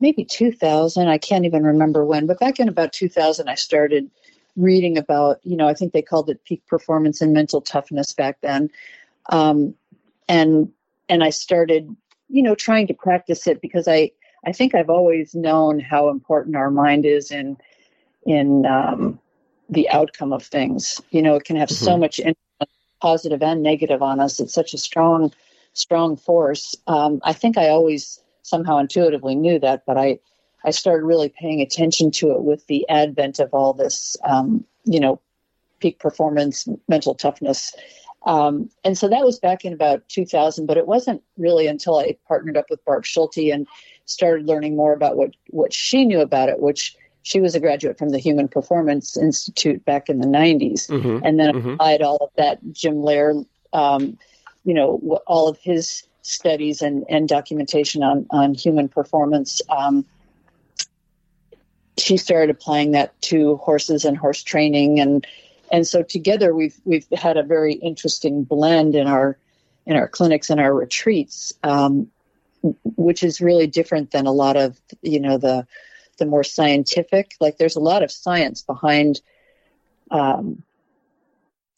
maybe 0.00 0.24
2000, 0.24 1.06
I 1.06 1.18
can't 1.18 1.44
even 1.44 1.62
remember 1.64 2.04
when, 2.04 2.26
but 2.26 2.40
back 2.40 2.58
in 2.58 2.68
about 2.68 2.92
2000, 2.92 3.48
I 3.48 3.54
started 3.54 4.10
reading 4.56 4.98
about, 4.98 5.38
you 5.44 5.56
know, 5.56 5.68
I 5.68 5.74
think 5.74 5.92
they 5.92 6.02
called 6.02 6.28
it 6.28 6.44
peak 6.44 6.66
performance 6.66 7.20
and 7.20 7.32
mental 7.32 7.60
toughness 7.60 8.12
back 8.12 8.38
then. 8.40 8.70
Um, 9.30 9.74
and, 10.28 10.72
and 11.08 11.22
I 11.22 11.30
started, 11.30 11.94
you 12.28 12.42
know, 12.42 12.56
trying 12.56 12.88
to 12.88 12.94
practice 12.94 13.46
it 13.46 13.60
because 13.60 13.86
I, 13.86 14.10
I 14.44 14.50
think 14.50 14.74
I've 14.74 14.90
always 14.90 15.32
known 15.32 15.78
how 15.78 16.08
important 16.08 16.56
our 16.56 16.72
mind 16.72 17.06
is 17.06 17.30
in, 17.30 17.56
in, 18.26 18.66
um, 18.66 19.20
the 19.68 19.88
outcome 19.90 20.32
of 20.32 20.42
things. 20.42 21.00
You 21.10 21.22
know, 21.22 21.34
it 21.36 21.44
can 21.44 21.56
have 21.56 21.68
mm-hmm. 21.68 21.84
so 21.84 21.96
much 21.96 22.20
positive 23.00 23.42
and 23.42 23.62
negative 23.62 24.02
on 24.02 24.20
us. 24.20 24.40
It's 24.40 24.54
such 24.54 24.74
a 24.74 24.78
strong, 24.78 25.32
strong 25.72 26.16
force. 26.16 26.74
Um, 26.86 27.20
I 27.24 27.32
think 27.32 27.56
I 27.56 27.68
always 27.68 28.20
somehow 28.42 28.78
intuitively 28.78 29.34
knew 29.34 29.58
that, 29.60 29.84
but 29.86 29.96
I, 29.96 30.18
I 30.64 30.70
started 30.70 31.04
really 31.04 31.28
paying 31.28 31.60
attention 31.60 32.10
to 32.12 32.32
it 32.32 32.42
with 32.42 32.66
the 32.66 32.88
advent 32.88 33.38
of 33.38 33.52
all 33.52 33.72
this, 33.72 34.16
um, 34.24 34.64
you 34.84 35.00
know, 35.00 35.20
peak 35.80 35.98
performance, 35.98 36.66
mental 36.88 37.14
toughness. 37.14 37.74
Um, 38.24 38.68
and 38.84 38.98
so 38.98 39.08
that 39.08 39.24
was 39.24 39.38
back 39.38 39.64
in 39.64 39.72
about 39.72 40.08
2000, 40.08 40.66
but 40.66 40.76
it 40.76 40.88
wasn't 40.88 41.22
really 41.36 41.66
until 41.66 41.98
I 41.98 42.16
partnered 42.26 42.56
up 42.56 42.66
with 42.68 42.84
Barb 42.84 43.06
Schulte 43.06 43.52
and 43.52 43.66
started 44.06 44.46
learning 44.46 44.74
more 44.74 44.92
about 44.92 45.16
what, 45.16 45.30
what 45.50 45.72
she 45.72 46.04
knew 46.04 46.20
about 46.20 46.48
it, 46.48 46.60
which 46.60 46.96
she 47.22 47.40
was 47.40 47.54
a 47.54 47.60
graduate 47.60 47.98
from 47.98 48.10
the 48.10 48.18
Human 48.18 48.48
Performance 48.48 49.16
Institute 49.16 49.84
back 49.84 50.08
in 50.08 50.20
the 50.20 50.26
90s, 50.26 50.88
mm-hmm. 50.88 51.24
and 51.24 51.38
then 51.38 51.54
mm-hmm. 51.54 51.70
applied 51.70 52.02
all 52.02 52.16
of 52.18 52.30
that. 52.36 52.58
Jim 52.72 53.02
Loehr, 53.02 53.44
um, 53.72 54.18
you 54.64 54.74
know, 54.74 55.20
all 55.26 55.48
of 55.48 55.58
his 55.58 56.04
studies 56.22 56.82
and, 56.82 57.04
and 57.08 57.28
documentation 57.28 58.02
on, 58.02 58.26
on 58.30 58.54
human 58.54 58.88
performance. 58.88 59.62
Um, 59.68 60.04
she 61.98 62.16
started 62.16 62.50
applying 62.50 62.92
that 62.92 63.20
to 63.22 63.56
horses 63.56 64.04
and 64.04 64.16
horse 64.16 64.42
training 64.42 65.00
and 65.00 65.26
and 65.70 65.86
so 65.86 66.02
together 66.02 66.54
we've 66.54 66.76
we've 66.84 67.06
had 67.12 67.36
a 67.36 67.42
very 67.42 67.74
interesting 67.74 68.44
blend 68.44 68.94
in 68.94 69.06
our 69.06 69.36
in 69.84 69.96
our 69.96 70.08
clinics 70.08 70.48
and 70.48 70.60
our 70.60 70.72
retreats 70.72 71.52
um, 71.64 72.08
which 72.96 73.22
is 73.22 73.40
really 73.40 73.66
different 73.66 74.10
than 74.12 74.26
a 74.26 74.32
lot 74.32 74.56
of 74.56 74.80
you 75.02 75.20
know 75.20 75.38
the 75.38 75.66
the 76.18 76.26
more 76.26 76.44
scientific 76.44 77.34
like 77.40 77.58
there's 77.58 77.76
a 77.76 77.80
lot 77.80 78.02
of 78.02 78.10
science 78.10 78.62
behind 78.62 79.20
um, 80.10 80.62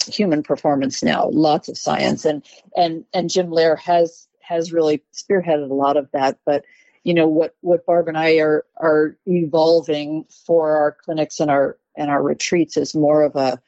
human 0.06 0.42
performance 0.42 1.02
now 1.02 1.28
lots 1.30 1.68
of 1.68 1.78
science. 1.78 2.24
And 2.24 2.42
and 2.76 3.04
and 3.12 3.30
jim 3.30 3.50
loehr 3.50 3.76
has 3.76 4.26
has 4.40 4.72
really 4.72 5.02
spearheaded 5.14 5.70
a 5.70 5.74
lot 5.74 5.96
of 5.96 6.10
that. 6.12 6.38
But 6.44 6.64
you 7.04 7.14
know 7.14 7.28
what 7.28 7.54
what 7.60 7.86
Barb 7.86 8.08
and 8.08 8.18
I 8.18 8.38
are 8.38 8.64
are 8.76 9.16
evolving 9.26 10.24
for 10.46 10.76
our 10.76 10.92
clinics 10.92 11.40
and 11.40 11.50
our 11.50 11.78
and 11.96 12.10
our 12.10 12.22
retreats 12.22 12.76
is 12.76 12.94
more 12.94 13.22
of 13.22 13.36
a 13.36 13.60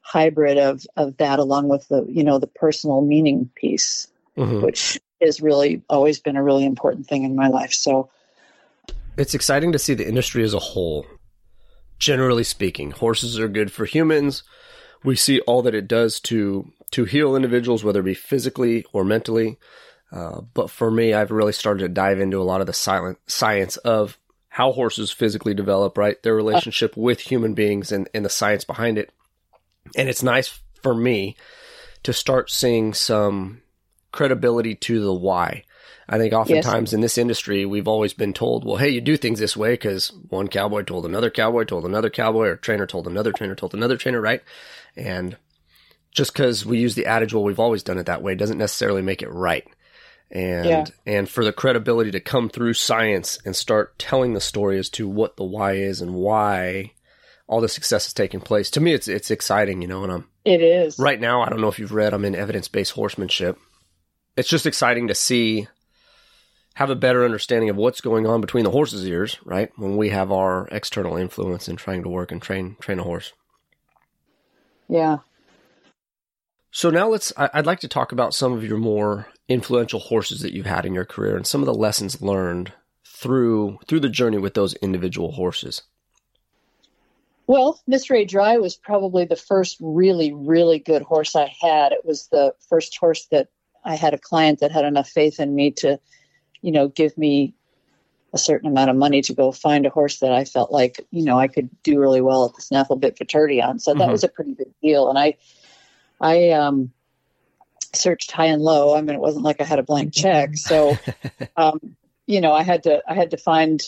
hybrid 0.00 0.58
of 0.58 0.86
of 0.96 1.16
that 1.16 1.38
along 1.38 1.68
with 1.68 1.88
the 1.88 2.04
you 2.08 2.22
know 2.22 2.38
the 2.38 2.46
personal 2.46 3.00
meaning 3.00 3.50
piece 3.56 4.08
mm-hmm. 4.36 4.60
which 4.60 5.00
has 5.20 5.40
really 5.40 5.82
always 5.88 6.20
been 6.20 6.36
a 6.36 6.42
really 6.42 6.64
important 6.64 7.06
thing 7.06 7.24
in 7.24 7.34
my 7.34 7.48
life. 7.48 7.72
So 7.72 8.10
it's 9.16 9.34
exciting 9.34 9.72
to 9.72 9.78
see 9.78 9.94
the 9.94 10.08
industry 10.08 10.42
as 10.42 10.54
a 10.54 10.58
whole 10.58 11.06
generally 11.98 12.44
speaking 12.44 12.90
horses 12.90 13.38
are 13.38 13.48
good 13.48 13.72
for 13.72 13.84
humans 13.84 14.42
we 15.04 15.16
see 15.16 15.40
all 15.40 15.62
that 15.62 15.74
it 15.74 15.88
does 15.88 16.20
to 16.20 16.70
to 16.90 17.04
heal 17.04 17.36
individuals 17.36 17.82
whether 17.82 18.00
it 18.00 18.04
be 18.04 18.14
physically 18.14 18.84
or 18.92 19.04
mentally 19.04 19.58
uh, 20.12 20.40
but 20.54 20.70
for 20.70 20.90
me, 20.90 21.12
I've 21.12 21.30
really 21.30 21.52
started 21.52 21.80
to 21.80 21.88
dive 21.88 22.20
into 22.20 22.40
a 22.40 22.44
lot 22.44 22.60
of 22.60 22.66
the 22.66 22.72
silent 22.72 23.18
science 23.26 23.76
of 23.78 24.18
how 24.48 24.72
horses 24.72 25.10
physically 25.10 25.54
develop, 25.54 25.98
right? 25.98 26.22
Their 26.22 26.34
relationship 26.34 26.96
with 26.96 27.20
human 27.20 27.54
beings 27.54 27.92
and, 27.92 28.08
and 28.14 28.24
the 28.24 28.30
science 28.30 28.64
behind 28.64 28.98
it. 28.98 29.10
And 29.96 30.08
it's 30.08 30.22
nice 30.22 30.60
for 30.82 30.94
me 30.94 31.36
to 32.04 32.12
start 32.12 32.50
seeing 32.50 32.94
some 32.94 33.62
credibility 34.12 34.74
to 34.74 35.00
the 35.00 35.12
why. 35.12 35.64
I 36.08 36.18
think 36.18 36.32
oftentimes 36.32 36.90
yes. 36.90 36.92
in 36.92 37.00
this 37.00 37.18
industry, 37.18 37.66
we've 37.66 37.88
always 37.88 38.12
been 38.12 38.32
told, 38.32 38.64
well, 38.64 38.76
hey, 38.76 38.90
you 38.90 39.00
do 39.00 39.16
things 39.16 39.40
this 39.40 39.56
way 39.56 39.72
because 39.72 40.12
one 40.28 40.48
cowboy 40.48 40.82
told 40.82 41.04
another 41.04 41.30
cowboy, 41.30 41.64
told 41.64 41.84
another 41.84 42.10
cowboy, 42.10 42.46
or 42.46 42.56
trainer 42.56 42.86
told 42.86 43.06
another 43.06 43.32
trainer, 43.32 43.54
told 43.54 43.74
another 43.74 43.96
trainer, 43.96 44.20
right? 44.20 44.42
And 44.96 45.36
just 46.12 46.32
because 46.32 46.64
we 46.64 46.78
use 46.78 46.94
the 46.94 47.06
adage, 47.06 47.34
well, 47.34 47.42
we've 47.42 47.58
always 47.58 47.82
done 47.82 47.98
it 47.98 48.06
that 48.06 48.22
way, 48.22 48.34
doesn't 48.34 48.58
necessarily 48.58 49.02
make 49.02 49.22
it 49.22 49.32
right 49.32 49.66
and 50.30 50.66
yeah. 50.66 50.84
and 51.06 51.28
for 51.28 51.44
the 51.44 51.52
credibility 51.52 52.10
to 52.10 52.20
come 52.20 52.48
through 52.48 52.74
science 52.74 53.38
and 53.44 53.54
start 53.54 53.98
telling 53.98 54.34
the 54.34 54.40
story 54.40 54.78
as 54.78 54.90
to 54.90 55.08
what 55.08 55.36
the 55.36 55.44
why 55.44 55.72
is 55.72 56.00
and 56.00 56.14
why 56.14 56.92
all 57.46 57.60
the 57.60 57.68
success 57.68 58.08
is 58.08 58.12
taking 58.12 58.40
place. 58.40 58.70
To 58.70 58.80
me, 58.80 58.92
it's 58.92 59.06
it's 59.06 59.30
exciting, 59.30 59.82
you 59.82 59.88
know. 59.88 60.02
And 60.02 60.12
I'm 60.12 60.28
it 60.44 60.60
is 60.60 60.98
right 60.98 61.20
now. 61.20 61.42
I 61.42 61.48
don't 61.48 61.60
know 61.60 61.68
if 61.68 61.78
you've 61.78 61.92
read. 61.92 62.12
I'm 62.12 62.24
in 62.24 62.34
evidence 62.34 62.68
based 62.68 62.92
horsemanship. 62.92 63.58
It's 64.36 64.48
just 64.48 64.66
exciting 64.66 65.08
to 65.08 65.14
see 65.14 65.68
have 66.76 66.90
a 66.90 66.94
better 66.94 67.24
understanding 67.24 67.70
of 67.70 67.76
what's 67.76 68.02
going 68.02 68.26
on 68.26 68.42
between 68.42 68.64
the 68.64 68.70
horse's 68.70 69.06
ears, 69.06 69.38
right? 69.46 69.70
When 69.76 69.96
we 69.96 70.10
have 70.10 70.30
our 70.30 70.68
external 70.70 71.16
influence 71.16 71.68
in 71.68 71.76
trying 71.76 72.02
to 72.02 72.10
work 72.10 72.30
and 72.30 72.40
train 72.40 72.76
train 72.80 72.98
a 72.98 73.02
horse. 73.02 73.32
Yeah. 74.86 75.18
So 76.70 76.90
now 76.90 77.08
let's. 77.08 77.32
I'd 77.36 77.64
like 77.64 77.80
to 77.80 77.88
talk 77.88 78.12
about 78.12 78.34
some 78.34 78.52
of 78.52 78.62
your 78.62 78.76
more 78.76 79.26
influential 79.48 80.00
horses 80.00 80.40
that 80.40 80.52
you've 80.52 80.66
had 80.66 80.84
in 80.84 80.92
your 80.92 81.06
career 81.06 81.34
and 81.34 81.46
some 81.46 81.62
of 81.62 81.66
the 81.66 81.74
lessons 81.74 82.20
learned 82.20 82.74
through 83.06 83.78
through 83.88 84.00
the 84.00 84.10
journey 84.10 84.36
with 84.36 84.52
those 84.52 84.74
individual 84.74 85.32
horses? 85.32 85.82
Well, 87.46 87.80
Miss 87.86 88.10
Ray 88.10 88.26
Dry 88.26 88.58
was 88.58 88.76
probably 88.76 89.24
the 89.24 89.36
first 89.36 89.78
really, 89.80 90.34
really 90.34 90.78
good 90.78 91.00
horse 91.00 91.34
I 91.34 91.50
had. 91.58 91.92
It 91.92 92.04
was 92.04 92.28
the 92.28 92.52
first 92.68 92.98
horse 92.98 93.26
that 93.30 93.48
I 93.82 93.94
had 93.94 94.12
a 94.12 94.18
client 94.18 94.60
that 94.60 94.72
had 94.72 94.84
enough 94.84 95.08
faith 95.08 95.40
in 95.40 95.54
me 95.54 95.70
to, 95.70 95.98
you 96.66 96.72
know, 96.72 96.88
give 96.88 97.16
me 97.16 97.54
a 98.32 98.38
certain 98.38 98.68
amount 98.68 98.90
of 98.90 98.96
money 98.96 99.22
to 99.22 99.32
go 99.32 99.52
find 99.52 99.86
a 99.86 99.90
horse 99.90 100.18
that 100.18 100.32
I 100.32 100.44
felt 100.44 100.72
like, 100.72 101.06
you 101.12 101.22
know, 101.22 101.38
I 101.38 101.46
could 101.46 101.70
do 101.84 102.00
really 102.00 102.20
well 102.20 102.44
at 102.46 102.56
the 102.56 102.60
snaffle 102.60 102.96
bit 102.96 103.16
futurity 103.16 103.62
on. 103.62 103.78
So 103.78 103.94
that 103.94 104.00
mm-hmm. 104.00 104.10
was 104.10 104.24
a 104.24 104.28
pretty 104.28 104.54
big 104.54 104.72
deal. 104.82 105.08
And 105.08 105.16
I, 105.16 105.36
I, 106.20 106.50
um, 106.50 106.90
searched 107.94 108.32
high 108.32 108.46
and 108.46 108.62
low. 108.62 108.96
I 108.96 109.00
mean, 109.00 109.14
it 109.14 109.20
wasn't 109.20 109.44
like 109.44 109.60
I 109.60 109.64
had 109.64 109.78
a 109.78 109.84
blank 109.84 110.12
check. 110.12 110.56
So, 110.56 110.98
um, 111.56 111.96
you 112.26 112.40
know, 112.40 112.52
I 112.52 112.64
had 112.64 112.82
to, 112.82 113.00
I 113.08 113.14
had 113.14 113.30
to 113.30 113.36
find, 113.36 113.80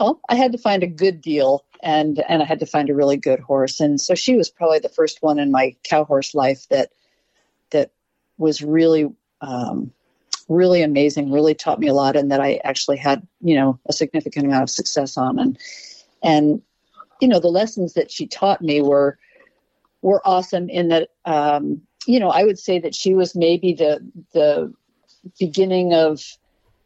well, 0.00 0.20
I 0.28 0.34
had 0.34 0.50
to 0.50 0.58
find 0.58 0.82
a 0.82 0.88
good 0.88 1.20
deal 1.20 1.64
and, 1.80 2.18
and 2.18 2.42
I 2.42 2.46
had 2.46 2.58
to 2.58 2.66
find 2.66 2.90
a 2.90 2.96
really 2.96 3.16
good 3.16 3.38
horse. 3.38 3.78
And 3.78 4.00
so 4.00 4.16
she 4.16 4.34
was 4.34 4.50
probably 4.50 4.80
the 4.80 4.88
first 4.88 5.22
one 5.22 5.38
in 5.38 5.52
my 5.52 5.76
cow 5.84 6.02
horse 6.02 6.34
life 6.34 6.66
that, 6.70 6.90
that 7.70 7.92
was 8.38 8.60
really, 8.60 9.14
um, 9.40 9.92
really 10.48 10.82
amazing, 10.82 11.30
really 11.30 11.54
taught 11.54 11.78
me 11.78 11.88
a 11.88 11.94
lot 11.94 12.16
and 12.16 12.30
that 12.32 12.40
I 12.40 12.60
actually 12.64 12.96
had, 12.96 13.26
you 13.40 13.54
know, 13.54 13.78
a 13.86 13.92
significant 13.92 14.46
amount 14.46 14.62
of 14.62 14.70
success 14.70 15.16
on. 15.16 15.38
And, 15.38 15.58
and, 16.22 16.62
you 17.20 17.28
know, 17.28 17.38
the 17.38 17.48
lessons 17.48 17.94
that 17.94 18.10
she 18.10 18.26
taught 18.26 18.62
me 18.62 18.80
were, 18.80 19.18
were 20.02 20.26
awesome 20.26 20.68
in 20.68 20.88
that, 20.88 21.10
um, 21.24 21.82
you 22.06 22.18
know, 22.18 22.30
I 22.30 22.44
would 22.44 22.58
say 22.58 22.78
that 22.78 22.94
she 22.94 23.12
was 23.12 23.34
maybe 23.34 23.74
the 23.74 24.00
the 24.32 24.72
beginning 25.38 25.92
of 25.92 26.22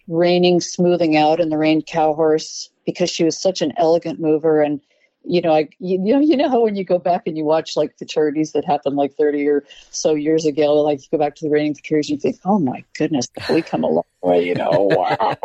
reining 0.08 0.60
smoothing 0.60 1.16
out 1.16 1.38
in 1.38 1.48
the 1.48 1.58
reined 1.58 1.86
cow 1.86 2.12
horse 2.14 2.70
because 2.84 3.08
she 3.08 3.22
was 3.22 3.38
such 3.38 3.62
an 3.62 3.72
elegant 3.76 4.18
mover 4.18 4.60
and 4.60 4.80
you 5.24 5.40
know, 5.40 5.52
I 5.54 5.68
you, 5.78 5.98
know 5.98 6.20
you 6.20 6.36
know 6.36 6.48
how 6.48 6.60
when 6.60 6.76
you 6.76 6.84
go 6.84 6.98
back 6.98 7.26
and 7.26 7.36
you 7.36 7.44
watch 7.44 7.76
like 7.76 7.96
futurities 7.96 8.52
that 8.52 8.64
happened 8.64 8.96
like 8.96 9.14
thirty 9.14 9.46
or 9.48 9.64
so 9.90 10.14
years 10.14 10.46
ago, 10.46 10.74
like 10.82 11.00
you 11.00 11.06
go 11.10 11.18
back 11.18 11.36
to 11.36 11.44
the 11.44 11.50
reining 11.50 11.74
futurities, 11.74 12.10
you 12.10 12.18
think, 12.18 12.38
oh 12.44 12.58
my 12.58 12.84
goodness, 12.96 13.28
we 13.50 13.62
come 13.62 13.84
a 13.84 13.88
long 13.88 14.04
way. 14.22 14.46
You 14.46 14.54
know, 14.54 14.70
wow, 14.90 15.36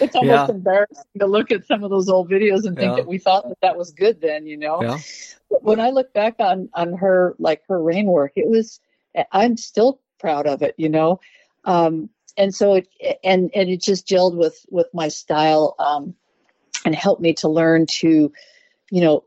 it's 0.00 0.14
almost 0.14 0.48
yeah. 0.48 0.48
embarrassing 0.48 1.04
to 1.18 1.26
look 1.26 1.50
at 1.50 1.66
some 1.66 1.84
of 1.84 1.90
those 1.90 2.08
old 2.08 2.30
videos 2.30 2.64
and 2.64 2.76
think 2.76 2.90
yeah. 2.90 2.96
that 2.96 3.06
we 3.06 3.18
thought 3.18 3.48
that 3.48 3.58
that 3.62 3.76
was 3.76 3.92
good 3.92 4.20
then. 4.20 4.46
You 4.46 4.56
know, 4.56 4.82
yeah. 4.82 4.98
when 5.48 5.80
I 5.80 5.90
look 5.90 6.12
back 6.12 6.36
on 6.38 6.68
on 6.74 6.94
her 6.94 7.34
like 7.38 7.62
her 7.68 7.82
rein 7.82 8.06
work, 8.06 8.32
it 8.36 8.48
was 8.48 8.80
I'm 9.30 9.56
still 9.56 10.00
proud 10.18 10.46
of 10.46 10.62
it, 10.62 10.74
you 10.78 10.88
know. 10.88 11.20
Um, 11.64 12.08
and 12.36 12.54
so 12.54 12.74
it 12.74 12.88
and 13.22 13.50
and 13.54 13.68
it 13.68 13.82
just 13.82 14.06
gelled 14.06 14.34
with 14.36 14.64
with 14.70 14.88
my 14.92 15.08
style 15.08 15.74
um, 15.78 16.14
and 16.84 16.94
helped 16.94 17.20
me 17.20 17.34
to 17.34 17.48
learn 17.48 17.86
to, 17.86 18.32
you 18.92 19.00
know, 19.00 19.24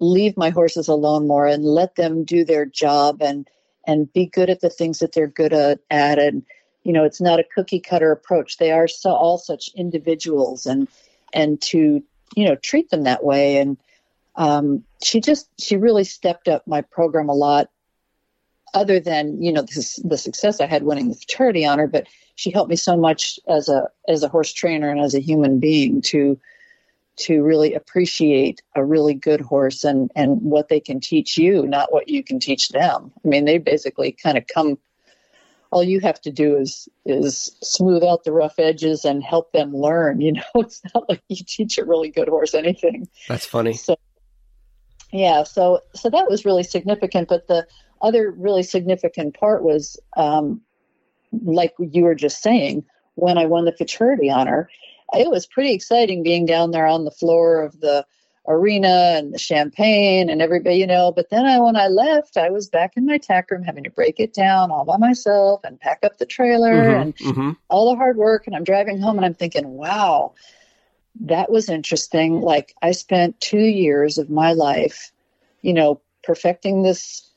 leave 0.00 0.36
my 0.36 0.50
horses 0.50 0.88
alone 0.88 1.28
more 1.28 1.46
and 1.46 1.64
let 1.64 1.94
them 1.94 2.24
do 2.24 2.44
their 2.44 2.66
job 2.66 3.22
and 3.22 3.48
and 3.86 4.12
be 4.12 4.26
good 4.26 4.50
at 4.50 4.60
the 4.60 4.68
things 4.68 4.98
that 4.98 5.12
they're 5.12 5.28
good 5.28 5.52
at, 5.52 5.78
at. 5.88 6.18
And 6.18 6.44
you 6.82 6.92
know 6.92 7.04
it's 7.04 7.20
not 7.20 7.38
a 7.38 7.46
cookie 7.54 7.78
cutter 7.78 8.10
approach. 8.10 8.58
They 8.58 8.72
are 8.72 8.88
so 8.88 9.10
all 9.10 9.38
such 9.38 9.70
individuals 9.76 10.66
and 10.66 10.88
and 11.32 11.62
to 11.62 12.02
you 12.34 12.44
know 12.44 12.56
treat 12.56 12.90
them 12.90 13.04
that 13.04 13.22
way. 13.22 13.58
And 13.58 13.78
um, 14.34 14.82
she 15.00 15.20
just 15.20 15.48
she 15.60 15.76
really 15.76 16.04
stepped 16.04 16.48
up 16.48 16.66
my 16.66 16.80
program 16.80 17.28
a 17.28 17.34
lot 17.34 17.70
other 18.74 18.98
than 18.98 19.40
you 19.40 19.52
know 19.52 19.62
the, 19.62 20.02
the 20.04 20.18
success 20.18 20.60
I 20.60 20.66
had 20.66 20.82
winning 20.82 21.08
the 21.08 21.14
futurity 21.14 21.64
honor, 21.64 21.86
but 21.86 22.08
she 22.34 22.50
helped 22.50 22.70
me 22.70 22.76
so 22.76 22.96
much 22.96 23.38
as 23.46 23.68
a 23.68 23.90
as 24.08 24.24
a 24.24 24.28
horse 24.28 24.52
trainer 24.52 24.90
and 24.90 24.98
as 24.98 25.14
a 25.14 25.20
human 25.20 25.60
being 25.60 26.02
to 26.02 26.36
to 27.18 27.42
really 27.42 27.74
appreciate 27.74 28.62
a 28.74 28.84
really 28.84 29.14
good 29.14 29.40
horse 29.40 29.84
and 29.84 30.10
and 30.14 30.40
what 30.42 30.68
they 30.68 30.80
can 30.80 31.00
teach 31.00 31.36
you, 31.36 31.66
not 31.66 31.92
what 31.92 32.08
you 32.08 32.22
can 32.22 32.38
teach 32.38 32.68
them. 32.70 33.12
I 33.24 33.28
mean, 33.28 33.44
they 33.44 33.58
basically 33.58 34.12
kind 34.12 34.38
of 34.38 34.46
come. 34.46 34.78
All 35.70 35.82
you 35.82 36.00
have 36.00 36.20
to 36.22 36.32
do 36.32 36.56
is 36.56 36.88
is 37.04 37.56
smooth 37.62 38.02
out 38.02 38.24
the 38.24 38.32
rough 38.32 38.58
edges 38.58 39.04
and 39.04 39.22
help 39.22 39.52
them 39.52 39.74
learn. 39.74 40.20
You 40.20 40.32
know, 40.32 40.42
it's 40.56 40.80
not 40.94 41.08
like 41.08 41.22
you 41.28 41.44
teach 41.46 41.78
a 41.78 41.84
really 41.84 42.10
good 42.10 42.28
horse 42.28 42.54
anything. 42.54 43.08
That's 43.28 43.44
funny. 43.44 43.74
So, 43.74 43.96
yeah, 45.12 45.42
so 45.42 45.80
so 45.94 46.08
that 46.10 46.30
was 46.30 46.44
really 46.44 46.62
significant. 46.62 47.28
But 47.28 47.48
the 47.48 47.66
other 48.00 48.30
really 48.30 48.62
significant 48.62 49.38
part 49.38 49.62
was, 49.62 49.98
um, 50.16 50.62
like 51.44 51.74
you 51.78 52.04
were 52.04 52.14
just 52.14 52.42
saying, 52.42 52.84
when 53.16 53.36
I 53.36 53.46
won 53.46 53.64
the 53.64 53.72
futurity 53.72 54.30
honor, 54.30 54.70
it 55.14 55.30
was 55.30 55.46
pretty 55.46 55.72
exciting 55.72 56.22
being 56.22 56.46
down 56.46 56.70
there 56.70 56.86
on 56.86 57.04
the 57.04 57.10
floor 57.10 57.62
of 57.62 57.80
the 57.80 58.04
arena 58.48 59.14
and 59.16 59.32
the 59.32 59.38
champagne 59.38 60.30
and 60.30 60.40
everybody, 60.40 60.76
you 60.76 60.86
know. 60.86 61.12
But 61.12 61.30
then 61.30 61.44
I, 61.44 61.58
when 61.58 61.76
I 61.76 61.88
left, 61.88 62.36
I 62.36 62.50
was 62.50 62.68
back 62.68 62.94
in 62.96 63.06
my 63.06 63.18
tack 63.18 63.50
room 63.50 63.62
having 63.62 63.84
to 63.84 63.90
break 63.90 64.18
it 64.18 64.32
down 64.32 64.70
all 64.70 64.84
by 64.84 64.96
myself 64.96 65.60
and 65.64 65.78
pack 65.78 66.00
up 66.02 66.16
the 66.16 66.26
trailer 66.26 66.74
mm-hmm, 66.74 67.00
and 67.00 67.16
mm-hmm. 67.16 67.50
all 67.68 67.90
the 67.90 67.96
hard 67.96 68.16
work. 68.16 68.46
And 68.46 68.56
I'm 68.56 68.64
driving 68.64 69.00
home 69.00 69.16
and 69.16 69.26
I'm 69.26 69.34
thinking, 69.34 69.68
wow, 69.68 70.32
that 71.20 71.50
was 71.50 71.68
interesting. 71.68 72.40
Like 72.40 72.74
I 72.80 72.92
spent 72.92 73.40
two 73.40 73.58
years 73.58 74.18
of 74.18 74.30
my 74.30 74.52
life, 74.52 75.12
you 75.62 75.74
know, 75.74 76.00
perfecting 76.24 76.82
this 76.82 77.28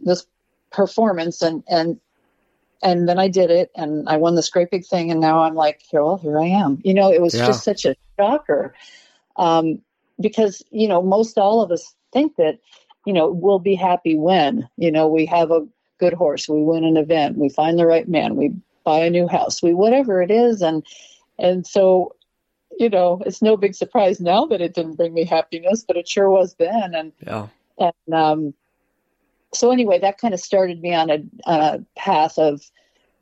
this 0.00 0.26
performance 0.70 1.42
and 1.42 1.62
and 1.68 2.00
and 2.82 3.08
then 3.08 3.18
I 3.18 3.28
did 3.28 3.50
it 3.50 3.70
and 3.74 4.08
I 4.08 4.16
won 4.16 4.34
this 4.34 4.50
great 4.50 4.70
big 4.70 4.86
thing 4.86 5.10
and 5.10 5.20
now 5.20 5.40
I'm 5.40 5.54
like, 5.54 5.82
here, 5.90 6.04
well, 6.04 6.16
here 6.16 6.38
I 6.38 6.46
am. 6.46 6.80
You 6.84 6.94
know, 6.94 7.12
it 7.12 7.20
was 7.20 7.34
yeah. 7.34 7.46
just 7.46 7.64
such 7.64 7.84
a 7.84 7.96
shocker. 8.18 8.74
Um, 9.36 9.80
because, 10.20 10.62
you 10.70 10.88
know, 10.88 11.02
most 11.02 11.38
all 11.38 11.60
of 11.60 11.70
us 11.70 11.94
think 12.12 12.36
that, 12.36 12.58
you 13.04 13.12
know, 13.12 13.30
we'll 13.30 13.58
be 13.58 13.74
happy 13.74 14.16
when, 14.16 14.68
you 14.76 14.90
know, 14.90 15.08
we 15.08 15.26
have 15.26 15.50
a 15.50 15.66
good 15.98 16.12
horse, 16.12 16.48
we 16.48 16.62
win 16.62 16.84
an 16.84 16.96
event, 16.96 17.38
we 17.38 17.48
find 17.48 17.78
the 17.78 17.86
right 17.86 18.08
man, 18.08 18.36
we 18.36 18.52
buy 18.84 19.00
a 19.00 19.10
new 19.10 19.26
house, 19.28 19.62
we 19.62 19.74
whatever 19.74 20.22
it 20.22 20.30
is. 20.30 20.62
And 20.62 20.84
and 21.38 21.66
so, 21.66 22.14
you 22.78 22.88
know, 22.88 23.22
it's 23.26 23.42
no 23.42 23.56
big 23.56 23.74
surprise 23.74 24.20
now 24.20 24.46
that 24.46 24.60
it 24.60 24.74
didn't 24.74 24.96
bring 24.96 25.14
me 25.14 25.24
happiness, 25.24 25.84
but 25.86 25.96
it 25.96 26.08
sure 26.08 26.30
was 26.30 26.54
then. 26.54 26.94
And 26.94 27.12
yeah. 27.24 27.48
And 27.78 28.14
um 28.14 28.54
so 29.52 29.70
anyway, 29.70 29.98
that 29.98 30.18
kind 30.18 30.34
of 30.34 30.40
started 30.40 30.80
me 30.80 30.94
on 30.94 31.10
a, 31.10 31.24
on 31.44 31.60
a 31.60 31.84
path 31.96 32.38
of, 32.38 32.62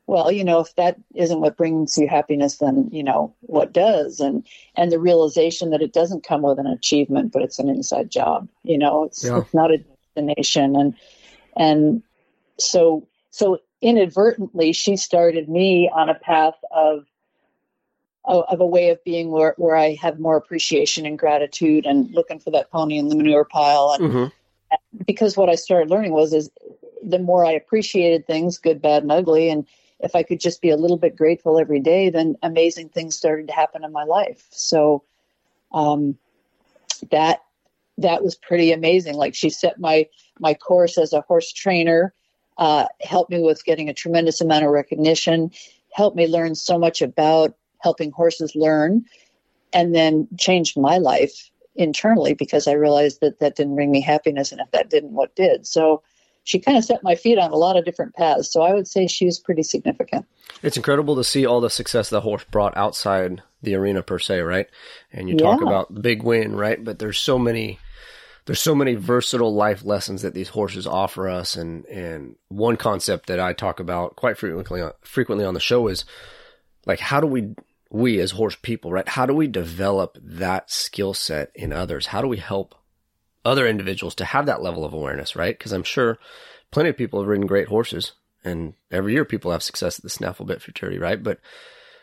well, 0.07 0.31
you 0.31 0.45
know, 0.45 0.61
if 0.61 0.75
that 0.77 0.97
isn't 1.15 1.41
what 1.41 1.57
brings 1.57 1.97
you 1.99 2.09
happiness, 2.09 2.59
then 2.59 2.89
you 2.93 3.03
know 3.03 3.35
what 3.41 3.73
does, 3.73 4.21
and 4.21 4.47
and 4.77 4.93
the 4.93 5.01
realization 5.01 5.71
that 5.71 5.83
it 5.83 5.93
doesn't 5.93 6.25
come 6.25 6.43
with 6.43 6.61
an 6.61 6.67
achievement, 6.67 7.33
but 7.33 7.43
it's 7.43 7.59
an 7.59 7.69
inside 7.69 8.09
job. 8.09 8.49
You 8.62 8.79
know, 8.79 9.05
it's, 9.05 9.25
yeah. 9.25 9.39
it's 9.39 9.53
not 9.53 9.73
a 9.73 9.79
destination, 9.79 10.77
and 10.77 10.95
and 11.57 12.03
so 12.57 13.09
so 13.31 13.59
inadvertently, 13.83 14.73
she 14.73 14.97
started 14.97 15.49
me 15.49 15.91
on 15.93 16.09
a 16.09 16.15
path 16.15 16.55
of 16.71 17.05
of 18.25 18.61
a 18.61 18.67
way 18.67 18.91
of 18.91 19.03
being 19.05 19.31
where, 19.31 19.55
where 19.57 19.77
I 19.77 19.97
have 20.03 20.19
more 20.19 20.37
appreciation 20.37 21.07
and 21.07 21.17
gratitude 21.17 21.87
and 21.87 22.11
looking 22.11 22.41
for 22.41 22.51
that 22.51 22.73
pony 22.73 22.99
in 22.99 23.09
the 23.09 23.15
manure 23.15 23.45
pile 23.45 23.97
and 23.97 24.12
mm-hmm 24.12 24.27
because 25.07 25.37
what 25.37 25.49
I 25.49 25.55
started 25.55 25.91
learning 25.91 26.12
was 26.12 26.33
is 26.33 26.51
the 27.03 27.19
more 27.19 27.45
I 27.45 27.53
appreciated 27.53 28.27
things, 28.27 28.59
good, 28.59 28.83
bad, 28.83 29.03
and 29.03 29.12
ugly, 29.12 29.49
and 29.49 29.67
if 30.01 30.15
I 30.15 30.23
could 30.23 30.41
just 30.41 30.61
be 30.61 30.71
a 30.71 30.77
little 30.77 30.99
bit 30.99 31.17
grateful 31.17 31.59
every 31.59 31.81
day, 31.81 32.11
then 32.11 32.37
amazing 32.43 32.91
things 32.91 33.17
started 33.17 33.49
to 33.49 33.55
happen 33.55 33.85
in 33.85 33.93
my 33.93 34.05
life. 34.05 34.47
So 34.51 35.03
um, 35.73 36.19
that 37.11 37.43
that 37.99 38.23
was 38.23 38.35
pretty 38.35 38.73
amazing. 38.73 39.15
Like 39.15 39.35
she 39.35 39.51
set 39.51 39.81
my 39.81 40.07
my 40.39 40.55
course 40.55 40.99
as 40.99 41.12
a 41.12 41.23
horse 41.23 41.53
trainer, 41.53 42.12
uh, 42.59 42.87
helped 43.01 43.31
me 43.31 43.41
with 43.41 43.65
getting 43.65 43.89
a 43.89 43.95
tremendous 43.95 44.41
amount 44.41 44.65
of 44.65 44.71
recognition, 44.71 45.51
helped 45.93 46.17
me 46.17 46.27
learn 46.27 46.55
so 46.55 46.79
much 46.79 47.01
about 47.01 47.55
helping 47.79 48.11
horses 48.11 48.55
learn, 48.55 49.05
and 49.73 49.95
then 49.95 50.29
changed 50.39 50.79
my 50.79 50.99
life 50.99 51.51
internally 51.77 52.35
because 52.35 52.67
I 52.67 52.73
realized 52.73 53.21
that 53.21 53.41
that 53.41 53.57
didn't 53.57 53.75
bring 53.75 53.91
me 53.91 54.01
happiness, 54.01 54.53
and 54.53 54.61
if 54.61 54.71
that 54.73 54.91
didn't, 54.91 55.12
what 55.12 55.35
did? 55.35 55.67
So 55.67 56.03
she 56.45 56.61
kind 56.61 56.79
of 56.79 56.85
set 56.85 57.03
my 57.03 57.17
feet 57.17 57.39
on 57.39 57.51
a 57.51 57.57
lot 57.57 57.77
of 57.77 57.85
different 57.85 58.15
paths. 58.15 58.53
So 58.53 58.62
I 58.62 58.73
would 58.73 58.87
say 58.87 59.09
she 59.09 59.27
was 59.27 59.41
pretty 59.41 59.65
significant. 59.65 60.27
It's 60.62 60.77
incredible 60.77 61.17
to 61.17 61.25
see 61.25 61.45
all 61.45 61.61
the 61.61 61.69
success 61.69 62.09
the 62.09 62.21
horse 62.21 62.45
brought 62.45 62.77
outside 62.77 63.43
the 63.62 63.75
arena 63.75 64.03
per 64.03 64.21
se, 64.21 64.41
right? 64.41 64.69
And 65.12 65.29
you 65.29 65.37
talk 65.37 65.61
yeah. 65.61 65.67
about 65.67 65.93
the 65.93 66.01
big 66.01 66.23
win, 66.23 66.55
right? 66.55 66.83
But 66.83 67.01
there's 67.01 67.19
so 67.19 67.39
many 67.39 67.81
there's 68.47 68.61
so 68.61 68.77
many 68.77 68.95
versatile 68.95 69.53
life 69.53 69.85
lessons 69.85 70.23
that 70.23 70.35
these 70.35 70.51
horses 70.51 70.87
offer 70.87 71.29
us 71.29 71.57
and 71.57 71.85
and 71.87 72.37
one 72.49 72.77
concept 72.77 73.27
that 73.27 73.41
I 73.41 73.53
talk 73.53 73.81
about 73.81 74.15
quite 74.15 74.39
frequently 74.39 74.83
frequently 75.03 75.45
on 75.45 75.55
the 75.55 75.61
show 75.61 75.89
is 75.89 76.05
like 76.87 77.01
how 77.01 77.21
do 77.21 77.27
we 77.27 77.55
we 77.90 78.18
as 78.20 78.33
horse 78.33 78.57
people, 78.61 78.90
right? 78.90 79.09
How 79.09 79.27
do 79.27 79.35
we 79.35 79.46
develop 79.46 80.18
that 80.20 80.70
skill 80.70 81.14
set 81.14 81.51
in 81.55 81.72
others? 81.72 82.07
How 82.07 82.20
do 82.20 82.29
we 82.29 82.38
help 82.38 82.75
other 83.44 83.66
individuals 83.66 84.14
to 84.16 84.25
have 84.25 84.46
that 84.46 84.62
level 84.62 84.85
of 84.85 84.92
awareness, 84.92 85.37
right? 85.37 85.57
Because 85.57 85.72
I'm 85.72 85.85
sure 85.85 86.18
plenty 86.70 86.90
of 86.90 86.96
people 86.96 87.20
have 87.20 87.29
ridden 87.29 87.46
great 87.46 87.68
horses 87.68 88.12
and 88.44 88.75
every 88.90 89.12
year 89.12 89.25
people 89.25 89.53
have 89.53 89.62
success 89.62 89.99
at 89.99 90.03
the 90.03 90.11
snaffle 90.11 90.46
bit 90.46 90.62
futurity, 90.62 90.99
right? 90.99 91.22
But 91.22 91.40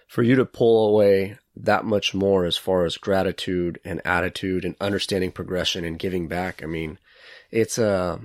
for 0.07 0.23
you 0.23 0.35
to 0.35 0.45
pull 0.45 0.89
away 0.89 1.37
that 1.55 1.85
much 1.85 2.13
more 2.13 2.45
as 2.45 2.57
far 2.57 2.85
as 2.85 2.97
gratitude 2.97 3.79
and 3.83 4.01
attitude 4.05 4.65
and 4.65 4.75
understanding 4.79 5.31
progression 5.31 5.83
and 5.85 5.99
giving 5.99 6.27
back, 6.27 6.63
I 6.63 6.65
mean, 6.65 6.97
it's 7.51 7.77
a, 7.77 7.89
uh, 7.89 8.19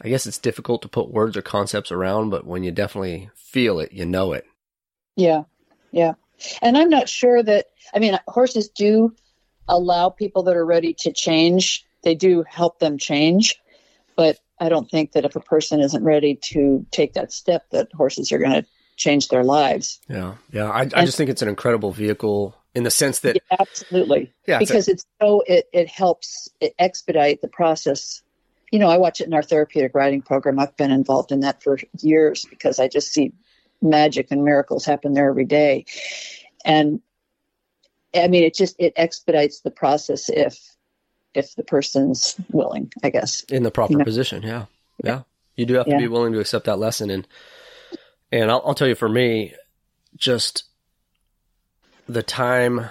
I 0.00 0.08
guess 0.08 0.26
it's 0.26 0.38
difficult 0.38 0.82
to 0.82 0.88
put 0.88 1.12
words 1.12 1.36
or 1.36 1.42
concepts 1.42 1.92
around, 1.92 2.30
but 2.30 2.46
when 2.46 2.64
you 2.64 2.72
definitely 2.72 3.30
feel 3.34 3.78
it, 3.78 3.92
you 3.92 4.04
know 4.04 4.32
it. 4.32 4.46
Yeah. 5.14 5.44
Yeah. 5.92 6.14
And 6.60 6.76
I'm 6.76 6.88
not 6.88 7.08
sure 7.08 7.42
that, 7.42 7.66
I 7.94 7.98
mean, 7.98 8.18
horses 8.26 8.68
do 8.68 9.14
allow 9.68 10.08
people 10.08 10.42
that 10.44 10.56
are 10.56 10.66
ready 10.66 10.94
to 11.00 11.12
change, 11.12 11.86
they 12.02 12.14
do 12.14 12.44
help 12.48 12.80
them 12.80 12.98
change. 12.98 13.60
But 14.16 14.38
I 14.58 14.68
don't 14.68 14.90
think 14.90 15.12
that 15.12 15.24
if 15.24 15.36
a 15.36 15.40
person 15.40 15.80
isn't 15.80 16.02
ready 16.02 16.34
to 16.50 16.84
take 16.90 17.14
that 17.14 17.32
step, 17.32 17.70
that 17.70 17.92
horses 17.92 18.32
are 18.32 18.38
going 18.38 18.62
to 18.62 18.66
change 18.96 19.28
their 19.28 19.44
lives. 19.44 20.00
Yeah. 20.08 20.34
Yeah. 20.52 20.68
I, 20.68 20.80
I 20.94 21.04
just 21.04 21.16
think 21.16 21.30
it's 21.30 21.42
an 21.42 21.48
incredible 21.48 21.92
vehicle 21.92 22.56
in 22.74 22.82
the 22.82 22.90
sense 22.90 23.20
that. 23.20 23.36
Yeah, 23.36 23.56
absolutely. 23.60 24.32
Yeah. 24.46 24.58
Because 24.58 24.88
it's, 24.88 24.88
a, 24.88 24.92
it's 24.92 25.06
so, 25.20 25.42
it, 25.46 25.68
it 25.72 25.88
helps 25.88 26.48
it 26.60 26.74
expedite 26.78 27.40
the 27.40 27.48
process 27.48 28.22
you 28.72 28.78
know, 28.78 28.88
I 28.88 28.96
watch 28.96 29.20
it 29.20 29.26
in 29.26 29.34
our 29.34 29.42
therapeutic 29.42 29.94
riding 29.94 30.22
program. 30.22 30.58
I've 30.58 30.76
been 30.78 30.90
involved 30.90 31.30
in 31.30 31.40
that 31.40 31.62
for 31.62 31.78
years 32.00 32.46
because 32.46 32.80
I 32.80 32.88
just 32.88 33.12
see 33.12 33.32
magic 33.82 34.28
and 34.30 34.44
miracles 34.44 34.84
happen 34.84 35.14
there 35.14 35.28
every 35.28 35.44
day. 35.44 35.84
And 36.64 37.00
I 38.14 38.28
mean, 38.28 38.44
it 38.44 38.54
just 38.54 38.76
it 38.78 38.92
expedites 38.96 39.60
the 39.60 39.70
process 39.70 40.28
if 40.28 40.58
if 41.34 41.54
the 41.54 41.64
person's 41.64 42.36
willing, 42.50 42.92
I 43.02 43.10
guess. 43.10 43.42
In 43.44 43.62
the 43.62 43.70
proper 43.70 43.92
you 43.92 43.98
know? 43.98 44.04
position, 44.04 44.42
yeah, 44.42 44.66
yeah. 45.02 45.22
You 45.56 45.66
do 45.66 45.74
have 45.74 45.86
to 45.86 45.92
yeah. 45.92 45.98
be 45.98 46.08
willing 46.08 46.32
to 46.32 46.40
accept 46.40 46.66
that 46.66 46.78
lesson, 46.78 47.10
and 47.10 47.26
and 48.30 48.50
I'll, 48.50 48.62
I'll 48.66 48.74
tell 48.74 48.88
you, 48.88 48.94
for 48.94 49.08
me, 49.08 49.54
just 50.16 50.64
the 52.06 52.22
time 52.22 52.90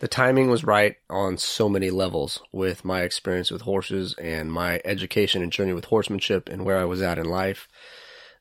the 0.00 0.08
timing 0.08 0.50
was 0.50 0.64
right 0.64 0.96
on 1.10 1.36
so 1.36 1.68
many 1.68 1.90
levels 1.90 2.40
with 2.52 2.84
my 2.86 3.02
experience 3.02 3.50
with 3.50 3.62
horses 3.62 4.14
and 4.14 4.50
my 4.50 4.80
education 4.84 5.42
and 5.42 5.52
journey 5.52 5.74
with 5.74 5.84
horsemanship 5.86 6.48
and 6.48 6.64
where 6.64 6.78
I 6.78 6.84
was 6.84 7.02
at 7.02 7.18
in 7.18 7.26
life 7.26 7.68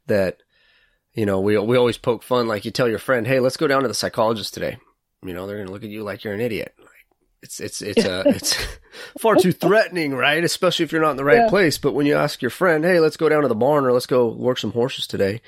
that 0.08 0.38
you 1.14 1.26
know, 1.26 1.40
we 1.40 1.58
we 1.58 1.78
always 1.78 1.98
poke 1.98 2.24
fun. 2.24 2.48
Like 2.48 2.66
you 2.66 2.72
tell 2.72 2.88
your 2.88 3.00
friend, 3.00 3.26
"Hey, 3.26 3.40
let's 3.40 3.58
go 3.58 3.68
down 3.68 3.82
to 3.82 3.88
the 3.88 3.94
psychologist 3.94 4.54
today." 4.54 4.78
You 5.24 5.34
know, 5.34 5.48
they're 5.48 5.58
going 5.58 5.68
to 5.68 5.74
look 5.74 5.84
at 5.84 5.90
you 5.90 6.04
like 6.04 6.24
you're 6.24 6.34
an 6.34 6.42
idiot. 6.42 6.74
Like 6.80 6.90
it's 7.42 7.60
it's 7.60 7.82
it's 7.82 8.06
uh, 8.06 8.24
it's 8.28 8.56
far 9.20 9.36
too 9.36 9.52
threatening, 9.52 10.14
right? 10.14 10.44
Especially 10.44 10.84
if 10.84 10.92
you're 10.92 11.02
not 11.02 11.12
in 11.12 11.18
the 11.18 11.26
right 11.26 11.44
yeah. 11.44 11.50
place. 11.50 11.78
But 11.78 11.94
when 11.94 12.06
you 12.06 12.16
ask 12.16 12.42
your 12.42 12.52
friend, 12.52 12.84
"Hey, 12.84 13.00
let's 13.00 13.18
go 13.18 13.30
down 13.30 13.42
to 13.42 13.48
the 13.48 13.56
barn 13.56 13.86
or 13.86 13.92
let's 13.92 14.06
go 14.06 14.28
work 14.28 14.60
some 14.60 14.72
horses 14.72 15.08
today," 15.08 15.42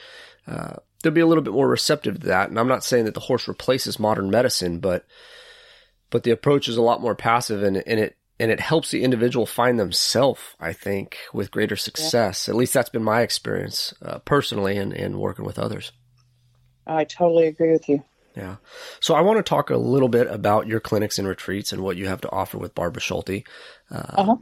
uh, 0.47 0.75
they'll 1.01 1.13
be 1.13 1.21
a 1.21 1.27
little 1.27 1.43
bit 1.43 1.53
more 1.53 1.69
receptive 1.69 2.19
to 2.21 2.27
that. 2.27 2.49
And 2.49 2.59
I'm 2.59 2.67
not 2.67 2.83
saying 2.83 3.05
that 3.05 3.13
the 3.13 3.19
horse 3.19 3.47
replaces 3.47 3.99
modern 3.99 4.29
medicine, 4.29 4.79
but 4.79 5.05
but 6.09 6.23
the 6.23 6.31
approach 6.31 6.67
is 6.67 6.77
a 6.77 6.81
lot 6.81 7.01
more 7.01 7.15
passive, 7.15 7.63
and 7.63 7.77
and 7.77 7.99
it 7.99 8.17
and 8.41 8.51
it 8.51 8.59
helps 8.59 8.89
the 8.89 9.03
individual 9.03 9.45
find 9.45 9.79
themselves, 9.79 10.41
I 10.59 10.73
think, 10.73 11.19
with 11.31 11.51
greater 11.51 11.75
success. 11.75 12.47
Yeah. 12.47 12.53
At 12.53 12.57
least 12.57 12.73
that's 12.73 12.89
been 12.89 13.03
my 13.03 13.21
experience 13.21 13.93
uh, 14.01 14.17
personally 14.19 14.77
and, 14.77 14.91
and 14.93 15.19
working 15.19 15.45
with 15.45 15.59
others. 15.59 15.91
I 16.87 17.03
totally 17.03 17.45
agree 17.45 17.71
with 17.71 17.87
you. 17.87 18.03
Yeah. 18.35 18.55
So 18.99 19.13
I 19.13 19.21
want 19.21 19.37
to 19.37 19.43
talk 19.43 19.69
a 19.69 19.77
little 19.77 20.09
bit 20.09 20.25
about 20.25 20.65
your 20.65 20.79
clinics 20.79 21.19
and 21.19 21.27
retreats 21.27 21.71
and 21.71 21.83
what 21.83 21.97
you 21.97 22.07
have 22.07 22.21
to 22.21 22.31
offer 22.31 22.57
with 22.57 22.73
Barbara 22.73 23.01
Schulte. 23.01 23.43
Uh, 23.91 24.11
uh-huh. 24.15 24.37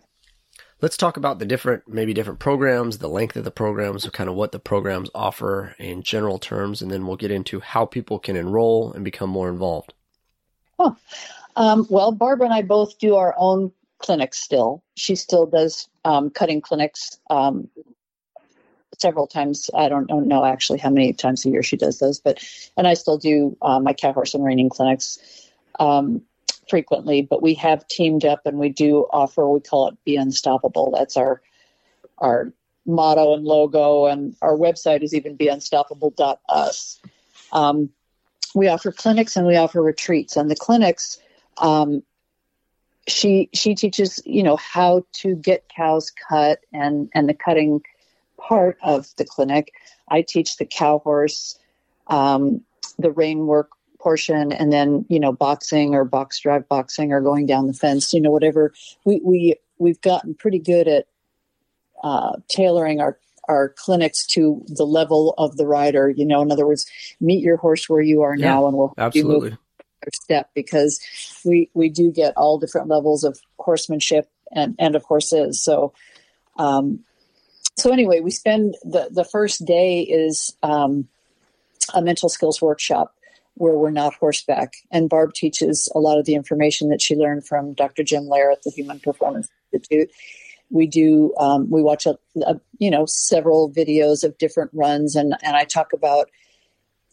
Let's 0.81 0.95
talk 0.95 1.17
about 1.17 1.39
the 1.39 1.45
different, 1.45 1.83
maybe 1.89 2.13
different 2.13 2.39
programs, 2.39 2.99
the 2.99 3.09
length 3.09 3.35
of 3.35 3.43
the 3.43 3.51
programs, 3.51 4.07
kind 4.11 4.29
of 4.29 4.35
what 4.35 4.53
the 4.53 4.59
programs 4.59 5.09
offer 5.13 5.75
in 5.77 6.03
general 6.03 6.39
terms, 6.39 6.81
and 6.81 6.89
then 6.89 7.05
we'll 7.05 7.17
get 7.17 7.31
into 7.31 7.59
how 7.59 7.85
people 7.85 8.17
can 8.17 8.37
enroll 8.37 8.93
and 8.93 9.03
become 9.03 9.29
more 9.29 9.49
involved. 9.49 9.93
Oh, 10.77 10.95
um, 11.57 11.85
well, 11.89 12.13
Barbara 12.13 12.45
and 12.45 12.53
I 12.53 12.61
both 12.61 12.97
do 12.97 13.15
our 13.15 13.35
own 13.37 13.73
clinics 13.99 14.39
still. 14.39 14.83
She 14.95 15.15
still 15.15 15.45
does 15.45 15.87
um, 16.05 16.29
cutting 16.29 16.61
clinics 16.61 17.19
um, 17.29 17.69
several 18.97 19.27
times. 19.27 19.69
I 19.75 19.89
don't, 19.89 20.07
don't, 20.07 20.27
know 20.27 20.43
actually 20.43 20.79
how 20.79 20.89
many 20.89 21.13
times 21.13 21.45
a 21.45 21.49
year 21.49 21.63
she 21.63 21.77
does 21.77 21.99
those, 21.99 22.19
but 22.19 22.43
and 22.77 22.87
I 22.87 22.95
still 22.95 23.17
do 23.17 23.55
uh, 23.61 23.79
my 23.79 23.93
cat, 23.93 24.15
horse, 24.15 24.33
and 24.33 24.43
reining 24.43 24.69
clinics 24.69 25.19
um, 25.79 26.21
frequently. 26.69 27.21
But 27.21 27.41
we 27.41 27.53
have 27.55 27.87
teamed 27.87 28.25
up 28.25 28.45
and 28.45 28.57
we 28.57 28.69
do 28.69 29.05
offer. 29.11 29.47
We 29.47 29.59
call 29.59 29.89
it 29.89 30.03
"Be 30.05 30.15
Unstoppable." 30.15 30.91
That's 30.91 31.17
our 31.17 31.41
our 32.17 32.51
motto 32.85 33.33
and 33.35 33.43
logo, 33.43 34.05
and 34.05 34.35
our 34.41 34.57
website 34.57 35.03
is 35.03 35.13
even 35.13 35.37
beunstoppable.us. 35.37 36.99
Um, 37.51 37.89
we 38.55 38.67
offer 38.67 38.91
clinics 38.91 39.37
and 39.37 39.45
we 39.45 39.57
offer 39.57 39.81
retreats, 39.81 40.35
and 40.35 40.49
the 40.49 40.55
clinics 40.55 41.19
um, 41.59 42.03
she 43.07 43.49
she 43.53 43.75
teaches 43.75 44.21
you 44.25 44.43
know 44.43 44.55
how 44.55 45.05
to 45.13 45.35
get 45.35 45.69
cows 45.75 46.11
cut 46.29 46.59
and 46.73 47.09
and 47.13 47.27
the 47.27 47.33
cutting 47.33 47.81
part 48.37 48.77
of 48.81 49.07
the 49.17 49.25
clinic. 49.25 49.73
I 50.09 50.21
teach 50.21 50.57
the 50.57 50.65
cow 50.65 50.99
horse, 50.99 51.57
um, 52.07 52.61
the 52.97 53.11
rein 53.11 53.45
work 53.45 53.71
portion, 53.99 54.51
and 54.51 54.71
then 54.71 55.05
you 55.09 55.19
know 55.19 55.31
boxing 55.31 55.93
or 55.93 56.05
box 56.05 56.39
drive 56.39 56.67
boxing 56.67 57.11
or 57.11 57.21
going 57.21 57.45
down 57.45 57.67
the 57.67 57.73
fence. 57.73 58.13
You 58.13 58.21
know 58.21 58.31
whatever 58.31 58.73
we 59.05 59.21
we 59.23 59.55
we've 59.77 60.01
gotten 60.01 60.35
pretty 60.35 60.59
good 60.59 60.87
at 60.87 61.07
uh, 62.03 62.33
tailoring 62.47 63.01
our 63.01 63.17
our 63.47 63.69
clinics 63.69 64.25
to 64.27 64.63
the 64.67 64.85
level 64.85 65.33
of 65.37 65.57
the 65.57 65.65
rider. 65.65 66.09
You 66.09 66.25
know, 66.25 66.41
in 66.41 66.51
other 66.51 66.67
words, 66.67 66.85
meet 67.19 67.43
your 67.43 67.57
horse 67.57 67.89
where 67.89 68.01
you 68.01 68.21
are 68.21 68.35
yeah, 68.35 68.45
now, 68.45 68.67
and 68.67 68.77
we'll 68.77 68.93
absolutely 68.97 69.57
step 70.13 70.49
because 70.53 70.99
we 71.45 71.69
we 71.73 71.89
do 71.89 72.11
get 72.11 72.33
all 72.37 72.57
different 72.57 72.87
levels 72.87 73.23
of 73.23 73.39
horsemanship 73.57 74.29
and 74.51 74.75
and 74.79 74.95
of 74.95 75.03
horses. 75.03 75.61
So, 75.61 75.93
um, 76.57 77.01
so 77.77 77.91
anyway, 77.91 78.19
we 78.19 78.31
spend 78.31 78.75
the 78.83 79.09
the 79.11 79.23
first 79.23 79.65
day 79.65 80.01
is 80.01 80.55
um, 80.63 81.07
a 81.93 82.01
mental 82.01 82.29
skills 82.29 82.61
workshop 82.61 83.15
where 83.55 83.75
we're 83.75 83.91
not 83.91 84.13
horseback, 84.15 84.75
and 84.91 85.09
Barb 85.09 85.33
teaches 85.33 85.91
a 85.93 85.99
lot 85.99 86.17
of 86.17 86.25
the 86.25 86.35
information 86.35 86.89
that 86.89 87.01
she 87.01 87.15
learned 87.15 87.45
from 87.45 87.73
Dr. 87.73 88.03
Jim 88.03 88.25
Loehr 88.25 88.51
at 88.51 88.63
the 88.63 88.71
Human 88.71 88.99
Performance 88.99 89.49
Institute. 89.73 90.09
We 90.71 90.87
do 90.87 91.33
um, 91.37 91.69
we 91.69 91.81
watch 91.81 92.05
a, 92.05 92.17
a, 92.45 92.59
you 92.77 92.91
know 92.91 93.05
several 93.05 93.71
videos 93.71 94.23
of 94.23 94.37
different 94.37 94.71
runs, 94.73 95.15
and 95.15 95.35
and 95.43 95.55
I 95.55 95.65
talk 95.65 95.93
about 95.93 96.29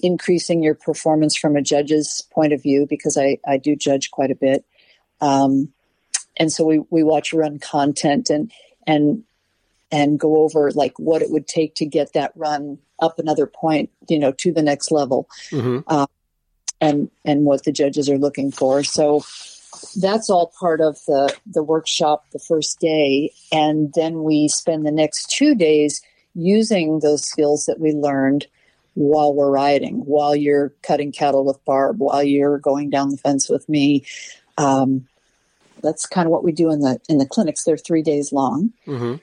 increasing 0.00 0.62
your 0.62 0.74
performance 0.74 1.36
from 1.36 1.56
a 1.56 1.62
judge's 1.62 2.26
point 2.32 2.52
of 2.52 2.62
view 2.62 2.86
because 2.88 3.16
I, 3.16 3.38
I 3.46 3.56
do 3.56 3.76
judge 3.76 4.10
quite 4.10 4.30
a 4.30 4.36
bit. 4.36 4.64
Um, 5.20 5.72
and 6.36 6.52
so 6.52 6.64
we, 6.64 6.82
we 6.90 7.02
watch 7.02 7.32
run 7.32 7.58
content 7.58 8.28
and, 8.28 8.52
and, 8.86 9.24
and 9.90 10.18
go 10.18 10.42
over 10.42 10.70
like 10.72 10.98
what 10.98 11.22
it 11.22 11.30
would 11.30 11.46
take 11.46 11.74
to 11.76 11.86
get 11.86 12.12
that 12.12 12.32
run 12.34 12.78
up 13.00 13.18
another 13.18 13.46
point, 13.46 13.90
you 14.08 14.18
know, 14.18 14.32
to 14.32 14.52
the 14.52 14.62
next 14.62 14.90
level. 14.90 15.28
Mm-hmm. 15.50 15.80
Um, 15.86 16.06
and, 16.80 17.10
and 17.24 17.44
what 17.44 17.64
the 17.64 17.72
judges 17.72 18.10
are 18.10 18.18
looking 18.18 18.52
for. 18.52 18.84
So 18.84 19.24
that's 19.96 20.28
all 20.28 20.52
part 20.60 20.82
of 20.82 20.98
the, 21.06 21.34
the 21.46 21.62
workshop 21.62 22.26
the 22.32 22.38
first 22.38 22.80
day. 22.80 23.32
And 23.50 23.92
then 23.94 24.22
we 24.22 24.48
spend 24.48 24.84
the 24.84 24.92
next 24.92 25.30
two 25.30 25.54
days 25.54 26.02
using 26.34 27.00
those 27.00 27.24
skills 27.24 27.64
that 27.64 27.80
we 27.80 27.92
learned 27.92 28.46
while 28.96 29.34
we're 29.34 29.50
riding, 29.50 29.96
while 30.06 30.34
you're 30.34 30.72
cutting 30.82 31.12
cattle 31.12 31.44
with 31.44 31.62
Barb, 31.66 31.98
while 31.98 32.22
you're 32.22 32.58
going 32.58 32.88
down 32.88 33.10
the 33.10 33.18
fence 33.18 33.48
with 33.48 33.68
me. 33.68 34.04
Um, 34.56 35.06
that's 35.82 36.06
kind 36.06 36.26
of 36.26 36.32
what 36.32 36.42
we 36.42 36.52
do 36.52 36.72
in 36.72 36.80
the 36.80 36.98
in 37.08 37.18
the 37.18 37.26
clinics. 37.26 37.62
They're 37.62 37.76
three 37.76 38.02
days 38.02 38.32
long, 38.32 38.72
mm-hmm. 38.86 39.16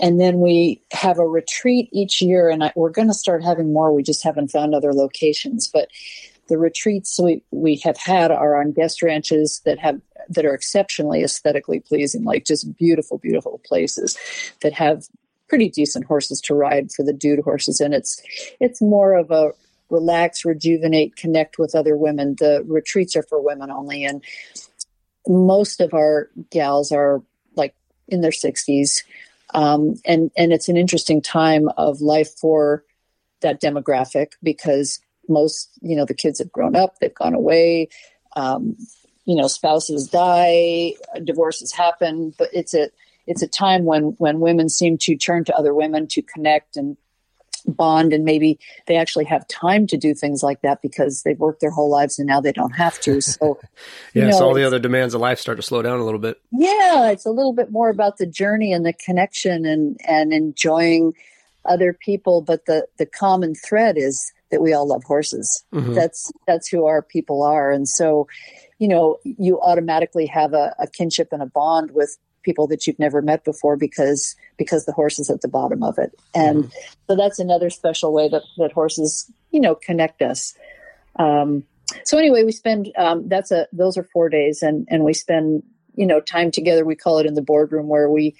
and 0.00 0.20
then 0.20 0.40
we 0.40 0.80
have 0.90 1.18
a 1.18 1.28
retreat 1.28 1.90
each 1.92 2.22
year. 2.22 2.48
And 2.48 2.64
I, 2.64 2.72
we're 2.74 2.90
going 2.90 3.08
to 3.08 3.14
start 3.14 3.44
having 3.44 3.72
more. 3.72 3.92
We 3.92 4.02
just 4.02 4.24
haven't 4.24 4.48
found 4.48 4.74
other 4.74 4.94
locations, 4.94 5.68
but 5.68 5.88
the 6.48 6.56
retreats 6.56 7.20
we 7.20 7.42
we 7.50 7.76
have 7.84 7.98
had 7.98 8.30
are 8.30 8.58
on 8.58 8.72
guest 8.72 9.02
ranches 9.02 9.60
that 9.66 9.78
have 9.78 10.00
that 10.30 10.46
are 10.46 10.54
exceptionally 10.54 11.22
aesthetically 11.22 11.80
pleasing, 11.80 12.24
like 12.24 12.46
just 12.46 12.74
beautiful, 12.78 13.18
beautiful 13.18 13.60
places 13.66 14.16
that 14.62 14.72
have 14.72 15.06
pretty 15.48 15.68
decent 15.68 16.04
horses 16.06 16.40
to 16.42 16.54
ride 16.54 16.90
for 16.92 17.04
the 17.04 17.12
dude 17.12 17.40
horses, 17.40 17.80
and 17.80 17.94
it's 17.94 18.20
it's 18.60 18.80
more 18.80 19.14
of 19.14 19.30
a 19.30 19.52
relax, 19.90 20.44
rejuvenate, 20.44 21.16
connect 21.16 21.58
with 21.58 21.74
other 21.74 21.96
women. 21.96 22.36
The 22.38 22.64
retreats 22.66 23.14
are 23.16 23.22
for 23.22 23.40
women 23.40 23.70
only, 23.70 24.04
and 24.04 24.22
most 25.28 25.80
of 25.80 25.94
our 25.94 26.30
gals 26.50 26.92
are 26.92 27.22
like 27.56 27.74
in 28.08 28.20
their 28.20 28.32
sixties, 28.32 29.04
um, 29.52 29.94
and 30.04 30.30
and 30.36 30.52
it's 30.52 30.68
an 30.68 30.76
interesting 30.76 31.20
time 31.20 31.68
of 31.76 32.00
life 32.00 32.34
for 32.38 32.84
that 33.40 33.60
demographic 33.60 34.32
because 34.42 35.00
most 35.28 35.70
you 35.80 35.96
know 35.96 36.04
the 36.04 36.14
kids 36.14 36.38
have 36.38 36.52
grown 36.52 36.76
up, 36.76 36.98
they've 36.98 37.14
gone 37.14 37.34
away. 37.34 37.88
Um, 38.36 38.76
you 39.26 39.36
know, 39.36 39.46
spouses 39.46 40.08
die, 40.08 40.94
divorces 41.22 41.72
happen, 41.72 42.34
but 42.36 42.50
it's 42.52 42.74
a 42.74 42.90
it's 43.26 43.42
a 43.42 43.48
time 43.48 43.84
when 43.84 44.14
when 44.18 44.40
women 44.40 44.68
seem 44.68 44.98
to 44.98 45.16
turn 45.16 45.44
to 45.44 45.56
other 45.56 45.74
women 45.74 46.06
to 46.08 46.22
connect 46.22 46.76
and 46.76 46.96
bond 47.66 48.12
and 48.12 48.24
maybe 48.24 48.58
they 48.86 48.96
actually 48.96 49.24
have 49.24 49.46
time 49.48 49.86
to 49.86 49.96
do 49.96 50.14
things 50.14 50.42
like 50.42 50.60
that 50.62 50.82
because 50.82 51.22
they've 51.22 51.38
worked 51.38 51.60
their 51.60 51.70
whole 51.70 51.90
lives 51.90 52.18
and 52.18 52.26
now 52.26 52.40
they 52.40 52.52
don't 52.52 52.76
have 52.76 53.00
to. 53.00 53.20
So 53.20 53.58
yeah 54.14 54.24
you 54.24 54.30
know, 54.30 54.38
so 54.38 54.48
all 54.48 54.54
the 54.54 54.64
other 54.64 54.78
demands 54.78 55.14
of 55.14 55.20
life 55.20 55.38
start 55.38 55.56
to 55.56 55.62
slow 55.62 55.82
down 55.82 55.98
a 55.98 56.04
little 56.04 56.20
bit. 56.20 56.40
Yeah 56.52 57.10
it's 57.10 57.26
a 57.26 57.30
little 57.30 57.54
bit 57.54 57.70
more 57.70 57.88
about 57.88 58.18
the 58.18 58.26
journey 58.26 58.72
and 58.72 58.84
the 58.84 58.92
connection 58.92 59.64
and 59.64 59.98
and 60.06 60.32
enjoying 60.32 61.14
other 61.64 61.94
people 61.94 62.42
but 62.42 62.66
the 62.66 62.86
the 62.98 63.06
common 63.06 63.54
thread 63.54 63.96
is 63.96 64.32
that 64.50 64.60
we 64.60 64.72
all 64.72 64.86
love 64.86 65.02
horses. 65.04 65.64
Mm-hmm. 65.72 65.94
that's 65.94 66.30
that's 66.46 66.68
who 66.68 66.86
our 66.86 67.02
people 67.02 67.42
are. 67.42 67.72
And 67.72 67.88
so 67.88 68.28
you 68.78 68.88
know 68.88 69.18
you 69.24 69.60
automatically 69.60 70.26
have 70.26 70.52
a, 70.52 70.74
a 70.78 70.86
kinship 70.86 71.28
and 71.32 71.42
a 71.42 71.46
bond 71.46 71.92
with 71.92 72.18
people 72.44 72.66
that 72.68 72.86
you've 72.86 72.98
never 72.98 73.22
met 73.22 73.44
before 73.44 73.76
because 73.76 74.36
because 74.56 74.84
the 74.84 74.92
horse 74.92 75.18
is 75.18 75.30
at 75.30 75.40
the 75.40 75.48
bottom 75.48 75.82
of 75.82 75.98
it. 75.98 76.12
And 76.34 76.64
mm-hmm. 76.64 76.90
so 77.08 77.16
that's 77.16 77.38
another 77.38 77.70
special 77.70 78.12
way 78.12 78.28
that, 78.28 78.42
that 78.58 78.72
horses 78.72 79.30
you 79.50 79.60
know 79.60 79.74
connect 79.74 80.22
us. 80.22 80.54
Um, 81.16 81.64
so 82.04 82.18
anyway 82.18 82.44
we 82.44 82.52
spend 82.52 82.92
um, 82.96 83.28
that's 83.28 83.50
a 83.50 83.66
those 83.72 83.96
are 83.96 84.04
four 84.12 84.28
days 84.28 84.62
and 84.62 84.86
and 84.90 85.04
we 85.04 85.14
spend 85.14 85.62
you 85.96 86.06
know 86.06 86.20
time 86.20 86.50
together. 86.50 86.84
We 86.84 86.96
call 86.96 87.18
it 87.18 87.26
in 87.26 87.34
the 87.34 87.42
boardroom 87.42 87.88
where 87.88 88.08
we 88.08 88.36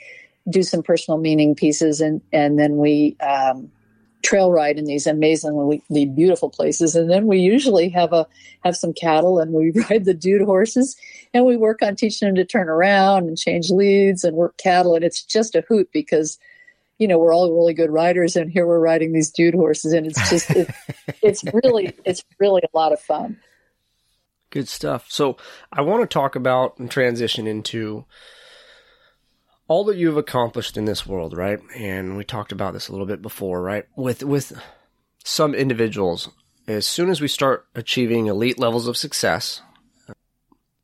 do 0.49 0.63
some 0.63 0.83
personal 0.83 1.19
meaning 1.19 1.55
pieces 1.55 2.01
and 2.01 2.21
and 2.33 2.59
then 2.59 2.77
we 2.77 3.17
um, 3.21 3.71
trail 4.25 4.51
ride 4.51 4.79
in 4.79 4.87
these 4.87 5.07
amazingly 5.07 5.83
beautiful 6.07 6.51
places. 6.51 6.97
And 6.97 7.11
then 7.11 7.27
we 7.27 7.39
usually 7.39 7.89
have 7.91 8.13
a 8.13 8.27
have 8.65 8.77
some 8.77 8.93
cattle 8.93 9.39
and 9.39 9.53
we 9.53 9.71
ride 9.91 10.05
the 10.05 10.15
dude 10.15 10.43
horses 10.43 10.97
and 11.33 11.45
we 11.45 11.57
work 11.57 11.83
on 11.83 11.95
teaching 11.95 12.27
them 12.27 12.35
to 12.37 12.45
turn 12.45 12.69
around 12.69 13.29
and 13.29 13.39
change 13.39 13.71
leads 13.71 14.25
and 14.25 14.37
work 14.37 14.57
cattle. 14.57 14.95
And 14.95 15.05
it's 15.05 15.23
just 15.23 15.55
a 15.55 15.65
hoot 15.69 15.91
because 15.93 16.39
you 16.99 17.07
know 17.07 17.19
we're 17.19 17.35
all 17.35 17.53
really 17.53 17.75
good 17.75 17.91
riders 17.91 18.37
and 18.37 18.51
here 18.51 18.67
we're 18.67 18.79
riding 18.79 19.13
these 19.13 19.31
dude 19.31 19.55
horses 19.55 19.93
and 19.93 20.07
it's 20.07 20.31
just 20.31 20.51
it, 20.51 20.71
it's 21.23 21.45
really 21.53 21.93
it's 22.05 22.25
really 22.41 22.63
a 22.63 22.77
lot 22.77 22.93
of 22.93 23.01
fun. 23.01 23.39
Good 24.51 24.69
stuff. 24.69 25.07
So 25.09 25.37
i 25.73 25.83
want 25.83 26.03
to 26.03 26.07
talk 26.07 26.37
about 26.37 26.79
and 26.79 26.91
transition 26.91 27.47
into 27.47 28.05
all 29.67 29.85
that 29.85 29.97
you've 29.97 30.17
accomplished 30.17 30.77
in 30.77 30.85
this 30.85 31.07
world, 31.07 31.37
right? 31.37 31.59
And 31.77 32.17
we 32.17 32.25
talked 32.25 32.53
about 32.53 32.75
this 32.75 32.89
a 32.89 32.93
little 32.93 33.07
bit 33.07 33.23
before, 33.23 33.63
right? 33.63 33.87
With 33.97 34.23
with 34.23 34.53
some 35.25 35.55
individuals, 35.55 36.29
as 36.67 36.87
soon 36.87 37.11
as 37.11 37.21
we 37.21 37.29
start 37.29 37.67
achieving 37.75 38.27
elite 38.27 38.59
levels 38.59 38.87
of 38.87 38.97
success, 38.97 39.63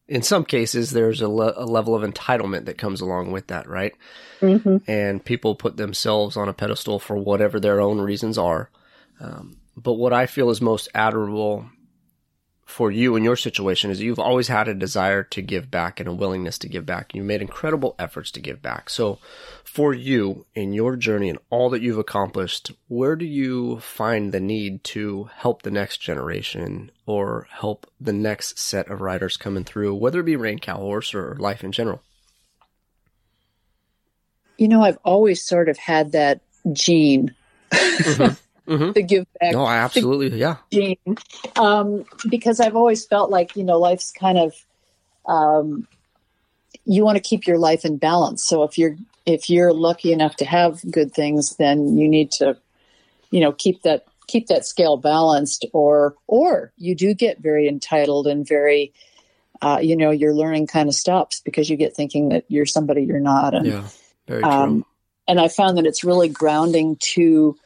in 0.08 0.22
some 0.22 0.44
cases 0.44 0.90
there's 0.90 1.20
a, 1.20 1.28
le- 1.28 1.54
a 1.56 1.64
level 1.64 1.94
of 1.94 2.02
entitlement 2.02 2.64
that 2.64 2.78
comes 2.78 3.00
along 3.00 3.30
with 3.32 3.46
that, 3.48 3.68
right? 3.68 3.92
Mm-hmm. 4.40 4.78
And 4.90 5.24
people 5.24 5.54
put 5.54 5.76
themselves 5.76 6.36
on 6.36 6.48
a 6.48 6.54
pedestal 6.54 6.98
for 6.98 7.16
whatever 7.16 7.60
their 7.60 7.80
own 7.80 8.00
reasons 8.00 8.38
are. 8.38 8.70
Um, 9.20 9.58
but 9.76 9.94
what 9.94 10.12
I 10.12 10.26
feel 10.26 10.50
is 10.50 10.60
most 10.60 10.88
admirable 10.94 11.66
for 12.70 12.92
you 12.92 13.16
in 13.16 13.24
your 13.24 13.36
situation 13.36 13.90
is 13.90 14.00
you've 14.00 14.20
always 14.20 14.46
had 14.46 14.68
a 14.68 14.74
desire 14.74 15.24
to 15.24 15.42
give 15.42 15.70
back 15.72 15.98
and 15.98 16.08
a 16.08 16.14
willingness 16.14 16.56
to 16.58 16.68
give 16.68 16.86
back. 16.86 17.12
You 17.12 17.24
made 17.24 17.42
incredible 17.42 17.96
efforts 17.98 18.30
to 18.30 18.40
give 18.40 18.62
back. 18.62 18.88
So, 18.88 19.18
for 19.64 19.92
you 19.92 20.46
in 20.54 20.72
your 20.72 20.94
journey 20.94 21.28
and 21.28 21.38
all 21.50 21.68
that 21.70 21.82
you've 21.82 21.98
accomplished, 21.98 22.70
where 22.86 23.16
do 23.16 23.24
you 23.24 23.80
find 23.80 24.30
the 24.30 24.38
need 24.38 24.84
to 24.84 25.30
help 25.34 25.62
the 25.62 25.70
next 25.72 25.98
generation 25.98 26.92
or 27.06 27.48
help 27.50 27.90
the 28.00 28.12
next 28.12 28.58
set 28.58 28.88
of 28.88 29.00
riders 29.00 29.36
coming 29.36 29.64
through, 29.64 29.96
whether 29.96 30.20
it 30.20 30.24
be 30.24 30.36
Rein 30.36 30.60
Cow 30.60 30.76
Horse 30.76 31.12
or 31.12 31.36
life 31.40 31.64
in 31.64 31.72
general? 31.72 32.02
You 34.58 34.68
know, 34.68 34.82
I've 34.82 34.98
always 35.04 35.44
sort 35.44 35.68
of 35.68 35.76
had 35.76 36.12
that 36.12 36.40
gene. 36.72 37.34
Mm-hmm. 37.72 38.34
mm-hmm. 38.70 38.92
to 38.92 39.02
give 39.02 39.26
back. 39.40 39.52
No, 39.52 39.64
I 39.64 39.76
absolutely, 39.76 40.38
yeah. 40.38 40.56
Gene, 40.72 40.96
um, 41.56 42.04
because 42.28 42.60
I've 42.60 42.76
always 42.76 43.04
felt 43.04 43.30
like 43.30 43.56
you 43.56 43.64
know 43.64 43.78
life's 43.78 44.10
kind 44.12 44.38
of 44.38 44.54
um, 45.26 45.86
you 46.84 47.04
want 47.04 47.16
to 47.16 47.22
keep 47.22 47.46
your 47.46 47.58
life 47.58 47.84
in 47.84 47.98
balance. 47.98 48.44
So 48.44 48.62
if 48.62 48.78
you're 48.78 48.96
if 49.26 49.50
you're 49.50 49.72
lucky 49.72 50.12
enough 50.12 50.36
to 50.36 50.44
have 50.44 50.80
good 50.90 51.12
things, 51.12 51.56
then 51.56 51.98
you 51.98 52.08
need 52.08 52.30
to 52.32 52.56
you 53.30 53.40
know 53.40 53.52
keep 53.52 53.82
that 53.82 54.06
keep 54.28 54.46
that 54.46 54.64
scale 54.64 54.96
balanced, 54.96 55.66
or 55.72 56.14
or 56.26 56.72
you 56.78 56.94
do 56.94 57.12
get 57.12 57.40
very 57.40 57.68
entitled 57.68 58.26
and 58.26 58.46
very. 58.46 58.92
Uh, 59.62 59.78
you 59.78 59.94
know, 59.94 60.10
your 60.10 60.32
learning 60.32 60.66
kind 60.66 60.88
of 60.88 60.94
stops 60.94 61.42
because 61.42 61.68
you 61.68 61.76
get 61.76 61.94
thinking 61.94 62.30
that 62.30 62.46
you're 62.48 62.64
somebody 62.64 63.02
you're 63.02 63.20
not. 63.20 63.54
And, 63.54 63.66
yeah, 63.66 63.86
very 64.26 64.40
true. 64.40 64.50
Um, 64.50 64.86
and 65.28 65.38
I 65.38 65.48
found 65.48 65.76
that 65.76 65.84
it's 65.84 66.02
really 66.02 66.30
grounding 66.30 66.96
to 67.12 67.58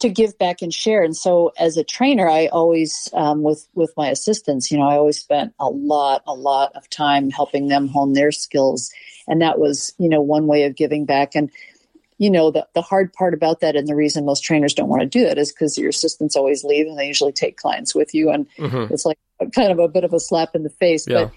to 0.00 0.08
give 0.08 0.36
back 0.38 0.60
and 0.60 0.72
share. 0.72 1.02
And 1.02 1.16
so, 1.16 1.52
as 1.58 1.76
a 1.76 1.84
trainer, 1.84 2.28
I 2.28 2.46
always, 2.46 3.08
um, 3.12 3.42
with 3.42 3.66
with 3.74 3.92
my 3.96 4.08
assistants, 4.08 4.70
you 4.70 4.78
know, 4.78 4.86
I 4.86 4.96
always 4.96 5.18
spent 5.18 5.54
a 5.58 5.68
lot, 5.68 6.22
a 6.26 6.34
lot 6.34 6.72
of 6.74 6.88
time 6.90 7.30
helping 7.30 7.68
them 7.68 7.88
hone 7.88 8.12
their 8.12 8.32
skills, 8.32 8.92
and 9.26 9.40
that 9.40 9.58
was, 9.58 9.94
you 9.98 10.08
know, 10.08 10.20
one 10.20 10.46
way 10.46 10.64
of 10.64 10.76
giving 10.76 11.04
back. 11.04 11.34
And 11.34 11.50
you 12.18 12.30
know, 12.30 12.50
the 12.50 12.66
the 12.74 12.82
hard 12.82 13.12
part 13.12 13.34
about 13.34 13.60
that, 13.60 13.76
and 13.76 13.88
the 13.88 13.96
reason 13.96 14.24
most 14.24 14.44
trainers 14.44 14.74
don't 14.74 14.88
want 14.88 15.02
to 15.02 15.06
do 15.08 15.24
that, 15.24 15.38
is 15.38 15.52
because 15.52 15.78
your 15.78 15.90
assistants 15.90 16.36
always 16.36 16.64
leave, 16.64 16.86
and 16.86 16.98
they 16.98 17.06
usually 17.06 17.32
take 17.32 17.56
clients 17.56 17.94
with 17.94 18.14
you, 18.14 18.30
and 18.30 18.46
mm-hmm. 18.58 18.92
it's 18.92 19.04
like 19.04 19.18
kind 19.54 19.72
of 19.72 19.78
a 19.78 19.88
bit 19.88 20.04
of 20.04 20.12
a 20.12 20.20
slap 20.20 20.54
in 20.54 20.62
the 20.62 20.70
face. 20.70 21.06
Yeah. 21.06 21.24
But 21.24 21.32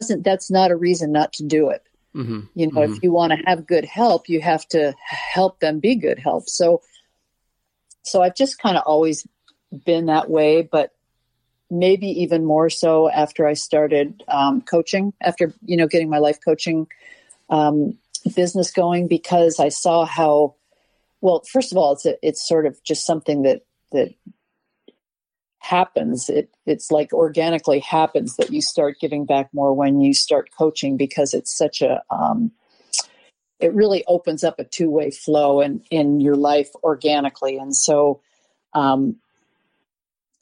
doesn't 0.00 0.24
that's 0.24 0.50
not 0.50 0.70
a 0.70 0.76
reason 0.76 1.12
not 1.12 1.32
to 1.34 1.44
do 1.44 1.70
it. 1.70 1.82
Mm-hmm. 2.14 2.40
You 2.54 2.66
know, 2.66 2.80
mm-hmm. 2.80 2.94
if 2.94 3.02
you 3.02 3.12
want 3.12 3.32
to 3.32 3.38
have 3.46 3.66
good 3.66 3.84
help, 3.84 4.28
you 4.28 4.40
have 4.40 4.66
to 4.68 4.94
help 5.06 5.60
them 5.60 5.80
be 5.80 5.94
good 5.94 6.18
help. 6.18 6.48
So 6.48 6.82
so 8.06 8.22
I've 8.22 8.36
just 8.36 8.58
kind 8.58 8.76
of 8.76 8.84
always 8.86 9.26
been 9.84 10.06
that 10.06 10.30
way, 10.30 10.62
but 10.62 10.92
maybe 11.70 12.06
even 12.06 12.44
more 12.44 12.70
so 12.70 13.10
after 13.10 13.46
I 13.46 13.54
started 13.54 14.22
um, 14.28 14.62
coaching, 14.62 15.12
after 15.20 15.52
you 15.64 15.76
know 15.76 15.88
getting 15.88 16.08
my 16.08 16.18
life 16.18 16.38
coaching 16.42 16.86
um, 17.50 17.98
business 18.34 18.70
going, 18.70 19.08
because 19.08 19.58
I 19.58 19.68
saw 19.68 20.04
how 20.04 20.54
well. 21.20 21.42
First 21.50 21.72
of 21.72 21.78
all, 21.78 21.92
it's 21.92 22.06
a, 22.06 22.14
it's 22.26 22.46
sort 22.46 22.66
of 22.66 22.82
just 22.84 23.04
something 23.04 23.42
that 23.42 23.62
that 23.92 24.14
happens. 25.58 26.28
It 26.28 26.50
it's 26.64 26.92
like 26.92 27.12
organically 27.12 27.80
happens 27.80 28.36
that 28.36 28.52
you 28.52 28.62
start 28.62 29.00
giving 29.00 29.26
back 29.26 29.52
more 29.52 29.74
when 29.74 30.00
you 30.00 30.14
start 30.14 30.50
coaching 30.56 30.96
because 30.96 31.34
it's 31.34 31.56
such 31.56 31.82
a 31.82 32.02
um, 32.10 32.52
it 33.58 33.74
really 33.74 34.04
opens 34.06 34.44
up 34.44 34.58
a 34.58 34.64
two 34.64 34.90
way 34.90 35.10
flow 35.10 35.60
in, 35.60 35.82
in 35.90 36.20
your 36.20 36.36
life 36.36 36.70
organically. 36.82 37.56
And 37.56 37.74
so, 37.74 38.20
um, 38.74 39.16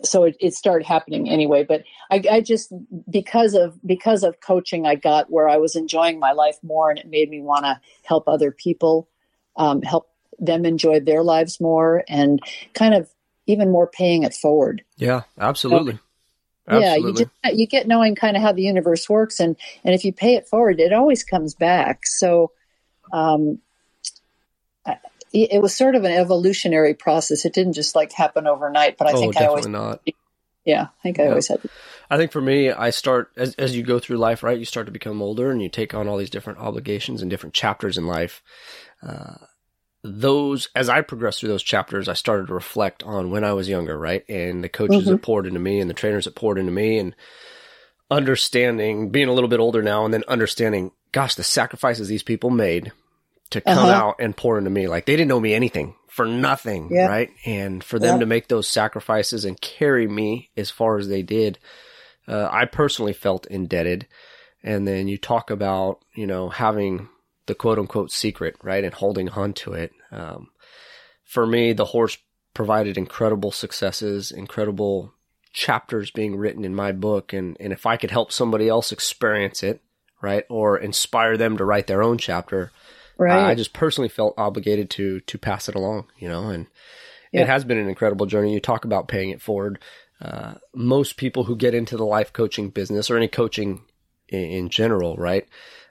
so 0.03 0.25
it, 0.25 0.37
it 0.41 0.55
started 0.55 0.87
happening 0.87 1.31
anyway, 1.31 1.65
but 1.65 1.85
I, 2.11 2.23
I 2.31 2.41
just, 2.41 2.73
because 3.09 3.55
of, 3.55 3.79
because 3.87 4.25
of 4.25 4.41
coaching, 4.41 4.87
I 4.87 4.97
got 4.97 5.31
where 5.31 5.49
I 5.49 5.57
was 5.57 5.77
enjoying 5.77 6.19
my 6.19 6.33
life 6.33 6.59
more 6.63 6.91
and 6.91 6.99
it 6.99 7.07
made 7.09 7.31
me 7.31 7.41
want 7.41 7.65
to 7.65 7.81
help 8.03 8.29
other 8.29 8.51
people, 8.51 9.09
um, 9.57 9.83
help 9.83 10.11
them 10.39 10.67
enjoy 10.67 11.01
their 11.01 11.23
lives 11.23 11.61
more 11.61 12.03
and 12.09 12.41
kind 12.75 12.95
of 12.95 13.09
even 13.47 13.71
more 13.71 13.87
paying 13.87 14.25
it 14.25 14.35
forward. 14.35 14.83
Yeah, 14.97 15.23
absolutely. 15.39 15.95
So, 16.69 16.79
yeah, 16.79 16.97
you 16.97 17.13
just 17.13 17.31
you 17.53 17.67
get 17.67 17.87
knowing 17.87 18.15
kind 18.15 18.37
of 18.37 18.43
how 18.43 18.53
the 18.53 18.63
universe 18.63 19.07
works, 19.09 19.39
and 19.39 19.55
and 19.85 19.95
if 19.95 20.03
you 20.03 20.15
pay 20.15 20.35
it 20.35 20.49
forward, 20.49 20.81
it 20.81 20.95
always 20.95 21.23
comes 21.23 21.55
back. 21.55 22.07
So 22.07 22.53
um, 23.13 23.59
it 25.35 25.61
was 25.61 25.75
sort 25.75 25.97
of 25.97 26.05
an 26.05 26.13
evolutionary 26.13 26.95
process. 26.95 27.45
It 27.45 27.53
didn't 27.53 27.73
just 27.73 27.97
like 27.97 28.13
happen 28.13 28.47
overnight, 28.47 28.97
but 28.97 29.09
I 29.09 29.13
oh, 29.13 29.21
think 29.21 29.37
I 29.37 29.47
always 29.47 29.67
not. 29.67 30.01
Yeah, 30.65 30.83
I 30.85 31.03
think 31.03 31.19
I 31.19 31.27
always 31.27 31.49
had. 31.49 31.61
To. 31.63 31.69
I 32.09 32.17
think 32.17 32.31
for 32.31 32.41
me, 32.41 32.71
I 32.71 32.91
start 32.91 33.33
as 33.37 33.55
as 33.57 33.77
you 33.77 33.83
go 33.83 33.99
through 33.99 34.19
life, 34.19 34.43
right? 34.43 34.59
You 34.59 34.65
start 34.65 34.87
to 34.87 34.93
become 34.93 35.21
older, 35.21 35.51
and 35.51 35.61
you 35.61 35.69
take 35.69 35.93
on 35.93 36.07
all 36.07 36.17
these 36.17 36.31
different 36.31 36.61
obligations 36.61 37.21
and 37.21 37.31
different 37.31 37.55
chapters 37.55 37.99
in 37.99 38.07
life. 38.07 38.43
Uh, 39.03 39.35
those, 40.05 40.69
as 40.77 40.89
I 40.89 41.01
progressed 41.01 41.41
through 41.41 41.49
those 41.49 41.63
chapters, 41.63 42.09
I 42.09 42.15
started 42.15 42.47
to 42.47 42.55
reflect 42.55 43.03
on 43.03 43.31
when 43.31 43.43
I 43.43 43.55
was 43.55 43.69
younger, 43.69 43.99
right, 43.99 44.25
and 44.29 44.63
the 44.63 44.69
coaches 44.69 45.03
mm-hmm. 45.03 45.11
that 45.11 45.23
poured 45.23 45.47
into 45.47 45.61
me, 45.61 45.81
and 45.81 45.91
the 45.91 45.95
trainers 45.95 46.27
that 46.27 46.37
poured 46.37 46.59
into 46.59 46.73
me, 46.73 46.99
and 46.99 47.17
understanding, 48.11 49.11
being 49.11 49.29
a 49.29 49.33
little 49.33 49.49
bit 49.49 49.61
older 49.61 49.83
now, 49.83 50.05
and 50.05 50.15
then 50.15 50.23
understanding, 50.29 50.93
gosh, 51.15 51.37
the 51.37 51.45
sacrifices 51.45 52.09
these 52.09 52.25
people 52.25 52.51
made 52.51 52.91
to 53.51 53.61
come 53.61 53.79
uh-huh. 53.79 53.93
out 53.93 54.17
and 54.19 54.37
pour 54.37 54.59
into 54.59 54.69
me. 54.69 54.89
Like 54.89 55.07
they 55.07 55.15
didn't 55.15 55.29
know 55.29 55.39
me 55.39 55.55
anything 55.55 55.95
for 56.09 56.27
nothing, 56.27 56.89
yeah. 56.91 57.07
right? 57.07 57.31
And 57.47 57.83
for 57.83 58.01
them 58.01 58.17
yeah. 58.17 58.21
to 58.21 58.27
make 58.27 58.49
those 58.49 58.67
sacrifices 58.67 59.45
and 59.45 59.61
carry 59.61 60.09
me 60.09 60.51
as 60.57 60.71
far 60.71 60.99
as 60.99 61.09
they 61.09 61.23
did, 61.23 61.61
uh, 62.27 62.49
I 62.51 62.65
personally 62.65 63.13
felt 63.13 63.47
indebted. 63.47 64.09
And 64.65 64.89
then 64.89 65.07
you 65.07 65.17
talk 65.17 65.51
about, 65.51 66.01
you 66.15 66.27
know, 66.27 66.49
having 66.49 67.09
the 67.47 67.55
quote 67.55 67.79
unquote 67.79 68.11
secret, 68.11 68.57
right? 68.63 68.83
And 68.83 68.93
holding 68.93 69.29
on 69.29 69.53
to 69.55 69.75
it. 69.75 69.93
Um, 70.11 70.49
for 71.23 71.47
me, 71.47 71.73
the 71.73 71.85
horse 71.85 72.19
provided 72.55 72.99
incredible 72.99 73.53
successes, 73.53 74.33
incredible 74.33 75.15
chapters 75.53 76.11
being 76.11 76.35
written 76.35 76.65
in 76.65 76.75
my 76.75 76.91
book. 76.91 77.33
And, 77.33 77.57
and 77.61 77.73
if 77.73 77.87
I 77.87 77.97
could 77.97 78.11
help 78.11 78.33
somebody 78.33 78.69
else 78.69 78.91
experience 78.91 79.63
it, 79.63 79.81
right? 80.25 80.45
Or 80.49 80.77
inspire 80.77 81.37
them 81.37 81.57
to 81.59 81.65
write 81.65 81.87
their 81.87 82.03
own 82.03 82.19
chapter, 82.19 82.73
Right. 83.17 83.51
I 83.51 83.55
just 83.55 83.73
personally 83.73 84.09
felt 84.09 84.35
obligated 84.37 84.91
to 84.91 85.21
to 85.21 85.39
pass 85.39 85.69
it 85.69 85.75
along, 85.75 86.07
you 86.19 86.29
know, 86.29 86.49
and 86.49 86.67
yeah. 87.33 87.43
it 87.43 87.47
has 87.47 87.65
been 87.65 87.79
an 87.79 87.89
incredible 87.89 88.27
journey. 88.27 88.53
You 88.53 88.61
talk 88.61 88.85
about 88.85 89.09
paying 89.09 89.31
it 89.31 89.41
forward. 89.41 89.79
Uh, 90.21 90.55
most 90.75 91.17
people 91.17 91.45
who 91.45 91.57
get 91.57 91.75
into 91.75 91.97
the 91.97 92.05
life 92.05 92.33
coaching 92.33 92.71
business 92.71 93.11
or 93.11 93.17
any 93.17 93.29
coaching 93.29 93.83
in, 94.29 94.41
in 94.41 94.69
general, 94.69 95.17
right? 95.17 95.47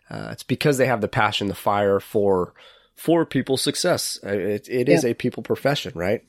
Uh, 0.10 0.30
it's 0.32 0.44
because 0.44 0.78
they 0.78 0.86
have 0.86 1.02
the 1.02 1.08
passion, 1.08 1.48
the 1.48 1.56
fire 1.56 2.00
for 2.00 2.54
for 2.96 3.26
people's 3.26 3.62
success. 3.62 4.20
Uh, 4.24 4.30
it, 4.30 4.68
it 4.70 4.90
is 4.90 5.04
yeah. 5.04 5.12
a 5.12 5.14
people 5.14 5.44
profession, 5.44 5.94
right? 5.96 6.24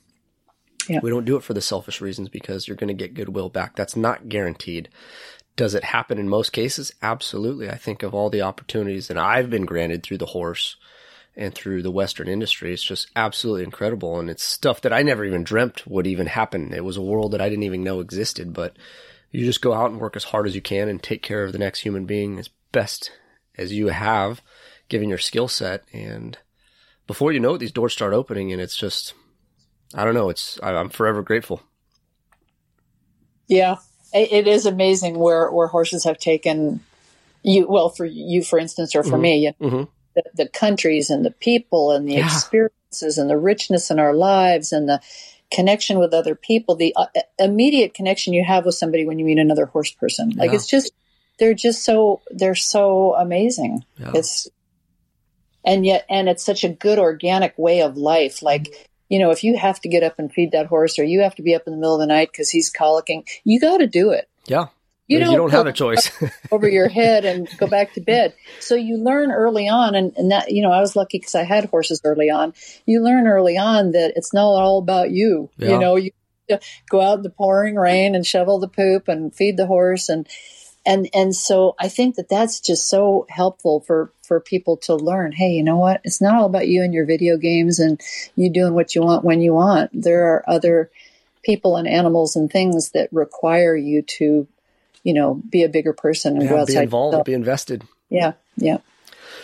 Yeah. 0.87 0.99
We 1.01 1.09
don't 1.09 1.25
do 1.25 1.35
it 1.35 1.43
for 1.43 1.53
the 1.53 1.61
selfish 1.61 1.99
reasons 1.99 2.29
because 2.29 2.67
you're 2.67 2.77
going 2.77 2.89
to 2.89 2.93
get 2.93 3.15
goodwill 3.15 3.49
back. 3.49 3.75
That's 3.75 3.95
not 3.95 4.29
guaranteed. 4.29 4.89
Does 5.55 5.73
it 5.73 5.85
happen 5.85 6.17
in 6.17 6.27
most 6.27 6.51
cases? 6.51 6.91
Absolutely. 7.01 7.69
I 7.69 7.77
think 7.77 8.03
of 8.03 8.13
all 8.13 8.29
the 8.29 8.41
opportunities 8.41 9.07
that 9.07 9.17
I've 9.17 9.49
been 9.49 9.65
granted 9.65 10.03
through 10.03 10.17
the 10.17 10.25
horse 10.27 10.75
and 11.35 11.53
through 11.53 11.81
the 11.81 11.91
Western 11.91 12.27
industry, 12.27 12.73
it's 12.73 12.83
just 12.83 13.09
absolutely 13.15 13.63
incredible. 13.63 14.19
And 14.19 14.29
it's 14.29 14.43
stuff 14.43 14.81
that 14.81 14.91
I 14.91 15.01
never 15.01 15.23
even 15.23 15.43
dreamt 15.43 15.87
would 15.87 16.07
even 16.07 16.27
happen. 16.27 16.73
It 16.73 16.83
was 16.83 16.97
a 16.97 17.01
world 17.01 17.31
that 17.31 17.41
I 17.41 17.47
didn't 17.47 17.63
even 17.63 17.83
know 17.83 18.01
existed, 18.01 18.53
but 18.53 18.75
you 19.31 19.45
just 19.45 19.61
go 19.61 19.73
out 19.73 19.91
and 19.91 19.99
work 19.99 20.15
as 20.15 20.25
hard 20.25 20.45
as 20.45 20.55
you 20.55 20.61
can 20.61 20.89
and 20.89 21.01
take 21.01 21.21
care 21.21 21.43
of 21.43 21.53
the 21.53 21.59
next 21.59 21.79
human 21.79 22.05
being 22.05 22.37
as 22.37 22.49
best 22.71 23.11
as 23.57 23.71
you 23.71 23.87
have, 23.87 24.41
given 24.89 25.07
your 25.07 25.17
skill 25.17 25.47
set. 25.47 25.83
And 25.93 26.37
before 27.07 27.31
you 27.31 27.39
know 27.39 27.55
it, 27.55 27.59
these 27.59 27.71
doors 27.71 27.93
start 27.93 28.13
opening 28.13 28.51
and 28.51 28.61
it's 28.61 28.75
just, 28.75 29.13
I 29.93 30.03
don't 30.03 30.13
know. 30.13 30.29
It's, 30.29 30.59
I'm 30.61 30.89
forever 30.89 31.21
grateful. 31.21 31.63
Yeah 33.47 33.75
it 34.15 34.47
is 34.47 34.65
amazing 34.65 35.19
where 35.19 35.51
where 35.51 35.67
horses 35.67 36.03
have 36.03 36.17
taken 36.17 36.79
you 37.43 37.67
well 37.67 37.89
for 37.89 38.05
you 38.05 38.43
for 38.43 38.57
instance 38.57 38.95
or 38.95 39.03
for 39.03 39.11
mm-hmm. 39.11 39.21
me 39.21 39.51
mm-hmm. 39.61 39.83
the, 40.15 40.23
the, 40.33 40.47
countries 40.49 41.09
and 41.09 41.25
the 41.25 41.31
people 41.31 41.91
and 41.91 42.07
the 42.07 42.15
yeah. 42.15 42.25
experiences 42.25 43.17
and 43.17 43.29
the 43.29 43.37
richness 43.37 43.91
in 43.91 43.99
our 43.99 44.13
lives 44.13 44.71
and 44.71 44.89
the 44.89 45.01
connection 45.51 45.99
with 45.99 46.13
other 46.13 46.33
people 46.33 46.75
the 46.75 46.93
uh, 46.95 47.05
immediate 47.37 47.93
connection 47.93 48.33
you 48.33 48.43
have 48.43 48.65
with 48.65 48.75
somebody 48.75 49.05
when 49.05 49.19
you 49.19 49.25
meet 49.25 49.37
another 49.37 49.67
horse 49.67 49.91
person 49.91 50.31
like 50.31 50.49
yeah. 50.49 50.55
it's 50.55 50.67
just 50.67 50.91
they're 51.37 51.53
just 51.53 51.83
so 51.83 52.21
they're 52.31 52.55
so 52.55 53.13
amazing 53.15 53.85
yeah. 53.97 54.11
it's 54.15 54.47
and 55.63 55.85
yet 55.85 56.05
and 56.09 56.29
it's 56.29 56.43
such 56.43 56.63
a 56.63 56.69
good 56.69 56.97
organic 56.97 57.57
way 57.57 57.81
of 57.81 57.97
life 57.97 58.41
like 58.41 58.89
you 59.09 59.19
know, 59.19 59.31
if 59.31 59.43
you 59.43 59.57
have 59.57 59.79
to 59.81 59.89
get 59.89 60.03
up 60.03 60.19
and 60.19 60.31
feed 60.31 60.51
that 60.51 60.67
horse 60.67 60.97
or 60.97 61.03
you 61.03 61.21
have 61.21 61.35
to 61.35 61.41
be 61.41 61.55
up 61.55 61.63
in 61.67 61.73
the 61.73 61.77
middle 61.77 61.95
of 61.95 61.99
the 61.99 62.07
night 62.07 62.29
because 62.31 62.49
he's 62.49 62.71
colicking, 62.71 63.25
you 63.43 63.59
got 63.59 63.77
to 63.77 63.87
do 63.87 64.11
it. 64.11 64.29
Yeah. 64.45 64.67
You 65.07 65.19
don't, 65.19 65.35
don't 65.35 65.51
have 65.51 65.67
a 65.67 65.71
choice 65.71 66.11
over 66.51 66.67
your 66.67 66.87
head 66.87 67.25
and 67.25 67.47
go 67.59 67.67
back 67.67 67.93
to 67.93 68.01
bed. 68.01 68.33
So 68.59 68.73
you 68.73 68.97
learn 68.97 69.31
early 69.31 69.69
on, 69.69 69.93
and, 69.93 70.11
and 70.17 70.31
that, 70.31 70.51
you 70.51 70.63
know, 70.63 70.71
I 70.71 70.81
was 70.81 70.95
lucky 70.95 71.19
because 71.19 71.35
I 71.35 71.43
had 71.43 71.65
horses 71.65 72.01
early 72.03 72.31
on. 72.31 72.53
You 72.87 73.03
learn 73.03 73.27
early 73.27 73.55
on 73.55 73.91
that 73.91 74.13
it's 74.15 74.33
not 74.33 74.47
all 74.47 74.79
about 74.79 75.11
you. 75.11 75.51
Yeah. 75.57 75.69
You 75.69 75.79
know, 75.79 75.95
you 75.95 76.11
go 76.89 77.01
out 77.01 77.17
in 77.17 77.23
the 77.23 77.29
pouring 77.29 77.75
rain 77.75 78.15
and 78.15 78.25
shovel 78.25 78.59
the 78.59 78.67
poop 78.67 79.07
and 79.07 79.33
feed 79.33 79.57
the 79.57 79.67
horse 79.67 80.09
and, 80.09 80.27
and 80.85 81.09
and 81.13 81.35
so 81.35 81.75
I 81.79 81.89
think 81.89 82.15
that 82.15 82.29
that's 82.29 82.59
just 82.59 82.87
so 82.89 83.25
helpful 83.29 83.81
for 83.81 84.11
for 84.23 84.39
people 84.39 84.77
to 84.77 84.95
learn. 84.95 85.31
Hey, 85.31 85.49
you 85.49 85.63
know 85.63 85.77
what? 85.77 86.01
It's 86.03 86.21
not 86.21 86.35
all 86.35 86.45
about 86.45 86.67
you 86.67 86.83
and 86.83 86.93
your 86.93 87.05
video 87.05 87.37
games 87.37 87.79
and 87.79 87.99
you 88.35 88.49
doing 88.49 88.73
what 88.73 88.95
you 88.95 89.01
want 89.01 89.23
when 89.23 89.41
you 89.41 89.53
want. 89.53 89.91
There 89.93 90.25
are 90.33 90.43
other 90.47 90.89
people 91.43 91.77
and 91.77 91.87
animals 91.87 92.35
and 92.35 92.51
things 92.51 92.91
that 92.91 93.09
require 93.11 93.75
you 93.75 94.01
to, 94.01 94.47
you 95.03 95.13
know, 95.13 95.41
be 95.49 95.63
a 95.63 95.69
bigger 95.69 95.93
person 95.93 96.35
and 96.35 96.43
yeah, 96.43 96.49
go 96.49 96.57
outside. 96.61 96.73
Be 96.73 96.83
involved, 96.83 97.25
be 97.25 97.33
invested. 97.33 97.83
Yeah, 98.09 98.33
yeah. 98.57 98.77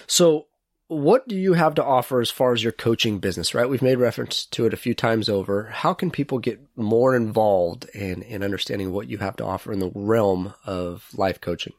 So 0.08 0.46
what 0.92 1.26
do 1.26 1.38
you 1.38 1.54
have 1.54 1.76
to 1.76 1.84
offer 1.86 2.20
as 2.20 2.30
far 2.30 2.52
as 2.52 2.62
your 2.62 2.74
coaching 2.74 3.20
business, 3.20 3.56
right? 3.56 3.70
We've 3.70 3.82
made 3.82 3.96
reference 3.96 4.44
to 4.48 4.66
it 4.66 4.74
a 4.74 4.78
few 4.78 4.94
times 4.94 5.30
over. 5.30 5.68
How 5.68 5.94
can 5.94 6.12
people 6.12 6.38
get 6.38 6.60
more 6.76 7.16
involved 7.16 7.86
in, 7.94 8.22
in 8.24 8.44
understanding 8.44 8.92
what 8.92 9.08
you 9.08 9.18
have 9.20 9.38
to 9.38 9.46
offer 9.46 9.72
in 9.72 9.80
the 9.80 9.89
realm 9.96 10.54
of 10.66 11.08
life 11.14 11.39
coaching? 11.39 11.72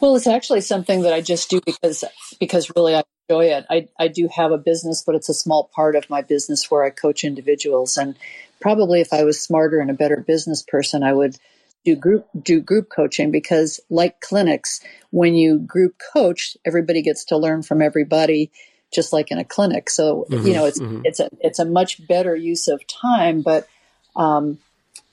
Well, 0.00 0.16
it's 0.16 0.26
actually 0.26 0.62
something 0.62 1.02
that 1.02 1.12
I 1.12 1.20
just 1.20 1.48
do 1.48 1.60
because 1.64 2.02
because 2.40 2.72
really 2.74 2.96
I 2.96 3.04
enjoy 3.28 3.50
it. 3.50 3.66
I, 3.70 3.86
I 4.00 4.08
do 4.08 4.28
have 4.34 4.50
a 4.50 4.58
business, 4.58 5.04
but 5.06 5.14
it's 5.14 5.28
a 5.28 5.34
small 5.34 5.70
part 5.72 5.94
of 5.94 6.10
my 6.10 6.22
business 6.22 6.72
where 6.72 6.82
I 6.82 6.90
coach 6.90 7.22
individuals. 7.22 7.96
And 7.96 8.16
probably 8.60 9.00
if 9.00 9.12
I 9.12 9.22
was 9.22 9.40
smarter 9.40 9.78
and 9.78 9.92
a 9.92 9.94
better 9.94 10.16
business 10.16 10.64
person, 10.64 11.04
I 11.04 11.12
would 11.12 11.36
do 11.84 11.96
group 11.96 12.26
do 12.40 12.60
group 12.60 12.88
coaching 12.88 13.30
because 13.30 13.80
like 13.90 14.20
clinics 14.20 14.80
when 15.10 15.34
you 15.34 15.58
group 15.58 16.00
coach 16.12 16.56
everybody 16.64 17.02
gets 17.02 17.24
to 17.24 17.36
learn 17.36 17.62
from 17.62 17.82
everybody 17.82 18.50
just 18.92 19.12
like 19.12 19.30
in 19.30 19.38
a 19.38 19.44
clinic. 19.44 19.90
So 19.90 20.26
mm-hmm, 20.30 20.46
you 20.46 20.52
know, 20.52 20.66
it's 20.66 20.78
mm-hmm. 20.78 21.00
it's 21.04 21.20
a 21.20 21.30
it's 21.40 21.58
a 21.58 21.64
much 21.64 22.06
better 22.06 22.36
use 22.36 22.68
of 22.68 22.86
time, 22.86 23.42
but 23.42 23.66
um, 24.14 24.58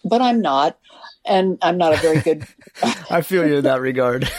but 0.04 0.22
I'm 0.22 0.42
not, 0.42 0.78
and 1.26 1.58
I'm 1.62 1.78
not 1.78 1.94
a 1.94 1.98
very 1.98 2.20
good. 2.20 2.46
I 3.10 3.22
feel 3.22 3.48
you 3.48 3.58
in 3.58 3.64
that 3.64 3.82
regard. 3.82 4.30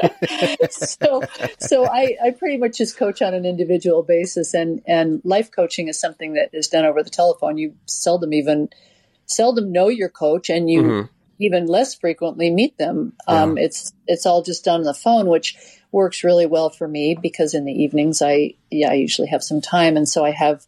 so 0.70 1.22
so 1.58 1.86
I, 1.86 2.16
I 2.22 2.30
pretty 2.30 2.58
much 2.58 2.78
just 2.78 2.96
coach 2.96 3.22
on 3.22 3.34
an 3.34 3.46
individual 3.46 4.02
basis, 4.02 4.54
and 4.54 4.82
and 4.86 5.22
life 5.24 5.50
coaching 5.50 5.88
is 5.88 5.98
something 5.98 6.34
that 6.34 6.50
is 6.52 6.68
done 6.68 6.84
over 6.84 7.02
the 7.02 7.10
telephone. 7.10 7.56
You 7.56 7.74
seldom 7.86 8.34
even 8.34 8.68
seldom 9.26 9.72
know 9.72 9.88
your 9.88 10.08
coach, 10.08 10.50
and 10.50 10.68
you. 10.68 10.82
Mm-hmm. 10.82 11.10
Even 11.38 11.66
less 11.66 11.94
frequently 11.94 12.50
meet 12.50 12.78
them. 12.78 13.12
Yeah. 13.28 13.42
Um, 13.42 13.58
it's 13.58 13.92
it's 14.06 14.26
all 14.26 14.42
just 14.42 14.64
done 14.64 14.80
on 14.80 14.86
the 14.86 14.94
phone, 14.94 15.26
which 15.26 15.56
works 15.92 16.24
really 16.24 16.46
well 16.46 16.70
for 16.70 16.88
me 16.88 17.16
because 17.20 17.54
in 17.54 17.64
the 17.64 17.72
evenings 17.72 18.20
I 18.22 18.54
yeah 18.70 18.90
I 18.90 18.94
usually 18.94 19.28
have 19.28 19.42
some 19.42 19.60
time, 19.60 19.96
and 19.96 20.08
so 20.08 20.24
I 20.24 20.30
have 20.30 20.64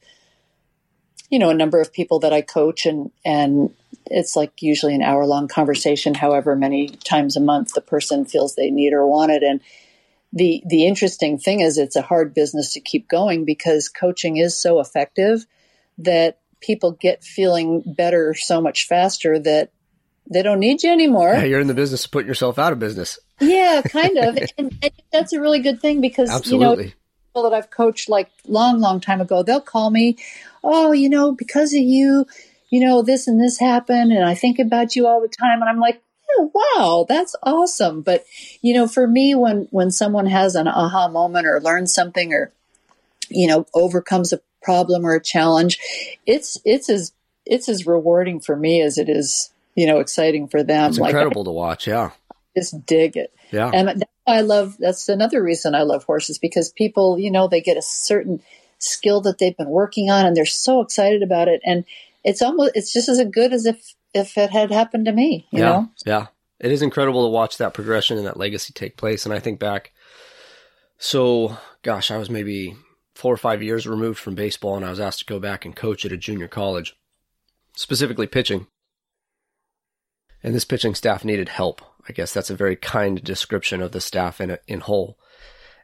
you 1.31 1.39
know 1.39 1.51
a 1.51 1.55
number 1.55 1.81
of 1.81 1.93
people 1.93 2.21
that 2.21 2.33
I 2.33 2.43
coach 2.43 2.87
and 2.87 3.11
and 3.25 3.75
it's 4.07 4.37
like 4.37 4.63
usually 4.63 4.95
an 4.95 5.03
hour 5.03 5.27
long 5.27 5.49
conversation, 5.49 6.15
however 6.15 6.55
many 6.55 6.89
times 6.89 7.37
a 7.37 7.41
month 7.41 7.73
the 7.75 7.81
person 7.81 8.25
feels 8.25 8.55
they 8.55 8.71
need 8.71 8.93
or 8.93 9.07
want 9.07 9.33
it. 9.33 9.43
And 9.43 9.61
the 10.33 10.63
the 10.67 10.87
interesting 10.87 11.39
thing 11.39 11.61
is 11.61 11.79
it's 11.79 11.97
a 11.97 12.03
hard 12.03 12.35
business 12.35 12.73
to 12.75 12.81
keep 12.81 13.09
going 13.09 13.45
because 13.45 13.89
coaching 13.89 14.37
is 14.37 14.59
so 14.59 14.81
effective 14.81 15.47
that 15.99 16.39
people 16.61 16.93
get 16.93 17.25
feeling 17.25 17.83
better 17.87 18.35
so 18.35 18.61
much 18.61 18.87
faster 18.87 19.39
that 19.39 19.71
they 20.29 20.43
don't 20.43 20.61
need 20.61 20.83
you 20.83 20.91
anymore. 20.91 21.33
Yeah, 21.33 21.45
you're 21.45 21.61
in 21.61 21.67
the 21.67 21.75
business 21.75 22.05
of 22.05 22.11
putting 22.11 22.29
yourself 22.29 22.59
out 22.59 22.73
of 22.73 22.79
business. 22.79 23.19
Yeah, 23.41 23.83
kind 23.87 24.19
of. 24.19 24.39
and, 24.59 24.77
and, 24.83 24.93
that's 25.13 25.33
a 25.33 25.41
really 25.41 25.61
good 25.61 25.81
thing 25.81 26.01
because 26.01 26.31
Absolutely. 26.31 26.85
you 26.85 26.91
know 26.91 26.95
people 27.37 27.51
that 27.51 27.57
I've 27.57 27.71
coached 27.71 28.09
like 28.09 28.31
long, 28.47 28.81
long 28.81 28.99
time 28.99 29.21
ago, 29.21 29.43
they'll 29.43 29.61
call 29.61 29.91
me, 29.91 30.17
oh, 30.65 30.93
you 30.93 31.11
know, 31.11 31.33
because 31.33 31.75
of 31.75 31.81
you, 31.81 32.27
you 32.71 32.81
know, 32.81 33.03
this 33.03 33.29
and 33.29 33.39
this 33.39 33.59
happened 33.59 34.11
and 34.11 34.25
I 34.25 34.35
think 34.35 34.59
about 34.59 34.97
you 34.97 35.07
all 35.07 35.21
the 35.21 35.29
time. 35.29 35.61
And 35.61 35.69
I'm 35.69 35.79
like, 35.79 36.03
oh, 36.31 36.51
wow, 36.55 37.07
that's 37.07 37.37
awesome. 37.43 38.01
But, 38.01 38.25
you 38.63 38.73
know, 38.73 38.89
for 38.89 39.07
me, 39.07 39.35
when, 39.35 39.69
when 39.71 39.91
someone 39.91 40.27
has 40.27 40.55
an 40.55 40.67
aha 40.67 41.09
moment 41.09 41.47
or 41.47 41.61
learns 41.61 41.95
something 41.95 42.33
or, 42.33 42.53
you 43.29 43.47
know, 43.47 43.67
overcomes 43.75 44.33
a 44.33 44.41
problem 44.63 45.05
or 45.05 45.15
a 45.15 45.23
challenge, 45.23 45.79
it's, 46.25 46.59
it's 46.65 46.89
as, 46.89 47.13
it's 47.45 47.69
as 47.69 47.87
rewarding 47.87 48.41
for 48.41 48.57
me 48.57 48.81
as 48.81 48.97
it 48.97 49.11
is, 49.11 49.53
you 49.77 49.87
know, 49.87 50.01
exciting 50.01 50.49
for 50.49 50.65
them. 50.65 50.91
It's 50.91 50.99
like, 50.99 51.11
incredible 51.11 51.45
to 51.45 51.53
watch. 51.53 51.87
Yeah. 51.87 52.11
Just 52.57 52.85
dig 52.87 53.17
it. 53.17 53.33
Yeah. 53.53 53.71
And 53.73 54.05
I 54.27 54.41
love, 54.41 54.77
that's 54.79 55.09
another 55.09 55.43
reason 55.43 55.77
I 55.77 55.83
love 55.83 56.03
horses 56.03 56.39
because 56.39 56.73
people, 56.73 57.19
you 57.19 57.31
know, 57.31 57.47
they 57.47 57.61
get 57.61 57.77
a 57.77 57.83
certain 57.83 58.43
skill 58.79 59.21
that 59.21 59.39
they've 59.39 59.57
been 59.57 59.71
working 59.71 60.11
on 60.11 60.27
and 60.27 60.37
they're 60.37 60.47
so 60.47 60.81
excited 60.81 61.23
about 61.23 61.47
it. 61.47 61.61
And, 61.65 61.85
it's 62.27 62.43
almost 62.43 62.73
it's 62.75 62.93
just 62.93 63.09
as 63.09 63.25
good 63.31 63.53
as 63.53 63.65
if 63.65 63.95
if 64.13 64.37
it 64.37 64.51
had 64.51 64.71
happened 64.71 65.07
to 65.07 65.13
me. 65.13 65.47
You 65.53 65.61
yeah, 65.61 65.65
know? 65.65 65.91
yeah. 66.05 66.27
It 66.59 66.73
is 66.73 66.83
incredible 66.83 67.25
to 67.25 67.31
watch 67.31 67.59
that 67.59 67.73
progression 67.73 68.19
and 68.19 68.27
that 68.27 68.37
legacy 68.37 68.73
take 68.73 68.97
place. 68.97 69.25
And 69.25 69.33
I 69.33 69.39
think 69.39 69.61
back, 69.61 69.93
so 70.99 71.57
gosh, 71.83 72.11
I 72.11 72.17
was 72.19 72.29
maybe 72.29 72.75
four 73.15 73.33
or 73.33 73.39
five 73.39 73.63
years 73.63 73.87
removed 73.87 74.19
from 74.19 74.35
baseball, 74.35 74.77
and 74.77 74.85
I 74.85 74.91
was 74.91 75.01
asked 75.01 75.21
to 75.21 75.25
go 75.25 75.39
back 75.39 75.65
and 75.65 75.77
coach 75.77 76.05
at 76.05 76.13
a 76.13 76.17
junior 76.17 76.49
college, 76.49 76.97
specifically 77.77 78.27
pitching. 78.27 78.67
And 80.47 80.55
this 80.55 80.65
pitching 80.65 80.95
staff 80.95 81.25
needed 81.25 81.51
help. 81.51 81.83
I 82.09 82.13
guess 82.13 82.33
that's 82.33 82.51
a 82.51 82.57
very 82.57 82.77
kind 82.77 83.23
description 83.23 83.83
of 83.83 83.93
the 83.93 84.01
staff 84.01 84.41
in 84.41 84.57
in 84.67 84.81
whole 84.81 85.19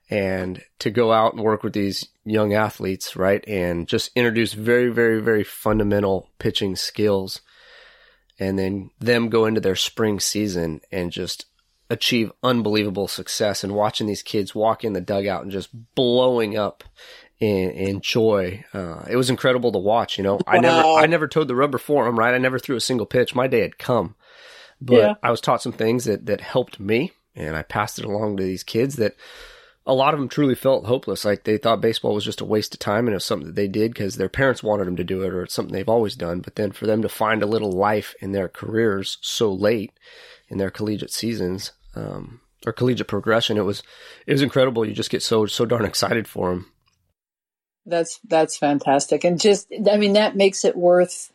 and 0.08 0.62
to 0.78 0.90
go 0.90 1.10
out 1.10 1.32
and 1.32 1.42
work 1.42 1.62
with 1.62 1.72
these 1.72 2.08
young 2.24 2.52
athletes, 2.52 3.16
right? 3.16 3.42
And 3.48 3.88
just 3.88 4.10
introduce 4.14 4.52
very, 4.52 4.90
very, 4.90 5.22
very 5.22 5.42
fundamental 5.42 6.28
pitching 6.38 6.76
skills 6.76 7.40
and 8.38 8.58
then 8.58 8.90
them 9.00 9.30
go 9.30 9.46
into 9.46 9.60
their 9.60 9.74
spring 9.74 10.20
season 10.20 10.80
and 10.92 11.10
just 11.10 11.46
achieve 11.88 12.30
unbelievable 12.42 13.08
success 13.08 13.64
and 13.64 13.74
watching 13.74 14.06
these 14.06 14.22
kids 14.22 14.54
walk 14.54 14.84
in 14.84 14.92
the 14.92 15.00
dugout 15.00 15.42
and 15.42 15.50
just 15.50 15.70
blowing 15.94 16.56
up 16.56 16.84
in, 17.40 17.70
in 17.70 18.00
joy. 18.00 18.64
Uh, 18.72 19.04
it 19.10 19.16
was 19.16 19.30
incredible 19.30 19.72
to 19.72 19.78
watch, 19.78 20.18
you 20.18 20.24
know. 20.24 20.38
I 20.46 20.58
never, 20.58 20.88
I 20.88 21.06
never 21.06 21.26
toed 21.26 21.48
the 21.48 21.56
rubber 21.56 21.78
for 21.78 22.04
them, 22.04 22.18
right? 22.18 22.34
I 22.34 22.38
never 22.38 22.58
threw 22.58 22.76
a 22.76 22.80
single 22.80 23.06
pitch. 23.06 23.34
My 23.34 23.46
day 23.46 23.60
had 23.60 23.78
come, 23.78 24.14
but 24.84 24.96
yeah. 24.96 25.14
I 25.22 25.30
was 25.30 25.40
taught 25.40 25.62
some 25.62 25.72
things 25.72 26.04
that, 26.04 26.26
that 26.26 26.40
helped 26.40 26.80
me 26.80 27.12
and 27.34 27.56
I 27.56 27.62
passed 27.62 27.98
it 27.98 28.04
along 28.04 28.36
to 28.36 28.42
these 28.42 28.62
kids 28.62 28.96
that, 28.96 29.16
a 29.84 29.94
lot 29.94 30.14
of 30.14 30.20
them 30.20 30.28
truly 30.28 30.54
felt 30.54 30.86
hopeless. 30.86 31.24
Like 31.24 31.44
they 31.44 31.58
thought 31.58 31.80
baseball 31.80 32.14
was 32.14 32.24
just 32.24 32.40
a 32.40 32.44
waste 32.44 32.72
of 32.72 32.78
time 32.78 33.06
and 33.06 33.10
it 33.10 33.14
was 33.14 33.24
something 33.24 33.48
that 33.48 33.56
they 33.56 33.66
did 33.66 33.92
because 33.92 34.14
their 34.14 34.28
parents 34.28 34.62
wanted 34.62 34.86
them 34.86 34.94
to 34.96 35.04
do 35.04 35.22
it 35.22 35.32
or 35.32 35.42
it's 35.42 35.54
something 35.54 35.72
they've 35.72 35.88
always 35.88 36.14
done. 36.14 36.40
But 36.40 36.54
then 36.54 36.70
for 36.70 36.86
them 36.86 37.02
to 37.02 37.08
find 37.08 37.42
a 37.42 37.46
little 37.46 37.72
life 37.72 38.14
in 38.20 38.30
their 38.30 38.48
careers 38.48 39.18
so 39.22 39.52
late 39.52 39.92
in 40.48 40.58
their 40.58 40.70
collegiate 40.70 41.12
seasons, 41.12 41.72
um, 41.96 42.40
or 42.64 42.72
collegiate 42.72 43.08
progression, 43.08 43.56
it 43.56 43.64
was, 43.64 43.82
it 44.24 44.32
was 44.32 44.42
incredible. 44.42 44.86
You 44.86 44.94
just 44.94 45.10
get 45.10 45.20
so, 45.20 45.46
so 45.46 45.64
darn 45.64 45.84
excited 45.84 46.28
for 46.28 46.50
them. 46.50 46.70
That's, 47.84 48.20
that's 48.22 48.56
fantastic. 48.56 49.24
And 49.24 49.40
just, 49.40 49.66
I 49.90 49.96
mean, 49.96 50.12
that 50.12 50.36
makes 50.36 50.64
it 50.64 50.76
worth 50.76 51.32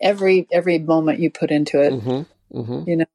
every, 0.00 0.46
every 0.52 0.78
moment 0.78 1.18
you 1.18 1.32
put 1.32 1.50
into 1.50 1.82
it, 1.82 1.92
mm-hmm, 1.92 2.22
mm-hmm. 2.52 2.88
you 2.88 2.96
know? 2.96 3.06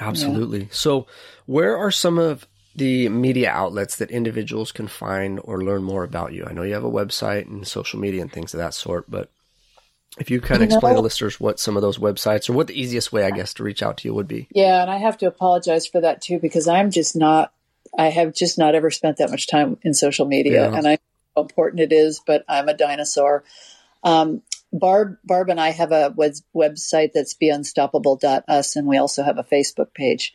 Absolutely. 0.00 0.60
Yeah. 0.60 0.68
So 0.70 1.06
where 1.46 1.76
are 1.76 1.90
some 1.90 2.18
of 2.18 2.46
the 2.74 3.08
media 3.08 3.50
outlets 3.50 3.96
that 3.96 4.10
individuals 4.10 4.70
can 4.70 4.86
find 4.86 5.40
or 5.42 5.62
learn 5.62 5.82
more 5.82 6.04
about 6.04 6.32
you? 6.32 6.44
I 6.46 6.52
know 6.52 6.62
you 6.62 6.74
have 6.74 6.84
a 6.84 6.90
website 6.90 7.46
and 7.46 7.66
social 7.66 7.98
media 7.98 8.22
and 8.22 8.32
things 8.32 8.54
of 8.54 8.58
that 8.58 8.74
sort, 8.74 9.10
but 9.10 9.30
if 10.18 10.30
you 10.30 10.40
kind 10.40 10.62
of 10.62 10.68
explain 10.68 10.94
to 10.94 11.00
listeners 11.00 11.38
what 11.38 11.60
some 11.60 11.76
of 11.76 11.82
those 11.82 11.98
websites 11.98 12.48
or 12.48 12.54
what 12.54 12.66
the 12.66 12.80
easiest 12.80 13.12
way, 13.12 13.24
I 13.24 13.30
guess, 13.30 13.54
to 13.54 13.62
reach 13.62 13.82
out 13.82 13.98
to 13.98 14.08
you 14.08 14.14
would 14.14 14.28
be. 14.28 14.48
Yeah, 14.50 14.82
and 14.82 14.90
I 14.90 14.96
have 14.96 15.18
to 15.18 15.26
apologize 15.26 15.86
for 15.86 16.00
that 16.00 16.22
too 16.22 16.38
because 16.38 16.66
I'm 16.66 16.90
just 16.90 17.14
not. 17.16 17.52
I 17.96 18.08
have 18.08 18.34
just 18.34 18.58
not 18.58 18.74
ever 18.74 18.90
spent 18.90 19.16
that 19.16 19.30
much 19.30 19.48
time 19.48 19.78
in 19.82 19.94
social 19.94 20.26
media, 20.26 20.70
yeah. 20.70 20.76
and 20.76 20.86
I 20.86 20.92
know 20.92 20.98
how 21.36 21.42
important 21.42 21.80
it 21.80 21.92
is. 21.92 22.20
But 22.24 22.44
I'm 22.48 22.68
a 22.68 22.74
dinosaur. 22.74 23.44
Um, 24.02 24.42
Barb, 24.72 25.16
Barb, 25.24 25.48
and 25.48 25.60
I 25.60 25.70
have 25.70 25.92
a 25.92 26.12
web- 26.14 26.34
website 26.54 27.12
that's 27.14 27.34
beunstoppable.us, 27.34 28.76
and 28.76 28.86
we 28.86 28.98
also 28.98 29.22
have 29.22 29.38
a 29.38 29.44
Facebook 29.44 29.94
page. 29.94 30.34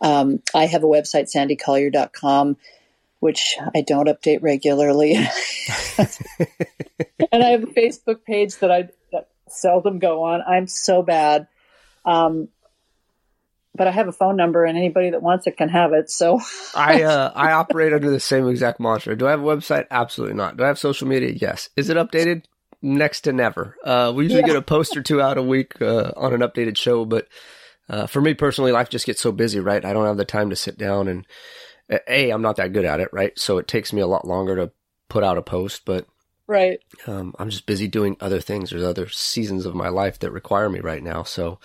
Um, 0.00 0.42
I 0.54 0.66
have 0.66 0.82
a 0.82 0.86
website, 0.86 1.30
sandycollier.com, 1.34 2.56
which 3.20 3.56
I 3.74 3.82
don't 3.82 4.08
update 4.08 4.42
regularly. 4.42 5.14
and 5.18 5.28
I 7.42 7.48
have 7.50 7.64
a 7.64 7.68
Facebook 7.68 8.24
page 8.24 8.56
that 8.58 8.70
I 8.70 8.88
that 9.12 9.28
seldom 9.48 9.98
go 9.98 10.24
on. 10.24 10.42
I'm 10.46 10.66
so 10.66 11.02
bad. 11.02 11.48
Um, 12.04 12.48
but 13.74 13.86
I 13.86 13.90
have 13.90 14.08
a 14.08 14.12
phone 14.12 14.36
number, 14.36 14.64
and 14.64 14.78
anybody 14.78 15.10
that 15.10 15.22
wants 15.22 15.46
it 15.46 15.56
can 15.56 15.68
have 15.68 15.92
it. 15.92 16.10
So 16.10 16.40
I 16.74 17.02
uh, 17.04 17.32
I 17.34 17.52
operate 17.52 17.92
under 17.92 18.10
the 18.10 18.20
same 18.20 18.48
exact 18.48 18.80
mantra. 18.80 19.16
Do 19.16 19.26
I 19.26 19.30
have 19.30 19.42
a 19.42 19.44
website? 19.44 19.86
Absolutely 19.90 20.36
not. 20.36 20.56
Do 20.56 20.64
I 20.64 20.68
have 20.68 20.78
social 20.78 21.06
media? 21.06 21.30
Yes. 21.30 21.68
Is 21.76 21.90
it 21.90 21.96
updated? 21.96 22.44
Next 22.82 23.22
to 23.22 23.32
never. 23.32 23.76
Uh, 23.82 24.12
we 24.14 24.24
usually 24.24 24.42
yeah. 24.42 24.48
get 24.48 24.56
a 24.56 24.62
post 24.62 24.96
or 24.96 25.02
two 25.02 25.20
out 25.20 25.38
a 25.38 25.42
week 25.42 25.80
uh, 25.80 26.12
on 26.16 26.34
an 26.34 26.40
updated 26.40 26.76
show, 26.76 27.04
but 27.04 27.26
uh, 27.88 28.06
for 28.06 28.20
me 28.20 28.34
personally, 28.34 28.72
life 28.72 28.90
just 28.90 29.06
gets 29.06 29.20
so 29.20 29.32
busy, 29.32 29.60
right? 29.60 29.84
I 29.84 29.92
don't 29.92 30.06
have 30.06 30.16
the 30.16 30.24
time 30.24 30.50
to 30.50 30.56
sit 30.56 30.76
down 30.76 31.08
and 31.08 31.26
a, 31.88 32.30
I'm 32.30 32.42
not 32.42 32.56
that 32.56 32.72
good 32.72 32.84
at 32.84 33.00
it, 33.00 33.08
right? 33.12 33.38
So 33.38 33.58
it 33.58 33.68
takes 33.68 33.92
me 33.92 34.00
a 34.00 34.06
lot 34.06 34.26
longer 34.26 34.56
to 34.56 34.72
put 35.08 35.22
out 35.22 35.38
a 35.38 35.42
post, 35.42 35.84
but 35.84 36.06
right. 36.46 36.80
Um, 37.06 37.34
I'm 37.38 37.50
just 37.50 37.66
busy 37.66 37.88
doing 37.88 38.16
other 38.20 38.40
things. 38.40 38.70
There's 38.70 38.82
other 38.82 39.08
seasons 39.08 39.66
of 39.66 39.74
my 39.74 39.88
life 39.88 40.18
that 40.18 40.32
require 40.32 40.68
me 40.68 40.80
right 40.80 41.02
now. 41.02 41.22
So 41.22 41.58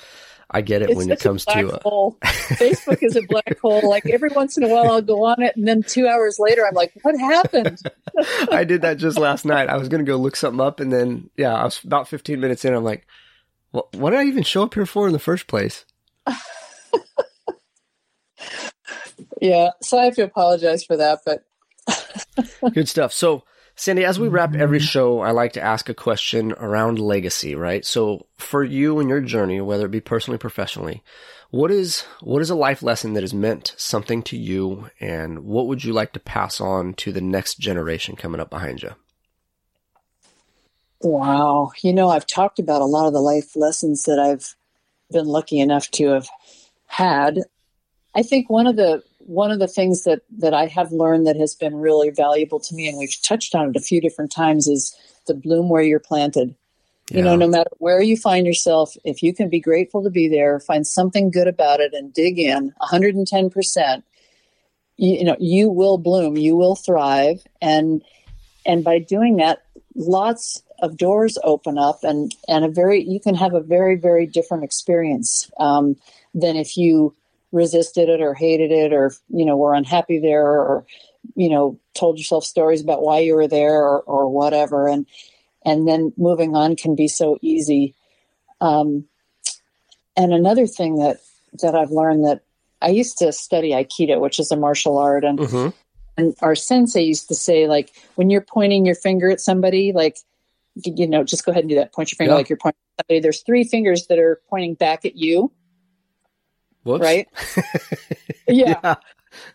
I 0.53 0.61
get 0.61 0.81
it 0.81 0.89
it's 0.89 0.97
when 0.97 1.09
it 1.09 1.21
comes 1.21 1.45
to 1.45 1.51
uh... 1.51 1.79
Facebook 1.81 3.01
is 3.01 3.15
a 3.15 3.21
black 3.21 3.57
hole. 3.59 3.89
Like 3.89 4.05
every 4.07 4.29
once 4.29 4.57
in 4.57 4.63
a 4.63 4.67
while, 4.67 4.91
I'll 4.91 5.01
go 5.01 5.25
on 5.25 5.41
it, 5.41 5.55
and 5.55 5.65
then 5.65 5.81
two 5.81 6.07
hours 6.07 6.37
later, 6.39 6.67
I'm 6.67 6.73
like, 6.75 6.91
"What 7.01 7.17
happened?" 7.17 7.79
I 8.51 8.65
did 8.65 8.81
that 8.81 8.97
just 8.97 9.17
last 9.17 9.45
night. 9.45 9.69
I 9.69 9.77
was 9.77 9.87
going 9.87 10.05
to 10.05 10.11
go 10.11 10.17
look 10.17 10.35
something 10.35 10.59
up, 10.59 10.81
and 10.81 10.91
then 10.91 11.29
yeah, 11.37 11.53
I 11.53 11.63
was 11.63 11.81
about 11.83 12.09
15 12.09 12.39
minutes 12.39 12.65
in. 12.65 12.73
I'm 12.73 12.83
like, 12.83 13.07
well, 13.71 13.87
"What 13.93 14.09
did 14.09 14.19
I 14.19 14.25
even 14.25 14.43
show 14.43 14.63
up 14.63 14.73
here 14.73 14.85
for 14.85 15.07
in 15.07 15.13
the 15.13 15.19
first 15.19 15.47
place?" 15.47 15.85
yeah, 19.41 19.69
so 19.81 19.97
I 19.97 20.05
have 20.05 20.15
to 20.15 20.23
apologize 20.23 20.83
for 20.83 20.97
that, 20.97 21.19
but 21.25 21.45
good 22.73 22.89
stuff. 22.89 23.13
So, 23.13 23.43
Sandy, 23.81 24.05
as 24.05 24.19
we 24.19 24.27
wrap 24.27 24.53
every 24.53 24.77
mm-hmm. 24.77 24.85
show, 24.85 25.21
I 25.21 25.31
like 25.31 25.53
to 25.53 25.61
ask 25.61 25.89
a 25.89 25.95
question 25.95 26.51
around 26.51 26.99
legacy, 26.99 27.55
right? 27.55 27.83
So, 27.83 28.27
for 28.37 28.63
you 28.63 28.99
and 28.99 29.09
your 29.09 29.21
journey, 29.21 29.59
whether 29.59 29.87
it 29.87 29.91
be 29.91 29.99
personally, 29.99 30.37
professionally, 30.37 31.01
what 31.49 31.71
is 31.71 32.01
what 32.21 32.43
is 32.43 32.51
a 32.51 32.55
life 32.55 32.83
lesson 32.83 33.13
that 33.13 33.23
has 33.23 33.33
meant 33.33 33.73
something 33.77 34.21
to 34.21 34.37
you, 34.37 34.91
and 34.99 35.45
what 35.45 35.65
would 35.65 35.83
you 35.83 35.93
like 35.93 36.13
to 36.13 36.19
pass 36.19 36.61
on 36.61 36.93
to 36.93 37.11
the 37.11 37.21
next 37.21 37.55
generation 37.55 38.15
coming 38.15 38.39
up 38.39 38.51
behind 38.51 38.83
you? 38.83 38.91
Wow, 40.99 41.71
you 41.81 41.91
know, 41.91 42.09
I've 42.09 42.27
talked 42.27 42.59
about 42.59 42.83
a 42.83 42.85
lot 42.85 43.07
of 43.07 43.13
the 43.13 43.19
life 43.19 43.55
lessons 43.55 44.03
that 44.03 44.19
I've 44.19 44.55
been 45.11 45.25
lucky 45.25 45.59
enough 45.59 45.89
to 45.93 46.09
have 46.09 46.29
had. 46.85 47.39
I 48.13 48.21
think 48.21 48.47
one 48.47 48.67
of 48.67 48.75
the 48.75 49.01
one 49.25 49.51
of 49.51 49.59
the 49.59 49.67
things 49.67 50.03
that 50.03 50.21
that 50.37 50.53
I 50.53 50.67
have 50.67 50.91
learned 50.91 51.27
that 51.27 51.37
has 51.37 51.55
been 51.55 51.75
really 51.75 52.09
valuable 52.09 52.59
to 52.59 52.75
me, 52.75 52.87
and 52.87 52.97
we've 52.97 53.21
touched 53.21 53.55
on 53.55 53.69
it 53.69 53.75
a 53.75 53.81
few 53.81 54.01
different 54.01 54.31
times, 54.31 54.67
is 54.67 54.95
the 55.27 55.33
bloom 55.33 55.69
where 55.69 55.81
you're 55.81 55.99
planted. 55.99 56.55
Yeah. 57.09 57.17
You 57.17 57.23
know, 57.23 57.35
no 57.35 57.47
matter 57.47 57.69
where 57.79 58.01
you 58.01 58.15
find 58.15 58.45
yourself, 58.45 58.95
if 59.03 59.21
you 59.21 59.33
can 59.33 59.49
be 59.49 59.59
grateful 59.59 60.03
to 60.03 60.09
be 60.09 60.29
there, 60.29 60.59
find 60.59 60.87
something 60.87 61.29
good 61.29 61.47
about 61.47 61.79
it, 61.79 61.93
and 61.93 62.13
dig 62.13 62.39
in 62.39 62.73
110 62.77 63.49
percent, 63.49 64.05
you 64.97 65.23
know, 65.23 65.35
you 65.39 65.69
will 65.69 65.97
bloom, 65.97 66.37
you 66.37 66.55
will 66.55 66.75
thrive, 66.75 67.41
and 67.61 68.03
and 68.65 68.83
by 68.83 68.99
doing 68.99 69.37
that, 69.37 69.63
lots 69.95 70.63
of 70.81 70.97
doors 70.97 71.37
open 71.43 71.77
up, 71.77 72.03
and 72.03 72.33
and 72.47 72.65
a 72.65 72.69
very 72.69 73.03
you 73.03 73.19
can 73.19 73.35
have 73.35 73.53
a 73.53 73.61
very 73.61 73.95
very 73.95 74.25
different 74.25 74.63
experience 74.63 75.49
um, 75.59 75.95
than 76.33 76.55
if 76.55 76.77
you 76.77 77.15
resisted 77.51 78.09
it 78.09 78.21
or 78.21 78.33
hated 78.33 78.71
it 78.71 78.93
or 78.93 79.11
you 79.29 79.45
know 79.45 79.57
were 79.57 79.73
unhappy 79.73 80.19
there 80.19 80.45
or 80.45 80.85
you 81.35 81.49
know 81.49 81.79
told 81.93 82.17
yourself 82.17 82.45
stories 82.45 82.81
about 82.81 83.01
why 83.01 83.19
you 83.19 83.35
were 83.35 83.47
there 83.47 83.83
or, 83.83 84.01
or 84.01 84.29
whatever. 84.29 84.87
And 84.87 85.05
and 85.63 85.87
then 85.87 86.13
moving 86.17 86.55
on 86.55 86.75
can 86.75 86.95
be 86.95 87.07
so 87.07 87.37
easy. 87.41 87.93
Um, 88.59 89.05
and 90.17 90.33
another 90.33 90.67
thing 90.67 90.97
that 90.97 91.17
that 91.61 91.75
i've 91.75 91.91
learned 91.91 92.23
that 92.25 92.41
i 92.81 92.87
used 92.89 93.17
to 93.17 93.33
study 93.33 93.71
aikido 93.71 94.21
which 94.21 94.39
is 94.39 94.51
a 94.51 94.57
martial 94.57 94.97
art. 94.97 95.23
And 95.23 95.39
mm-hmm. 95.39 95.69
and 96.17 96.35
our 96.41 96.55
sensei 96.55 97.03
used 97.03 97.27
to 97.27 97.35
say 97.35 97.67
like 97.67 97.91
when 98.15 98.29
you're 98.29 98.41
pointing 98.41 98.85
your 98.85 98.95
finger 98.95 99.29
at 99.29 99.41
somebody 99.41 99.91
like 99.93 100.17
you 100.85 101.07
know 101.07 101.23
just 101.23 101.45
go 101.45 101.51
ahead 101.51 101.63
and 101.63 101.69
do 101.69 101.75
that. 101.75 101.93
Point 101.93 102.11
your 102.11 102.17
finger 102.17 102.31
yeah. 102.31 102.37
like 102.37 102.49
you're 102.49 102.57
pointing 102.57 102.79
at 102.97 103.05
somebody. 103.05 103.19
There's 103.19 103.41
three 103.41 103.63
fingers 103.63 104.07
that 104.07 104.19
are 104.19 104.41
pointing 104.49 104.75
back 104.75 105.05
at 105.05 105.15
you 105.15 105.51
Whoops. 106.83 107.01
Right? 107.01 107.27
yeah. 108.47 108.79
yeah. 108.83 108.95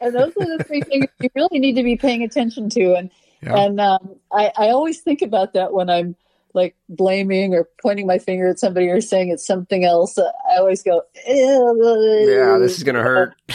And 0.01 0.15
those 0.15 0.33
are 0.37 0.59
the 0.59 0.65
three 0.65 0.81
things 0.81 1.07
you 1.21 1.29
really 1.35 1.59
need 1.59 1.75
to 1.75 1.83
be 1.83 1.97
paying 1.97 2.23
attention 2.23 2.69
to. 2.71 2.95
And 2.95 3.11
yeah. 3.43 3.57
and 3.57 3.81
um, 3.81 4.17
I, 4.33 4.53
I 4.57 4.69
always 4.69 5.01
think 5.01 5.23
about 5.23 5.53
that 5.55 5.73
when 5.73 5.91
I'm 5.91 6.17
like 6.55 6.75
blaming 6.89 7.55
or 7.55 7.69
pointing 7.83 8.07
my 8.07 8.19
finger 8.19 8.49
at 8.49 8.59
somebody 8.59 8.89
or 8.89 9.01
saying 9.01 9.29
it's 9.29 9.47
something 9.47 9.85
else. 9.85 10.17
Uh, 10.17 10.33
I 10.51 10.57
always 10.57 10.83
go, 10.83 11.03
yeah, 11.27 12.59
this 12.59 12.79
is 12.79 12.83
gonna 12.83 13.03
hurt. 13.03 13.35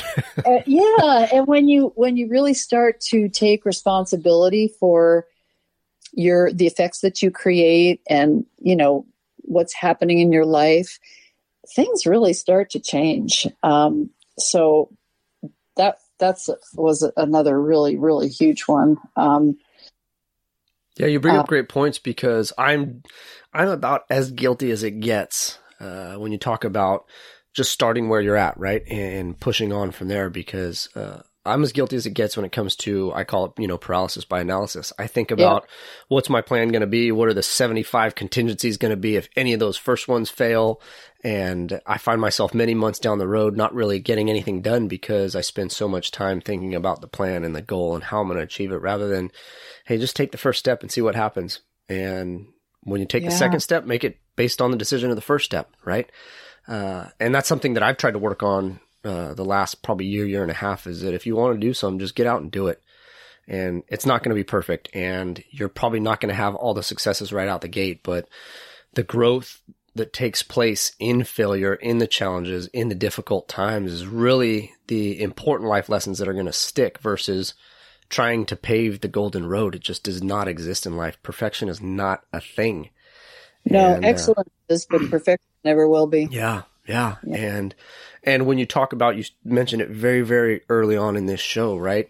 uh, 0.45 0.61
yeah, 0.67 1.27
and 1.33 1.47
when 1.47 1.67
you 1.67 1.91
when 1.95 2.15
you 2.15 2.29
really 2.29 2.53
start 2.53 3.01
to 3.01 3.27
take 3.27 3.65
responsibility 3.65 4.71
for 4.79 5.25
your 6.13 6.53
the 6.53 6.67
effects 6.67 6.99
that 7.01 7.21
you 7.21 7.31
create 7.31 8.01
and 8.07 8.45
you 8.59 8.75
know 8.75 9.05
what's 9.39 9.73
happening 9.73 10.19
in 10.19 10.31
your 10.31 10.45
life 10.45 10.99
things 11.69 12.05
really 12.05 12.33
start 12.33 12.71
to 12.71 12.79
change. 12.79 13.47
Um, 13.63 14.09
so 14.37 14.89
that 15.77 15.97
that's 16.19 16.49
was 16.75 17.09
another 17.17 17.59
really 17.59 17.97
really 17.97 18.29
huge 18.29 18.63
one. 18.63 18.97
Um, 19.15 19.57
yeah, 20.97 21.07
you 21.07 21.19
bring 21.19 21.35
up 21.35 21.45
uh, 21.45 21.47
great 21.47 21.69
points 21.69 21.99
because 21.99 22.53
I'm 22.57 23.03
I'm 23.53 23.69
about 23.69 24.03
as 24.09 24.31
guilty 24.31 24.71
as 24.71 24.83
it 24.83 24.99
gets 24.99 25.57
uh, 25.79 26.15
when 26.15 26.31
you 26.31 26.37
talk 26.37 26.63
about 26.63 27.05
just 27.53 27.71
starting 27.71 28.07
where 28.07 28.21
you're 28.21 28.37
at, 28.37 28.57
right, 28.57 28.83
and 28.87 29.39
pushing 29.39 29.73
on 29.73 29.91
from 29.91 30.07
there. 30.09 30.29
Because 30.29 30.89
uh, 30.95 31.21
I'm 31.43 31.63
as 31.63 31.71
guilty 31.71 31.95
as 31.95 32.05
it 32.05 32.13
gets 32.13 32.37
when 32.37 32.45
it 32.45 32.51
comes 32.51 32.75
to 32.77 33.11
I 33.13 33.23
call 33.23 33.45
it 33.45 33.53
you 33.57 33.67
know 33.67 33.77
paralysis 33.77 34.25
by 34.25 34.41
analysis. 34.41 34.93
I 34.99 35.07
think 35.07 35.31
about 35.31 35.63
yeah. 35.63 35.75
what's 36.07 36.29
my 36.29 36.41
plan 36.41 36.69
going 36.69 36.81
to 36.81 36.87
be, 36.87 37.11
what 37.11 37.27
are 37.27 37.33
the 37.33 37.41
75 37.41 38.13
contingencies 38.13 38.77
going 38.77 38.91
to 38.91 38.97
be 38.97 39.15
if 39.15 39.27
any 39.35 39.53
of 39.53 39.59
those 39.59 39.77
first 39.77 40.07
ones 40.07 40.29
fail, 40.29 40.81
and 41.23 41.81
I 41.85 41.97
find 41.97 42.21
myself 42.21 42.53
many 42.53 42.75
months 42.75 42.99
down 42.99 43.17
the 43.17 43.27
road 43.27 43.57
not 43.57 43.73
really 43.73 43.99
getting 43.99 44.29
anything 44.29 44.61
done 44.61 44.87
because 44.87 45.35
I 45.35 45.41
spend 45.41 45.71
so 45.71 45.87
much 45.87 46.11
time 46.11 46.41
thinking 46.41 46.75
about 46.75 47.01
the 47.01 47.07
plan 47.07 47.43
and 47.43 47.55
the 47.55 47.61
goal 47.61 47.95
and 47.95 48.03
how 48.03 48.21
I'm 48.21 48.27
going 48.27 48.37
to 48.37 48.43
achieve 48.43 48.71
it 48.71 48.77
rather 48.77 49.07
than 49.07 49.31
hey 49.85 49.97
just 49.97 50.15
take 50.15 50.31
the 50.31 50.37
first 50.37 50.59
step 50.59 50.81
and 50.81 50.91
see 50.91 51.01
what 51.01 51.15
happens. 51.15 51.61
And 51.89 52.47
when 52.83 53.01
you 53.01 53.07
take 53.07 53.23
yeah. 53.23 53.29
the 53.29 53.35
second 53.35 53.61
step, 53.61 53.85
make 53.85 54.03
it 54.03 54.19
based 54.35 54.61
on 54.61 54.71
the 54.71 54.77
decision 54.77 55.09
of 55.09 55.15
the 55.15 55.21
first 55.21 55.45
step, 55.45 55.73
right? 55.83 56.11
Uh, 56.67 57.07
and 57.19 57.33
that's 57.33 57.49
something 57.49 57.73
that 57.73 57.83
I've 57.83 57.97
tried 57.97 58.11
to 58.11 58.19
work 58.19 58.43
on 58.43 58.79
uh, 59.03 59.33
the 59.33 59.45
last 59.45 59.81
probably 59.81 60.05
year, 60.05 60.25
year 60.25 60.41
and 60.41 60.51
a 60.51 60.55
half 60.55 60.87
is 60.87 61.01
that 61.01 61.13
if 61.13 61.25
you 61.25 61.35
want 61.35 61.53
to 61.53 61.67
do 61.67 61.73
something, 61.73 61.99
just 61.99 62.15
get 62.15 62.27
out 62.27 62.41
and 62.41 62.51
do 62.51 62.67
it. 62.67 62.81
And 63.47 63.83
it's 63.87 64.05
not 64.05 64.23
going 64.23 64.29
to 64.29 64.39
be 64.39 64.43
perfect. 64.43 64.89
And 64.93 65.43
you're 65.49 65.69
probably 65.69 65.99
not 65.99 66.19
going 66.19 66.29
to 66.29 66.35
have 66.35 66.55
all 66.55 66.73
the 66.73 66.83
successes 66.83 67.33
right 67.33 67.47
out 67.47 67.61
the 67.61 67.67
gate, 67.67 68.01
but 68.03 68.27
the 68.93 69.03
growth 69.03 69.61
that 69.95 70.13
takes 70.13 70.41
place 70.43 70.93
in 70.99 71.23
failure, 71.23 71.73
in 71.73 71.97
the 71.97 72.07
challenges, 72.07 72.67
in 72.67 72.89
the 72.89 72.95
difficult 72.95 73.49
times 73.49 73.91
is 73.91 74.07
really 74.07 74.73
the 74.87 75.21
important 75.21 75.69
life 75.69 75.89
lessons 75.89 76.17
that 76.17 76.27
are 76.27 76.33
going 76.33 76.45
to 76.45 76.53
stick 76.53 76.99
versus 76.99 77.53
trying 78.09 78.45
to 78.45 78.55
pave 78.55 79.01
the 79.01 79.07
golden 79.07 79.45
road. 79.47 79.75
It 79.75 79.81
just 79.81 80.03
does 80.03 80.21
not 80.21 80.47
exist 80.47 80.85
in 80.85 80.95
life. 80.95 81.21
Perfection 81.23 81.67
is 81.67 81.81
not 81.81 82.23
a 82.31 82.39
thing. 82.39 82.89
No, 83.65 83.95
and, 83.95 84.05
uh, 84.05 84.07
excellence 84.07 84.49
uh, 84.69 84.73
is, 84.73 84.85
but 84.85 85.09
perfection 85.09 85.47
never 85.63 85.87
will 85.87 86.07
be. 86.07 86.27
Yeah, 86.31 86.63
yeah, 86.87 87.17
yeah. 87.23 87.35
And 87.35 87.75
and 88.23 88.45
when 88.45 88.57
you 88.57 88.65
talk 88.65 88.93
about, 88.93 89.17
you 89.17 89.23
mentioned 89.43 89.81
it 89.81 89.89
very, 89.89 90.21
very 90.21 90.61
early 90.69 90.95
on 90.95 91.15
in 91.15 91.25
this 91.25 91.39
show, 91.39 91.77
right? 91.77 92.09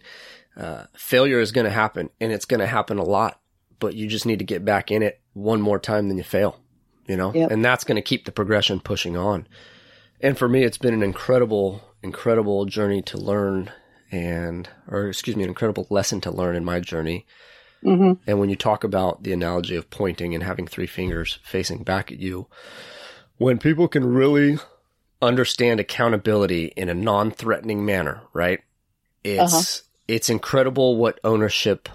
Uh, 0.57 0.83
failure 0.93 1.39
is 1.39 1.51
going 1.51 1.65
to 1.65 1.71
happen 1.71 2.09
and 2.19 2.31
it's 2.31 2.45
going 2.45 2.59
to 2.59 2.67
happen 2.67 2.97
a 2.97 3.03
lot, 3.03 3.39
but 3.79 3.93
you 3.93 4.07
just 4.07 4.25
need 4.25 4.39
to 4.39 4.45
get 4.45 4.65
back 4.65 4.91
in 4.91 5.01
it 5.01 5.21
one 5.33 5.61
more 5.61 5.79
time 5.79 6.09
than 6.09 6.17
you 6.17 6.23
fail, 6.23 6.59
you 7.07 7.15
know? 7.15 7.33
Yep. 7.33 7.51
And 7.51 7.63
that's 7.63 7.85
going 7.85 7.95
to 7.95 8.01
keep 8.01 8.25
the 8.25 8.31
progression 8.31 8.81
pushing 8.81 9.15
on. 9.15 9.47
And 10.19 10.37
for 10.37 10.49
me, 10.49 10.63
it's 10.63 10.77
been 10.77 10.93
an 10.93 11.03
incredible, 11.03 11.81
incredible 12.03 12.65
journey 12.65 13.01
to 13.03 13.17
learn 13.17 13.71
and, 14.11 14.67
or 14.87 15.07
excuse 15.07 15.37
me, 15.37 15.43
an 15.43 15.49
incredible 15.49 15.87
lesson 15.89 16.19
to 16.21 16.31
learn 16.31 16.57
in 16.57 16.65
my 16.65 16.81
journey. 16.81 17.25
Mm-hmm. 17.83 18.21
And 18.27 18.39
when 18.39 18.49
you 18.49 18.57
talk 18.57 18.83
about 18.83 19.23
the 19.23 19.31
analogy 19.31 19.75
of 19.77 19.89
pointing 19.89 20.35
and 20.35 20.43
having 20.43 20.67
three 20.67 20.85
fingers 20.85 21.39
facing 21.43 21.83
back 21.83 22.11
at 22.11 22.19
you, 22.19 22.47
when 23.37 23.57
people 23.57 23.87
can 23.87 24.05
really 24.05 24.59
understand 25.21 25.79
accountability 25.79 26.65
in 26.75 26.89
a 26.89 26.93
non-threatening 26.93 27.85
manner, 27.85 28.21
right? 28.33 28.61
It's 29.23 29.53
uh-huh. 29.53 29.87
it's 30.07 30.29
incredible 30.29 30.97
what 30.97 31.19
ownership 31.23 31.89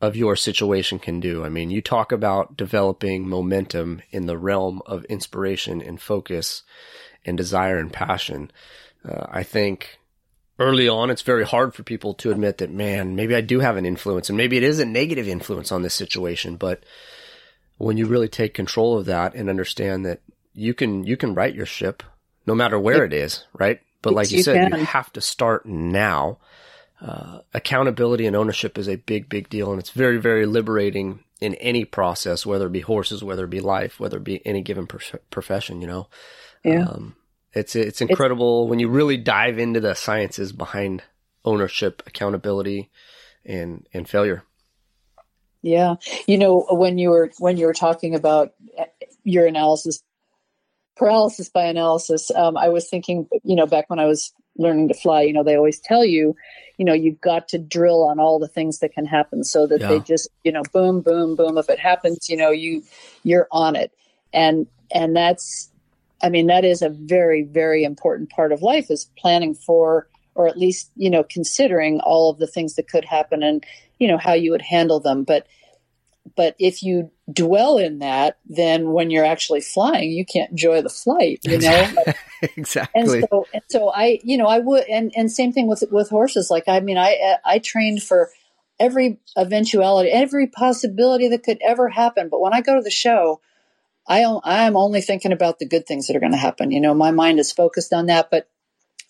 of 0.00 0.16
your 0.16 0.36
situation 0.36 0.98
can 0.98 1.18
do. 1.18 1.44
I 1.44 1.48
mean, 1.48 1.70
you 1.70 1.80
talk 1.80 2.12
about 2.12 2.56
developing 2.56 3.26
momentum 3.26 4.02
in 4.10 4.26
the 4.26 4.38
realm 4.38 4.82
of 4.86 5.04
inspiration 5.06 5.80
and 5.80 6.00
focus 6.00 6.62
and 7.24 7.36
desire 7.36 7.78
and 7.78 7.92
passion. 7.92 8.50
Uh, 9.08 9.26
I 9.30 9.42
think 9.42 9.98
early 10.58 10.88
on, 10.88 11.10
it's 11.10 11.22
very 11.22 11.44
hard 11.44 11.74
for 11.74 11.82
people 11.82 12.14
to 12.14 12.30
admit 12.30 12.58
that, 12.58 12.70
man, 12.70 13.16
maybe 13.16 13.34
I 13.34 13.40
do 13.40 13.60
have 13.60 13.76
an 13.76 13.86
influence 13.86 14.28
and 14.28 14.36
maybe 14.36 14.56
it 14.56 14.62
is 14.62 14.78
a 14.78 14.84
negative 14.84 15.26
influence 15.26 15.72
on 15.72 15.82
this 15.82 15.94
situation. 15.94 16.56
But 16.56 16.84
when 17.78 17.96
you 17.96 18.06
really 18.06 18.28
take 18.28 18.52
control 18.54 18.98
of 18.98 19.06
that 19.06 19.34
and 19.34 19.48
understand 19.48 20.04
that 20.04 20.20
you 20.52 20.74
can, 20.74 21.04
you 21.04 21.16
can 21.16 21.34
right 21.34 21.54
your 21.54 21.66
ship 21.66 22.02
no 22.46 22.54
matter 22.54 22.78
where 22.78 23.04
it 23.04 23.12
is, 23.12 23.44
right? 23.52 23.80
But 24.02 24.14
like 24.14 24.30
you, 24.30 24.38
you 24.38 24.42
said, 24.42 24.70
can. 24.70 24.80
you 24.80 24.86
have 24.86 25.12
to 25.14 25.20
start 25.20 25.66
now. 25.66 26.38
Uh, 27.00 27.40
accountability 27.52 28.26
and 28.26 28.36
ownership 28.36 28.78
is 28.78 28.88
a 28.88 28.96
big, 28.96 29.28
big 29.28 29.48
deal, 29.48 29.70
and 29.70 29.80
it's 29.80 29.90
very, 29.90 30.18
very 30.18 30.46
liberating 30.46 31.20
in 31.40 31.54
any 31.56 31.84
process, 31.84 32.46
whether 32.46 32.66
it 32.66 32.72
be 32.72 32.80
horses, 32.80 33.22
whether 33.22 33.44
it 33.44 33.50
be 33.50 33.60
life, 33.60 34.00
whether 34.00 34.16
it 34.16 34.24
be 34.24 34.44
any 34.46 34.62
given 34.62 34.86
profession. 35.30 35.80
You 35.80 35.86
know, 35.86 36.08
yeah. 36.64 36.84
Um, 36.84 37.16
it's 37.52 37.76
it's 37.76 38.00
incredible 38.00 38.64
it's, 38.64 38.70
when 38.70 38.78
you 38.78 38.88
really 38.88 39.16
dive 39.16 39.58
into 39.58 39.80
the 39.80 39.94
sciences 39.94 40.52
behind 40.52 41.02
ownership, 41.44 42.02
accountability, 42.06 42.90
and 43.44 43.86
and 43.92 44.08
failure. 44.08 44.44
Yeah, 45.62 45.96
you 46.26 46.38
know 46.38 46.66
when 46.70 46.98
you 46.98 47.10
were 47.10 47.30
when 47.38 47.56
you 47.56 47.66
were 47.66 47.74
talking 47.74 48.14
about 48.14 48.54
your 49.22 49.46
analysis 49.46 50.02
paralysis 50.96 51.48
by 51.48 51.64
analysis, 51.64 52.30
um, 52.34 52.56
I 52.56 52.68
was 52.68 52.88
thinking, 52.88 53.28
you 53.42 53.56
know, 53.56 53.66
back 53.66 53.90
when 53.90 53.98
I 53.98 54.06
was 54.06 54.32
learning 54.56 54.88
to 54.88 54.94
fly, 54.94 55.22
you 55.22 55.32
know, 55.32 55.42
they 55.42 55.56
always 55.56 55.80
tell 55.80 56.04
you, 56.04 56.36
you 56.78 56.84
know, 56.84 56.92
you've 56.92 57.20
got 57.20 57.48
to 57.48 57.58
drill 57.58 58.04
on 58.04 58.20
all 58.20 58.38
the 58.38 58.48
things 58.48 58.78
that 58.78 58.92
can 58.92 59.06
happen 59.06 59.44
so 59.44 59.66
that 59.66 59.80
yeah. 59.80 59.88
they 59.88 60.00
just, 60.00 60.28
you 60.44 60.52
know, 60.52 60.62
boom, 60.72 61.00
boom, 61.00 61.34
boom. 61.34 61.58
If 61.58 61.68
it 61.68 61.78
happens, 61.78 62.28
you 62.28 62.36
know, 62.36 62.50
you 62.50 62.82
you're 63.22 63.48
on 63.50 63.76
it. 63.76 63.92
And 64.32 64.66
and 64.92 65.16
that's 65.16 65.70
I 66.22 66.30
mean, 66.30 66.46
that 66.46 66.64
is 66.64 66.82
a 66.82 66.88
very, 66.88 67.42
very 67.42 67.84
important 67.84 68.30
part 68.30 68.52
of 68.52 68.62
life 68.62 68.90
is 68.90 69.10
planning 69.18 69.54
for 69.54 70.08
or 70.34 70.48
at 70.48 70.58
least, 70.58 70.90
you 70.96 71.10
know, 71.10 71.22
considering 71.22 72.00
all 72.00 72.30
of 72.30 72.38
the 72.38 72.46
things 72.46 72.74
that 72.74 72.88
could 72.88 73.04
happen 73.04 73.42
and, 73.42 73.64
you 73.98 74.08
know, 74.08 74.18
how 74.18 74.32
you 74.32 74.50
would 74.50 74.62
handle 74.62 74.98
them. 74.98 75.22
But 75.22 75.46
but 76.36 76.56
if 76.58 76.82
you 76.82 77.10
dwell 77.32 77.78
in 77.78 77.98
that, 77.98 78.38
then 78.46 78.92
when 78.92 79.10
you're 79.10 79.24
actually 79.24 79.60
flying, 79.60 80.10
you 80.10 80.24
can't 80.24 80.50
enjoy 80.50 80.82
the 80.82 80.88
flight, 80.88 81.40
you 81.44 81.58
know? 81.58 81.88
exactly. 82.56 83.00
And 83.00 83.26
so, 83.30 83.46
and 83.52 83.62
so 83.68 83.90
I, 83.90 84.20
you 84.22 84.38
know, 84.38 84.46
I 84.46 84.58
would, 84.58 84.84
and, 84.88 85.12
and 85.16 85.30
same 85.30 85.52
thing 85.52 85.66
with, 85.66 85.84
with 85.90 86.08
horses. 86.08 86.50
Like, 86.50 86.64
I 86.66 86.80
mean, 86.80 86.98
I, 86.98 87.36
I 87.44 87.58
trained 87.58 88.02
for 88.02 88.30
every 88.80 89.18
eventuality, 89.36 90.10
every 90.10 90.46
possibility 90.46 91.28
that 91.28 91.42
could 91.42 91.58
ever 91.62 91.88
happen. 91.88 92.28
But 92.30 92.40
when 92.40 92.54
I 92.54 92.62
go 92.62 92.74
to 92.74 92.82
the 92.82 92.90
show, 92.90 93.40
I, 94.06 94.24
I'm 94.44 94.76
only 94.76 95.00
thinking 95.00 95.32
about 95.32 95.58
the 95.58 95.68
good 95.68 95.86
things 95.86 96.06
that 96.06 96.16
are 96.16 96.20
going 96.20 96.32
to 96.32 96.38
happen. 96.38 96.70
You 96.70 96.80
know, 96.80 96.94
my 96.94 97.10
mind 97.10 97.38
is 97.38 97.52
focused 97.52 97.92
on 97.92 98.06
that, 98.06 98.30
but 98.30 98.48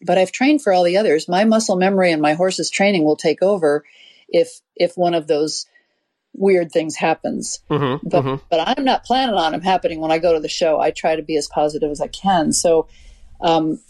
but 0.03 0.19
I've 0.19 0.33
trained 0.33 0.61
for 0.61 0.73
all 0.73 0.83
the 0.83 0.99
others. 0.99 1.29
My 1.29 1.45
muscle 1.45 1.77
memory 1.77 2.13
and 2.13 2.21
my 2.21 2.35
horse's 2.35 2.69
training 2.69 3.05
will 3.05 3.17
take 3.17 3.43
over 3.43 3.85
if 4.29 4.61
if 4.77 4.97
one 4.97 5.15
of 5.15 5.27
those 5.27 5.67
weird 6.35 6.73
things 6.73 6.97
happens. 6.97 7.61
Mm-hmm, 7.71 8.09
but 8.09 8.25
mm-hmm. 8.25 8.45
but 8.51 8.69
I'm 8.69 8.85
not 8.85 9.05
planning 9.05 9.37
on 9.37 9.53
them 9.53 9.63
happening 9.63 10.01
when 10.01 10.11
I 10.11 10.19
go 10.19 10.35
to 10.35 10.41
the 10.41 10.49
show. 10.49 10.81
I 10.81 10.91
try 10.91 11.17
to 11.17 11.23
be 11.23 11.37
as 11.37 11.47
positive 11.49 11.91
as 11.91 12.01
I 12.01 12.09
can. 12.09 12.53
So 12.53 12.89
um, 13.41 13.81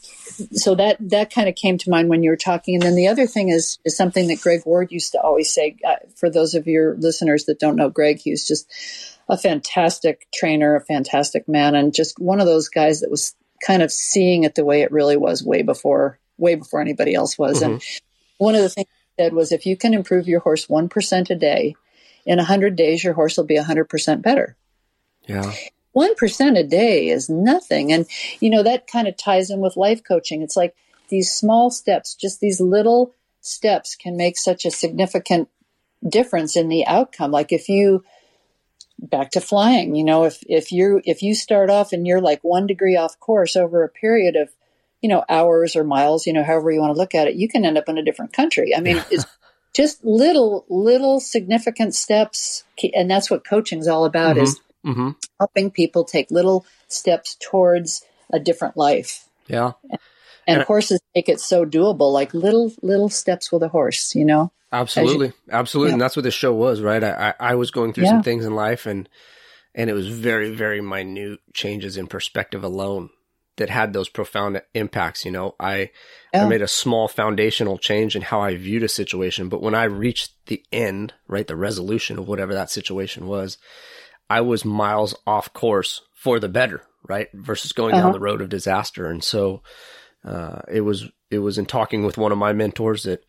so 0.53 0.74
that 0.74 0.97
that 1.11 1.32
kind 1.32 1.49
of 1.49 1.55
came 1.55 1.78
to 1.78 1.90
mind 1.90 2.09
when 2.09 2.22
you 2.22 2.30
were 2.30 2.36
talking. 2.36 2.74
And 2.74 2.82
then 2.82 2.95
the 2.95 3.09
other 3.09 3.26
thing 3.26 3.49
is 3.51 3.78
is 3.84 3.97
something 3.97 4.28
that 4.28 4.40
Greg 4.40 4.62
Ward 4.64 4.90
used 4.90 5.12
to 5.12 5.20
always 5.20 5.53
say. 5.53 5.76
Uh, 5.86 5.97
for 6.16 6.28
those 6.30 6.55
of 6.55 6.66
your 6.66 6.97
listeners 6.97 7.45
that 7.45 7.61
don't 7.61 7.76
know 7.76 7.88
Greg, 7.88 8.18
he 8.18 8.30
was 8.30 8.47
just 8.47 8.70
a 9.28 9.38
fantastic 9.38 10.26
trainer, 10.34 10.76
a 10.76 10.80
fantastic 10.80 11.49
man, 11.49 11.74
and 11.74 11.95
just 11.95 12.18
one 12.18 12.40
of 12.40 12.47
those 12.47 12.68
guys 12.68 13.01
that 13.01 13.11
was 13.11 13.34
kind 13.64 13.82
of 13.82 13.92
seeing 13.92 14.45
it 14.45 14.55
the 14.55 14.64
way 14.64 14.82
it 14.82 14.92
really 14.92 15.16
was 15.16 15.45
way 15.45 15.62
before 15.62 16.18
way 16.36 16.57
before 16.57 16.80
anybody 16.80 17.14
else 17.14 17.38
was. 17.38 17.62
Mm-hmm. 17.62 17.74
And 17.74 17.82
one 18.38 18.55
of 18.55 18.62
the 18.62 18.68
things 18.68 18.88
he 19.16 19.22
said 19.22 19.32
was, 19.32 19.53
if 19.53 19.66
you 19.66 19.76
can 19.76 19.95
improve 19.95 20.26
your 20.26 20.40
horse 20.40 20.68
one 20.68 20.88
percent 20.88 21.30
a 21.30 21.36
day, 21.36 21.76
in 22.26 22.38
a 22.38 22.44
hundred 22.44 22.76
days 22.76 23.04
your 23.04 23.14
horse 23.14 23.36
will 23.36 23.44
be 23.44 23.56
a 23.56 23.64
hundred 23.64 23.88
percent 23.88 24.22
better. 24.22 24.56
Yeah. 25.26 25.52
1% 25.96 26.58
a 26.58 26.64
day 26.64 27.08
is 27.08 27.28
nothing. 27.28 27.92
And, 27.92 28.06
you 28.40 28.50
know, 28.50 28.62
that 28.62 28.86
kind 28.86 29.06
of 29.06 29.16
ties 29.16 29.50
in 29.50 29.60
with 29.60 29.76
life 29.76 30.02
coaching. 30.02 30.42
It's 30.42 30.56
like 30.56 30.74
these 31.08 31.32
small 31.32 31.70
steps, 31.70 32.14
just 32.14 32.40
these 32.40 32.60
little 32.60 33.14
steps 33.40 33.94
can 33.94 34.16
make 34.16 34.36
such 34.36 34.64
a 34.64 34.70
significant 34.70 35.48
difference 36.06 36.56
in 36.56 36.68
the 36.68 36.86
outcome. 36.86 37.30
Like 37.30 37.52
if 37.52 37.68
you, 37.68 38.04
back 38.98 39.30
to 39.32 39.40
flying, 39.40 39.94
you 39.94 40.04
know, 40.04 40.24
if, 40.24 40.42
if 40.48 40.72
you, 40.72 41.00
if 41.04 41.22
you 41.22 41.34
start 41.34 41.70
off 41.70 41.92
and 41.92 42.06
you're 42.06 42.20
like 42.20 42.42
one 42.42 42.66
degree 42.66 42.96
off 42.96 43.20
course 43.20 43.54
over 43.54 43.84
a 43.84 43.88
period 43.88 44.34
of, 44.36 44.50
you 45.00 45.08
know, 45.08 45.24
hours 45.28 45.76
or 45.76 45.84
miles, 45.84 46.26
you 46.26 46.32
know, 46.32 46.42
however 46.42 46.70
you 46.70 46.80
want 46.80 46.94
to 46.94 46.98
look 46.98 47.14
at 47.14 47.28
it, 47.28 47.34
you 47.34 47.48
can 47.48 47.64
end 47.64 47.76
up 47.78 47.88
in 47.88 47.98
a 47.98 48.04
different 48.04 48.32
country. 48.32 48.74
I 48.74 48.80
mean, 48.80 49.02
it's 49.10 49.26
just 49.74 50.04
little, 50.04 50.64
little 50.68 51.20
significant 51.20 51.94
steps. 51.94 52.64
And 52.94 53.10
that's 53.10 53.30
what 53.30 53.44
coaching 53.44 53.80
is 53.80 53.88
all 53.88 54.04
about 54.04 54.36
mm-hmm. 54.36 54.44
is 54.44 54.60
mm-hmm. 54.86 55.10
helping 55.38 55.70
people 55.70 56.04
take 56.04 56.30
little 56.30 56.64
steps 56.88 57.36
towards 57.40 58.04
a 58.32 58.38
different 58.38 58.76
life. 58.76 59.28
Yeah. 59.48 59.72
And, 59.90 60.58
and 60.58 60.62
horses 60.62 61.00
make 61.14 61.28
it 61.28 61.40
so 61.40 61.64
doable, 61.64 62.12
like 62.12 62.32
little, 62.34 62.72
little 62.82 63.08
steps 63.08 63.50
with 63.50 63.62
a 63.62 63.68
horse, 63.68 64.14
you 64.14 64.24
know? 64.24 64.52
Absolutely. 64.72 65.28
You, 65.28 65.32
Absolutely. 65.50 65.90
Yeah. 65.90 65.94
And 65.94 66.00
that's 66.00 66.16
what 66.16 66.22
this 66.22 66.34
show 66.34 66.52
was, 66.52 66.80
right? 66.80 67.02
I, 67.02 67.34
I, 67.40 67.50
I 67.50 67.54
was 67.54 67.70
going 67.70 67.92
through 67.92 68.04
yeah. 68.04 68.10
some 68.10 68.22
things 68.22 68.44
in 68.44 68.54
life 68.54 68.86
and, 68.86 69.08
and 69.74 69.90
it 69.90 69.94
was 69.94 70.08
very, 70.08 70.54
very 70.54 70.80
minute 70.80 71.40
changes 71.52 71.96
in 71.96 72.06
perspective 72.06 72.62
alone 72.62 73.10
that 73.57 73.70
had 73.70 73.92
those 73.92 74.09
profound 74.09 74.61
impacts. 74.74 75.24
You 75.24 75.30
know, 75.30 75.55
I, 75.61 75.90
yeah. 76.32 76.44
I 76.44 76.48
made 76.48 76.62
a 76.62 76.68
small 76.68 77.09
foundational 77.09 77.78
change 77.78 78.16
in 78.16 78.22
how 78.22 78.40
I 78.40 78.57
viewed 78.57 78.82
a 78.82 78.88
situation, 78.88 79.48
but 79.48 79.62
when 79.62 79.74
I 79.74 79.84
reached 79.84 80.32
the 80.46 80.62
end, 80.72 81.14
right, 81.28 81.46
the 81.46 81.57
resolution 81.57 82.18
of 82.18 82.28
whatever 82.28 82.55
that 82.55 82.70
situation 82.70 83.26
was, 83.26 83.59
I 84.28 84.40
was 84.40 84.64
miles 84.64 85.14
off 85.26 85.52
course 85.52 86.02
for 86.14 86.40
the 86.40 86.48
better, 86.48 86.82
right? 87.09 87.28
Versus 87.34 87.72
going 87.72 87.94
uh-huh. 87.94 88.05
down 88.05 88.12
the 88.12 88.20
road 88.20 88.40
of 88.40 88.48
disaster. 88.48 89.07
And 89.07 89.22
so, 89.22 89.62
uh, 90.24 90.62
it 90.72 90.80
was, 90.80 91.09
it 91.30 91.38
was 91.38 91.59
in 91.59 91.66
talking 91.66 92.05
with 92.05 92.18
one 92.18 92.32
of 92.32 92.38
my 92.38 92.52
mentors 92.52 93.02
that, 93.05 93.24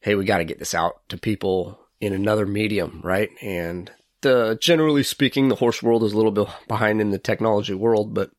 Hey, 0.00 0.16
we 0.16 0.26
got 0.26 0.38
to 0.38 0.44
get 0.44 0.58
this 0.58 0.74
out 0.74 1.08
to 1.08 1.16
people 1.16 1.78
in 1.98 2.12
another 2.12 2.44
medium, 2.44 3.00
right? 3.02 3.30
And 3.40 3.90
the, 4.20 4.58
generally 4.60 5.02
speaking, 5.02 5.48
the 5.48 5.54
horse 5.54 5.82
world 5.82 6.04
is 6.04 6.12
a 6.12 6.16
little 6.16 6.32
bit 6.32 6.48
behind 6.68 7.00
in 7.00 7.10
the 7.10 7.18
technology 7.18 7.72
world, 7.72 8.12
but 8.12 8.30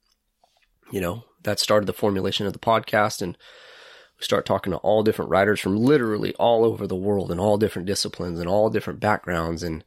you 0.96 1.02
know, 1.02 1.26
that 1.44 1.60
started 1.60 1.88
the 1.88 1.94
formulation 1.94 2.48
of 2.48 2.54
the 2.54 2.60
podcast 2.60 3.22
and 3.22 3.38
we 4.18 4.24
start 4.24 4.46
talking 4.46 4.72
to 4.72 4.78
all 4.78 5.04
different 5.04 5.30
writers 5.30 5.60
from 5.60 5.76
literally 5.76 6.34
all 6.36 6.64
over 6.64 6.88
the 6.88 6.96
world 6.96 7.32
and 7.32 7.40
all 7.40 7.58
different 7.58 7.86
disciplines 7.86 8.40
and 8.40 8.48
all 8.48 8.70
different 8.70 9.02
backgrounds. 9.02 9.62
And, 9.62 9.84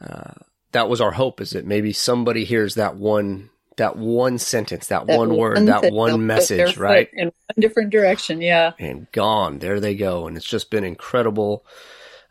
uh, 0.00 0.32
that 0.70 0.88
was 0.88 1.02
our 1.02 1.10
hope 1.10 1.42
is 1.42 1.50
that 1.50 1.66
maybe 1.66 1.92
somebody 1.92 2.44
hears 2.44 2.76
that 2.76 2.96
one 2.96 3.50
that 3.76 3.96
one 3.96 4.38
sentence, 4.38 4.86
that, 4.86 5.06
that 5.06 5.18
one 5.18 5.36
word, 5.36 5.66
that 5.66 5.92
one 5.92 6.26
message, 6.26 6.78
right? 6.78 7.10
In 7.12 7.26
one 7.26 7.60
different 7.60 7.90
direction, 7.90 8.40
yeah. 8.40 8.72
And 8.78 9.06
gone. 9.12 9.58
There 9.58 9.80
they 9.80 9.94
go. 9.94 10.26
And 10.26 10.36
it's 10.38 10.46
just 10.46 10.70
been 10.70 10.84
incredible. 10.84 11.66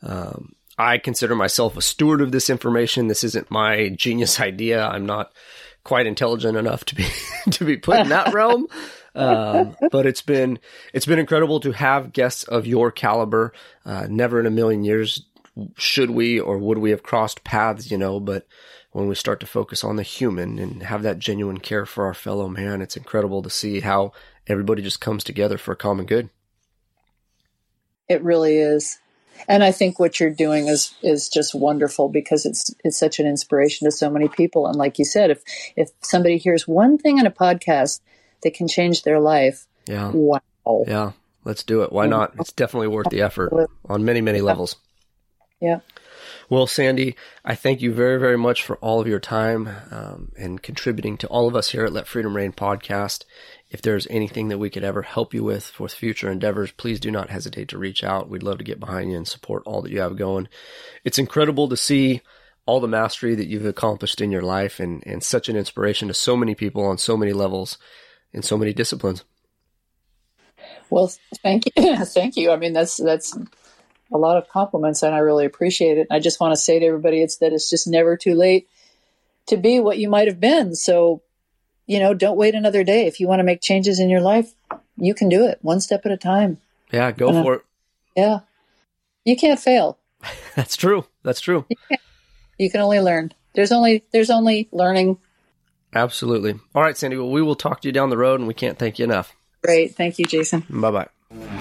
Um, 0.01 0.55
I 0.75 0.97
consider 0.97 1.35
myself 1.35 1.77
a 1.77 1.81
steward 1.83 2.21
of 2.21 2.31
this 2.31 2.49
information. 2.49 3.07
This 3.07 3.23
isn't 3.23 3.51
my 3.51 3.89
genius 3.89 4.39
idea. 4.49 4.87
I'm 4.87 5.05
not 5.05 5.33
quite 5.83 6.05
intelligent 6.05 6.57
enough 6.57 6.85
to 6.85 6.95
be 6.95 7.05
to 7.51 7.65
be 7.65 7.77
put 7.77 7.99
in 7.99 8.09
that 8.09 8.33
realm. 8.33 8.67
Um, 9.13 9.75
but 9.91 10.05
it's 10.05 10.21
been 10.21 10.57
it's 10.93 11.05
been 11.05 11.19
incredible 11.19 11.59
to 11.59 11.73
have 11.73 12.13
guests 12.13 12.45
of 12.45 12.65
your 12.65 12.91
caliber. 12.91 13.51
Uh, 13.85 14.07
never 14.09 14.39
in 14.39 14.45
a 14.45 14.49
million 14.49 14.85
years 14.85 15.25
should 15.75 16.11
we 16.11 16.39
or 16.39 16.57
would 16.57 16.77
we 16.77 16.91
have 16.91 17.03
crossed 17.03 17.43
paths, 17.43 17.91
you 17.91 17.97
know, 17.97 18.21
but 18.21 18.47
when 18.91 19.07
we 19.07 19.15
start 19.15 19.39
to 19.39 19.45
focus 19.45 19.83
on 19.83 19.95
the 19.95 20.03
human 20.03 20.59
and 20.59 20.83
have 20.83 21.03
that 21.03 21.19
genuine 21.19 21.59
care 21.59 21.85
for 21.85 22.05
our 22.05 22.13
fellow 22.13 22.47
man, 22.47 22.81
it's 22.81 22.97
incredible 22.97 23.41
to 23.41 23.49
see 23.49 23.79
how 23.79 24.11
everybody 24.47 24.81
just 24.81 25.01
comes 25.01 25.23
together 25.23 25.57
for 25.57 25.71
a 25.71 25.77
common 25.77 26.05
good. 26.05 26.29
It 28.09 28.23
really 28.23 28.57
is. 28.57 28.99
And 29.47 29.63
I 29.63 29.71
think 29.71 29.99
what 29.99 30.19
you're 30.19 30.29
doing 30.29 30.67
is 30.67 30.93
is 31.01 31.29
just 31.29 31.55
wonderful 31.55 32.09
because 32.09 32.45
it's 32.45 32.73
it's 32.83 32.97
such 32.97 33.19
an 33.19 33.27
inspiration 33.27 33.85
to 33.85 33.91
so 33.91 34.09
many 34.09 34.27
people. 34.27 34.67
And 34.67 34.75
like 34.75 34.99
you 34.99 35.05
said, 35.05 35.31
if 35.31 35.43
if 35.75 35.89
somebody 36.01 36.37
hears 36.37 36.67
one 36.67 36.97
thing 36.97 37.17
in 37.17 37.25
a 37.25 37.31
podcast 37.31 38.01
that 38.43 38.53
can 38.53 38.67
change 38.67 39.03
their 39.03 39.19
life, 39.19 39.67
yeah, 39.87 40.11
wow, 40.13 40.41
yeah, 40.87 41.11
let's 41.43 41.63
do 41.63 41.83
it. 41.83 41.91
Why 41.91 42.07
not? 42.07 42.33
It's 42.39 42.51
definitely 42.51 42.87
worth 42.87 43.09
the 43.09 43.21
effort 43.21 43.69
on 43.87 44.05
many 44.05 44.21
many 44.21 44.41
levels. 44.41 44.75
Yeah. 45.59 45.79
Well, 46.51 46.67
Sandy, 46.67 47.15
I 47.45 47.55
thank 47.55 47.81
you 47.81 47.93
very, 47.93 48.19
very 48.19 48.37
much 48.37 48.61
for 48.61 48.75
all 48.79 48.99
of 48.99 49.07
your 49.07 49.21
time 49.21 49.69
um, 49.89 50.33
and 50.37 50.61
contributing 50.61 51.15
to 51.19 51.27
all 51.27 51.47
of 51.47 51.55
us 51.55 51.71
here 51.71 51.85
at 51.85 51.93
Let 51.93 52.07
Freedom 52.07 52.35
Rein 52.35 52.51
podcast. 52.51 53.23
If 53.69 53.81
there's 53.81 54.05
anything 54.09 54.49
that 54.49 54.57
we 54.57 54.69
could 54.69 54.83
ever 54.83 55.01
help 55.01 55.33
you 55.33 55.45
with 55.45 55.63
for 55.63 55.87
future 55.87 56.29
endeavors, 56.29 56.71
please 56.71 56.99
do 56.99 57.09
not 57.09 57.29
hesitate 57.29 57.69
to 57.69 57.77
reach 57.77 58.03
out. 58.03 58.27
We'd 58.27 58.43
love 58.43 58.57
to 58.57 58.65
get 58.65 58.81
behind 58.81 59.11
you 59.11 59.15
and 59.15 59.25
support 59.25 59.63
all 59.65 59.81
that 59.81 59.93
you 59.93 60.01
have 60.01 60.17
going. 60.17 60.49
It's 61.05 61.17
incredible 61.17 61.69
to 61.69 61.77
see 61.77 62.19
all 62.65 62.81
the 62.81 62.87
mastery 62.89 63.33
that 63.33 63.47
you've 63.47 63.65
accomplished 63.65 64.19
in 64.19 64.29
your 64.29 64.41
life 64.41 64.81
and, 64.81 65.01
and 65.07 65.23
such 65.23 65.47
an 65.47 65.55
inspiration 65.55 66.09
to 66.09 66.13
so 66.13 66.35
many 66.35 66.53
people 66.53 66.83
on 66.83 66.97
so 66.97 67.15
many 67.15 67.31
levels 67.31 67.77
in 68.33 68.41
so 68.41 68.57
many 68.57 68.73
disciplines. 68.73 69.23
Well, 70.89 71.13
thank 71.41 71.63
you. 71.77 71.95
thank 72.05 72.35
you. 72.35 72.51
I 72.51 72.57
mean, 72.57 72.73
that's, 72.73 72.97
that's 72.97 73.37
a 74.11 74.17
lot 74.17 74.37
of 74.37 74.49
compliments 74.49 75.03
and 75.03 75.15
I 75.15 75.19
really 75.19 75.45
appreciate 75.45 75.97
it. 75.97 76.07
I 76.11 76.19
just 76.19 76.39
want 76.39 76.53
to 76.53 76.59
say 76.59 76.79
to 76.79 76.85
everybody 76.85 77.21
it's 77.21 77.37
that 77.37 77.53
it's 77.53 77.69
just 77.69 77.87
never 77.87 78.17
too 78.17 78.35
late 78.35 78.67
to 79.47 79.57
be 79.57 79.79
what 79.79 79.97
you 79.97 80.09
might 80.09 80.27
have 80.27 80.39
been. 80.39 80.75
So, 80.75 81.21
you 81.87 81.99
know, 81.99 82.13
don't 82.13 82.37
wait 82.37 82.55
another 82.55 82.83
day. 82.83 83.07
If 83.07 83.19
you 83.19 83.27
want 83.27 83.39
to 83.39 83.43
make 83.43 83.61
changes 83.61 83.99
in 83.99 84.09
your 84.09 84.21
life, 84.21 84.53
you 84.97 85.13
can 85.13 85.29
do 85.29 85.45
it 85.45 85.59
one 85.61 85.79
step 85.79 86.05
at 86.05 86.11
a 86.11 86.17
time. 86.17 86.57
Yeah, 86.91 87.11
go 87.11 87.29
and, 87.29 87.43
for 87.43 87.55
it. 87.55 87.61
Yeah. 88.15 88.39
You 89.25 89.35
can't 89.35 89.59
fail. 89.59 89.97
That's 90.55 90.75
true. 90.75 91.05
That's 91.23 91.39
true. 91.39 91.65
You, 91.69 91.97
you 92.57 92.71
can 92.71 92.81
only 92.81 92.99
learn. 92.99 93.33
There's 93.55 93.71
only 93.71 94.03
there's 94.11 94.29
only 94.29 94.69
learning. 94.71 95.17
Absolutely. 95.93 96.59
All 96.73 96.81
right, 96.81 96.95
Sandy. 96.95 97.17
Well, 97.17 97.31
we 97.31 97.41
will 97.41 97.55
talk 97.55 97.81
to 97.81 97.87
you 97.87 97.91
down 97.91 98.09
the 98.09 98.17
road 98.17 98.39
and 98.39 98.47
we 98.47 98.53
can't 98.53 98.79
thank 98.79 98.99
you 98.99 99.05
enough. 99.05 99.35
Great. 99.61 99.95
Thank 99.95 100.19
you, 100.19 100.25
Jason. 100.25 100.65
Bye-bye. 100.69 101.60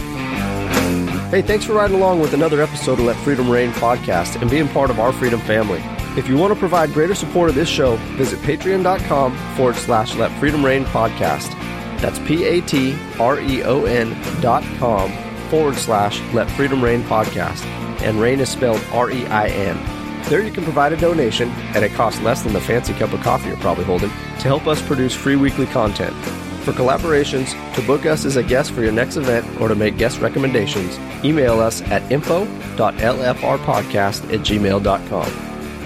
Hey, 1.30 1.42
thanks 1.42 1.64
for 1.64 1.74
riding 1.74 1.94
along 1.94 2.18
with 2.18 2.34
another 2.34 2.60
episode 2.60 2.98
of 2.98 3.04
Let 3.04 3.14
Freedom 3.18 3.48
Rein 3.48 3.70
podcast 3.70 4.42
and 4.42 4.50
being 4.50 4.66
part 4.66 4.90
of 4.90 4.98
our 4.98 5.12
freedom 5.12 5.38
family. 5.38 5.80
If 6.18 6.26
you 6.26 6.36
want 6.36 6.52
to 6.52 6.58
provide 6.58 6.92
greater 6.92 7.14
support 7.14 7.48
of 7.48 7.54
this 7.54 7.68
show, 7.68 7.94
visit 8.16 8.40
patreon.com 8.40 9.36
forward 9.54 9.76
slash 9.76 10.16
Let 10.16 10.36
Freedom 10.40 10.66
Rein 10.66 10.84
podcast. 10.86 11.52
That's 12.00 12.18
P 12.18 12.42
A 12.46 12.60
T 12.62 12.98
R 13.20 13.38
E 13.38 13.62
O 13.62 13.84
N 13.84 14.20
dot 14.40 14.64
com 14.78 15.12
forward 15.50 15.76
slash 15.76 16.20
Let 16.34 16.50
Freedom 16.50 16.82
Rein 16.82 17.04
podcast. 17.04 17.64
And 18.02 18.20
Rein 18.20 18.40
is 18.40 18.48
spelled 18.48 18.82
R 18.90 19.12
E 19.12 19.24
I 19.26 19.50
N. 19.50 20.22
There 20.24 20.42
you 20.42 20.50
can 20.50 20.64
provide 20.64 20.92
a 20.92 20.96
donation 20.96 21.48
at 21.76 21.84
a 21.84 21.88
cost 21.90 22.20
less 22.22 22.42
than 22.42 22.54
the 22.54 22.60
fancy 22.60 22.92
cup 22.94 23.12
of 23.12 23.20
coffee 23.20 23.50
you're 23.50 23.56
probably 23.58 23.84
holding 23.84 24.10
to 24.10 24.48
help 24.48 24.66
us 24.66 24.82
produce 24.82 25.14
free 25.14 25.36
weekly 25.36 25.66
content. 25.66 26.16
For 26.62 26.72
collaborations, 26.72 27.54
to 27.74 27.82
book 27.82 28.06
us 28.06 28.24
as 28.24 28.36
a 28.36 28.42
guest 28.42 28.72
for 28.72 28.82
your 28.82 28.92
next 28.92 29.16
event, 29.16 29.46
or 29.60 29.68
to 29.68 29.74
make 29.74 29.96
guest 29.96 30.20
recommendations, 30.20 30.98
email 31.24 31.60
us 31.60 31.82
at 31.82 32.10
info.lfrpodcast 32.12 34.32
at 34.32 34.40
gmail.com. 34.40 35.30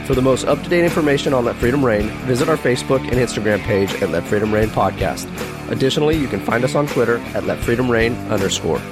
For 0.04 0.14
the 0.14 0.22
most 0.22 0.44
up 0.44 0.62
to 0.62 0.68
date 0.68 0.84
information 0.84 1.32
on 1.32 1.46
Let 1.46 1.56
Freedom 1.56 1.84
Rein, 1.84 2.08
visit 2.26 2.48
our 2.48 2.58
Facebook 2.58 3.00
and 3.00 3.12
Instagram 3.12 3.60
page 3.60 3.94
at 4.02 4.10
Let 4.10 4.24
Freedom 4.24 4.52
Rein 4.52 4.68
Podcast. 4.68 5.26
Additionally, 5.70 6.16
you 6.16 6.28
can 6.28 6.40
find 6.40 6.64
us 6.64 6.74
on 6.74 6.86
Twitter 6.86 7.18
at 7.34 7.44
Let 7.44 7.58
Freedom 7.58 7.90
Rein 7.90 8.14
underscore. 8.28 8.82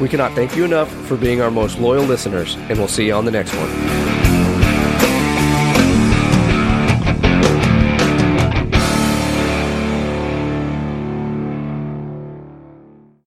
We 0.00 0.08
cannot 0.08 0.32
thank 0.32 0.56
you 0.56 0.64
enough 0.64 0.90
for 1.06 1.16
being 1.16 1.40
our 1.40 1.50
most 1.50 1.78
loyal 1.78 2.04
listeners, 2.04 2.56
and 2.68 2.78
we'll 2.78 2.88
see 2.88 3.06
you 3.06 3.14
on 3.14 3.24
the 3.24 3.30
next 3.30 3.54
one. 3.54 4.25